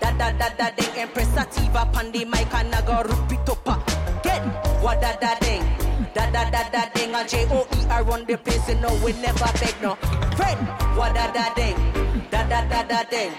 da 0.00 0.10
da 0.12 0.32
da 0.32 0.48
da 0.56 0.70
ding, 0.76 0.94
Empress 0.96 1.28
Sativa, 1.34 1.88
the 2.12 2.24
mic, 2.24 2.54
and 2.54 2.74
I 2.74 2.82
go 2.82 3.02
repeat 3.02 3.48
up. 3.48 3.58
Ah. 3.66 3.87
Get 4.22 4.42
what 4.82 5.00
da 5.00 5.16
da 5.16 5.38
ding, 5.40 5.62
da 6.14 6.30
da 6.30 6.50
da 6.50 6.68
da 6.70 6.88
ding. 6.94 7.14
A 7.14 7.26
J 7.26 7.46
O 7.50 7.66
E 7.76 7.86
I 7.88 8.00
run 8.02 8.24
the 8.26 8.36
place, 8.36 8.68
you 8.68 8.74
know 8.76 8.92
we 9.04 9.12
never 9.14 9.50
beg 9.60 9.74
no 9.82 9.94
friend. 10.36 10.60
What 10.96 11.14
da 11.14 11.30
da 11.32 11.54
ding, 11.54 11.76
da 12.30 12.42
da 12.48 12.64
da 12.68 12.82
da 12.82 13.02
ding. 13.04 13.32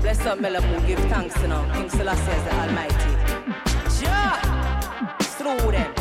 Bless 0.00 0.20
up, 0.26 0.38
Melamu, 0.38 0.86
give 0.86 0.98
thanks, 1.10 1.40
you 1.40 1.48
know. 1.48 1.64
King 1.72 1.88
Selassie 1.88 2.32
is 2.32 2.44
the 2.44 2.52
Almighty. 2.60 3.12
Jah, 4.00 5.16
through 5.20 5.72
them, 5.72 5.92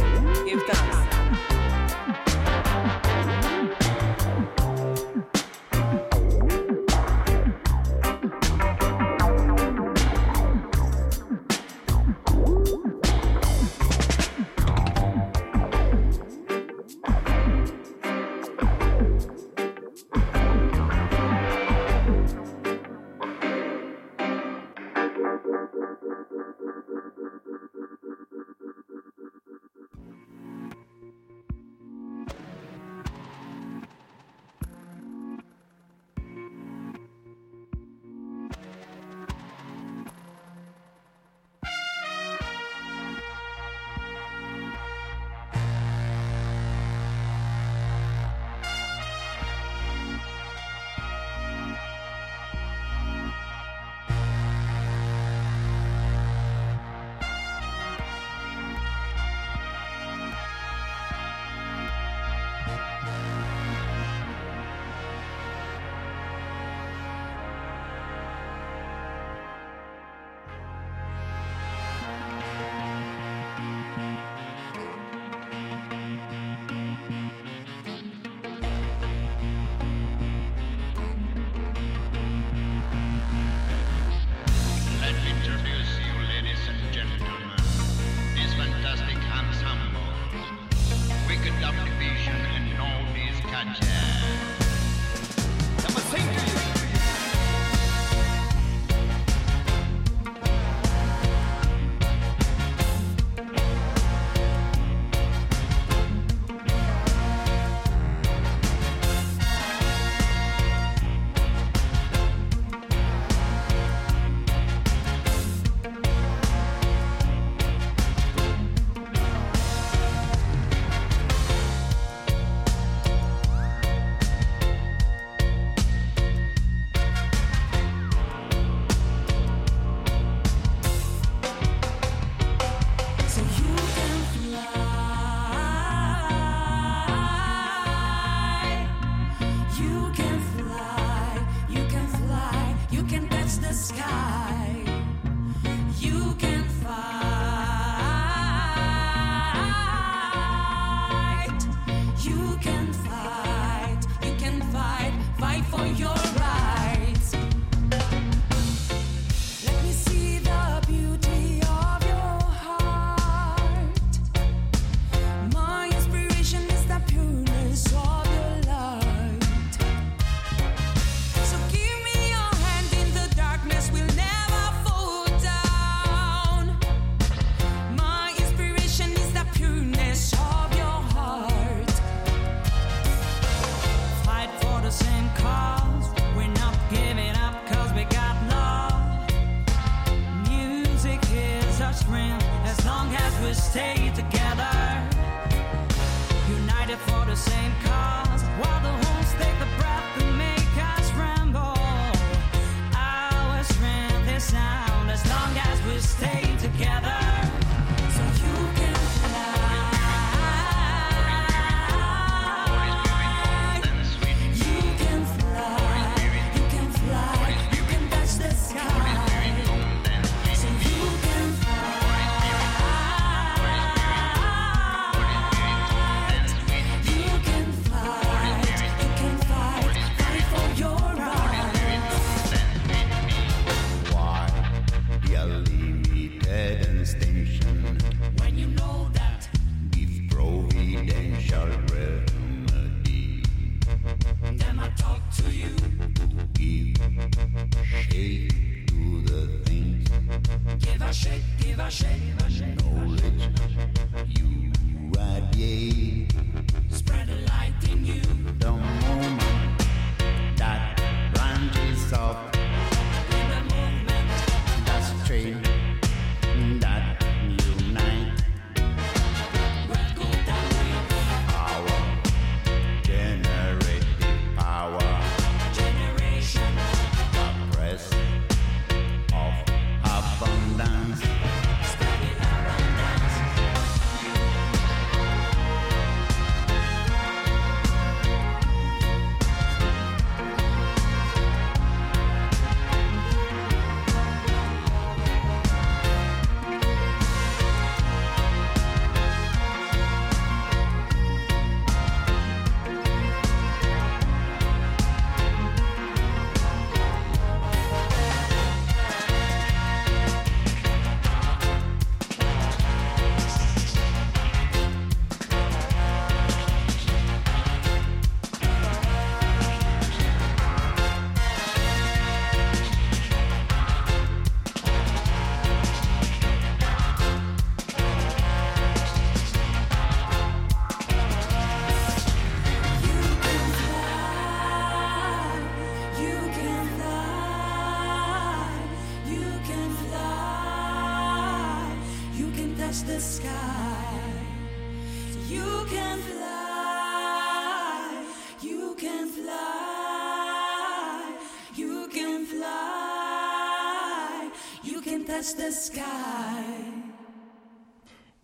give 0.46 0.64
thanks. 0.64 1.11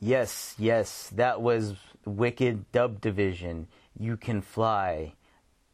Yes, 0.07 0.55
yes, 0.57 1.11
that 1.15 1.41
was 1.41 1.73
Wicked 2.05 2.71
Dub 2.71 3.01
Division. 3.01 3.67
You 3.99 4.15
Can 4.15 4.41
Fly 4.41 5.15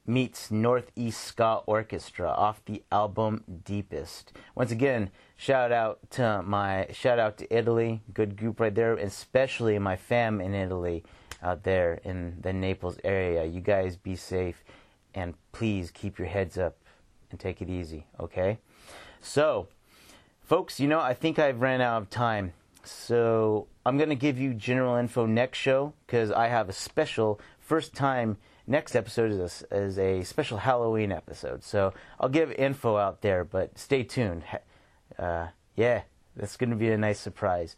meets 0.08 0.50
Northeast 0.50 1.22
Ska 1.22 1.62
Orchestra 1.68 2.30
off 2.30 2.66
the 2.66 2.82
album 2.92 3.44
Deepest. 3.64 4.34
Once 4.56 4.72
again, 4.72 5.12
shout 5.38 5.72
out 5.72 6.00
to 6.10 6.42
my 6.42 6.88
shout 6.92 7.20
out 7.20 7.38
to 7.38 7.56
Italy, 7.56 8.02
good 8.12 8.36
group 8.36 8.60
right 8.60 8.74
there, 8.74 8.96
especially 8.96 9.78
my 9.78 9.96
fam 9.96 10.42
in 10.42 10.56
Italy 10.56 11.04
out 11.44 11.62
there 11.62 12.02
in 12.04 12.38
the 12.42 12.54
Naples 12.54 12.98
area. 13.04 13.46
You 13.46 13.62
guys 13.62 13.98
be 13.98 14.16
safe 14.16 14.64
and 15.14 15.36
please 15.52 15.92
keep 15.92 16.18
your 16.18 16.28
heads 16.28 16.58
up 16.58 16.78
and 17.30 17.40
take 17.40 17.62
it 17.62 17.70
easy, 17.70 18.08
okay? 18.20 18.58
So, 19.22 19.68
folks, 20.42 20.80
you 20.80 20.88
know, 20.88 21.00
I 21.00 21.14
think 21.14 21.38
I've 21.38 21.62
ran 21.62 21.82
out 21.82 22.02
of 22.02 22.10
time. 22.10 22.54
So 22.86 23.68
I'm 23.86 23.98
going 23.98 24.10
to 24.10 24.16
give 24.16 24.40
you 24.40 24.54
general 24.54 24.96
info 24.96 25.26
next 25.26 25.58
show 25.58 25.94
because 26.06 26.32
I 26.32 26.48
have 26.48 26.70
a 26.70 26.74
special 26.74 27.40
first 27.60 27.94
time. 27.94 28.38
Next 28.66 28.96
episode 28.96 29.32
is 29.32 29.66
a, 29.72 29.76
is 29.76 30.00
a 30.00 30.24
special 30.24 30.58
Halloween 30.58 31.12
episode. 31.12 31.64
So 31.64 31.94
I'll 32.20 32.30
give 32.30 32.52
info 32.52 32.98
out 32.98 33.22
there, 33.22 33.44
but 33.44 33.78
stay 33.78 34.04
tuned. 34.04 34.44
Uh, 35.18 35.48
yeah, 35.76 36.04
that's 36.36 36.58
going 36.58 36.70
to 36.70 36.76
be 36.76 36.90
a 36.90 36.98
nice 36.98 37.20
surprise. 37.20 37.76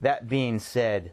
That 0.00 0.28
being 0.28 0.58
said, 0.58 1.12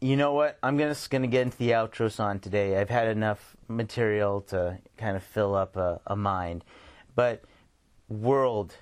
you 0.00 0.16
know 0.16 0.32
what? 0.32 0.58
I'm 0.62 0.78
just 0.78 1.10
going 1.10 1.22
to 1.22 1.28
get 1.28 1.42
into 1.42 1.56
the 1.58 1.70
outro 1.70 2.10
song 2.10 2.40
today. 2.40 2.78
I've 2.78 2.90
had 2.90 3.08
enough 3.08 3.56
material 3.68 4.42
to 4.48 4.78
kind 4.96 5.16
of 5.16 5.22
fill 5.22 5.54
up 5.54 5.76
a, 5.76 6.00
a 6.06 6.16
mind. 6.16 6.64
But, 7.14 7.44
world 8.08 8.74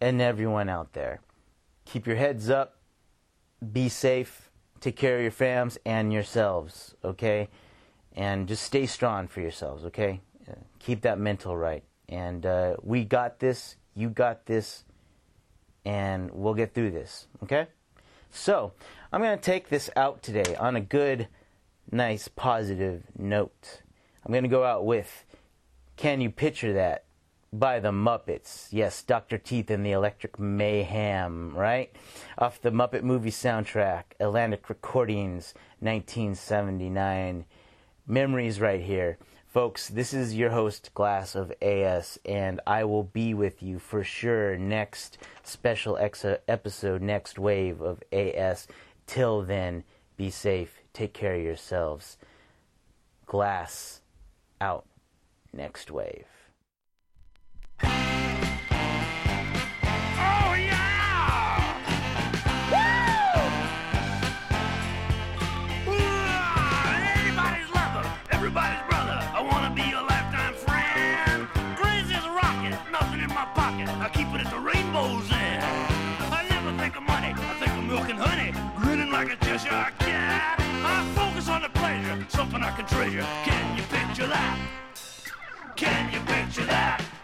and 0.00 0.20
everyone 0.20 0.68
out 0.68 0.92
there, 0.92 1.20
keep 1.88 2.06
your 2.06 2.16
heads 2.16 2.50
up, 2.50 2.76
be 3.72 3.88
safe, 3.88 4.50
take 4.80 4.96
care 4.96 5.16
of 5.16 5.22
your 5.22 5.30
fams 5.30 5.78
and 5.84 6.12
yourselves, 6.12 6.94
okay? 7.02 7.48
And 8.14 8.46
just 8.46 8.62
stay 8.62 8.86
strong 8.86 9.28
for 9.28 9.40
yourselves, 9.40 9.84
okay? 9.86 10.20
Uh, 10.48 10.54
Keep 10.78 11.02
that 11.02 11.18
mental 11.18 11.56
right. 11.56 11.84
And 12.08 12.44
uh, 12.44 12.76
we 12.82 13.04
got 13.04 13.38
this, 13.38 13.76
you 13.94 14.10
got 14.10 14.46
this, 14.46 14.84
and 15.84 16.30
we'll 16.32 16.54
get 16.54 16.74
through 16.74 16.90
this, 16.90 17.26
okay? 17.42 17.68
So, 18.30 18.72
I'm 19.12 19.22
going 19.22 19.38
to 19.38 19.42
take 19.42 19.68
this 19.68 19.88
out 19.96 20.22
today 20.22 20.54
on 20.56 20.76
a 20.76 20.80
good, 20.80 21.28
nice, 21.90 22.28
positive 22.28 23.04
note. 23.18 23.82
I'm 24.24 24.32
going 24.32 24.44
to 24.44 24.50
go 24.50 24.64
out 24.64 24.84
with 24.84 25.24
Can 25.96 26.20
You 26.20 26.30
Picture 26.30 26.74
That? 26.74 27.04
By 27.52 27.80
the 27.80 27.92
Muppets. 27.92 28.68
Yes, 28.70 29.02
Dr. 29.02 29.38
Teeth 29.38 29.70
and 29.70 29.84
the 29.84 29.92
Electric 29.92 30.38
Mayhem, 30.38 31.54
right? 31.56 31.90
Off 32.36 32.60
the 32.60 32.70
Muppet 32.70 33.02
movie 33.02 33.30
soundtrack, 33.30 34.02
Atlantic 34.20 34.68
Recordings, 34.68 35.54
1979. 35.80 37.46
Memories 38.06 38.60
right 38.60 38.82
here. 38.82 39.16
Folks, 39.46 39.88
this 39.88 40.12
is 40.12 40.34
your 40.34 40.50
host, 40.50 40.90
Glas 40.92 41.34
of 41.34 41.50
AS, 41.62 42.18
and 42.26 42.60
I 42.66 42.84
will 42.84 43.04
be 43.04 43.32
with 43.32 43.62
you 43.62 43.78
for 43.78 44.04
sure 44.04 44.58
next 44.58 45.16
special 45.42 45.96
ex- 45.96 46.26
episode, 46.46 47.00
next 47.00 47.38
wave 47.38 47.80
of 47.80 48.02
AS. 48.12 48.68
Till 49.06 49.40
then, 49.40 49.84
be 50.18 50.28
safe, 50.28 50.80
take 50.92 51.14
care 51.14 51.34
of 51.36 51.42
yourselves. 51.42 52.18
Glas 53.24 54.02
out. 54.60 54.84
Next 55.50 55.90
wave. 55.90 56.37
A 79.58 79.60
Cheshire 79.60 79.92
cat. 79.98 80.60
I 80.60 81.14
focus 81.16 81.48
on 81.48 81.62
the 81.62 81.68
pleasure, 81.70 82.24
something 82.28 82.62
I 82.62 82.70
can 82.76 82.86
treasure. 82.86 83.26
Can 83.42 83.76
you 83.76 83.82
picture 83.82 84.28
that? 84.28 84.56
Can 85.74 86.12
you 86.12 86.20
picture 86.20 86.64
that? 86.66 87.17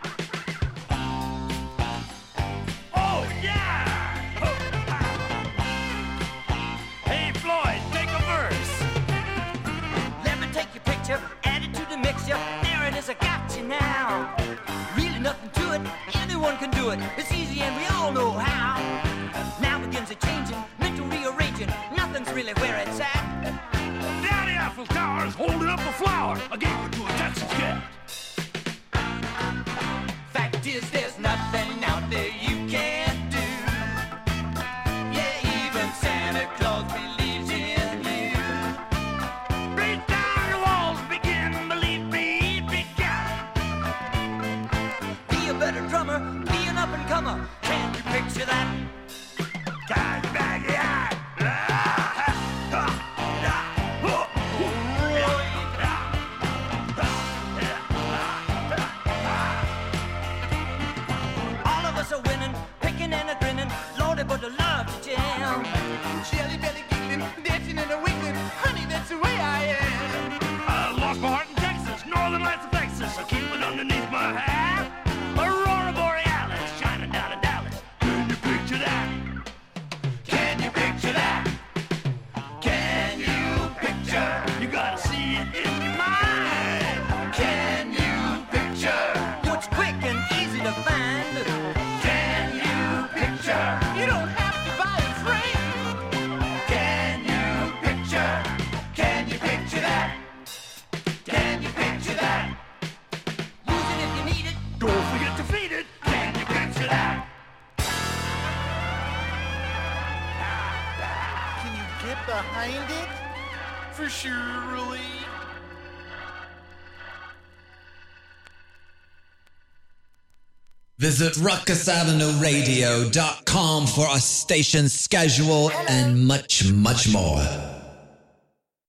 Visit 121.04 121.34
ruckusavenueradio.com 121.34 123.86
for 123.88 124.06
our 124.06 124.18
station 124.18 124.88
schedule 124.88 125.70
and 125.86 126.26
much, 126.26 126.72
much 126.72 127.12
more. 127.12 127.63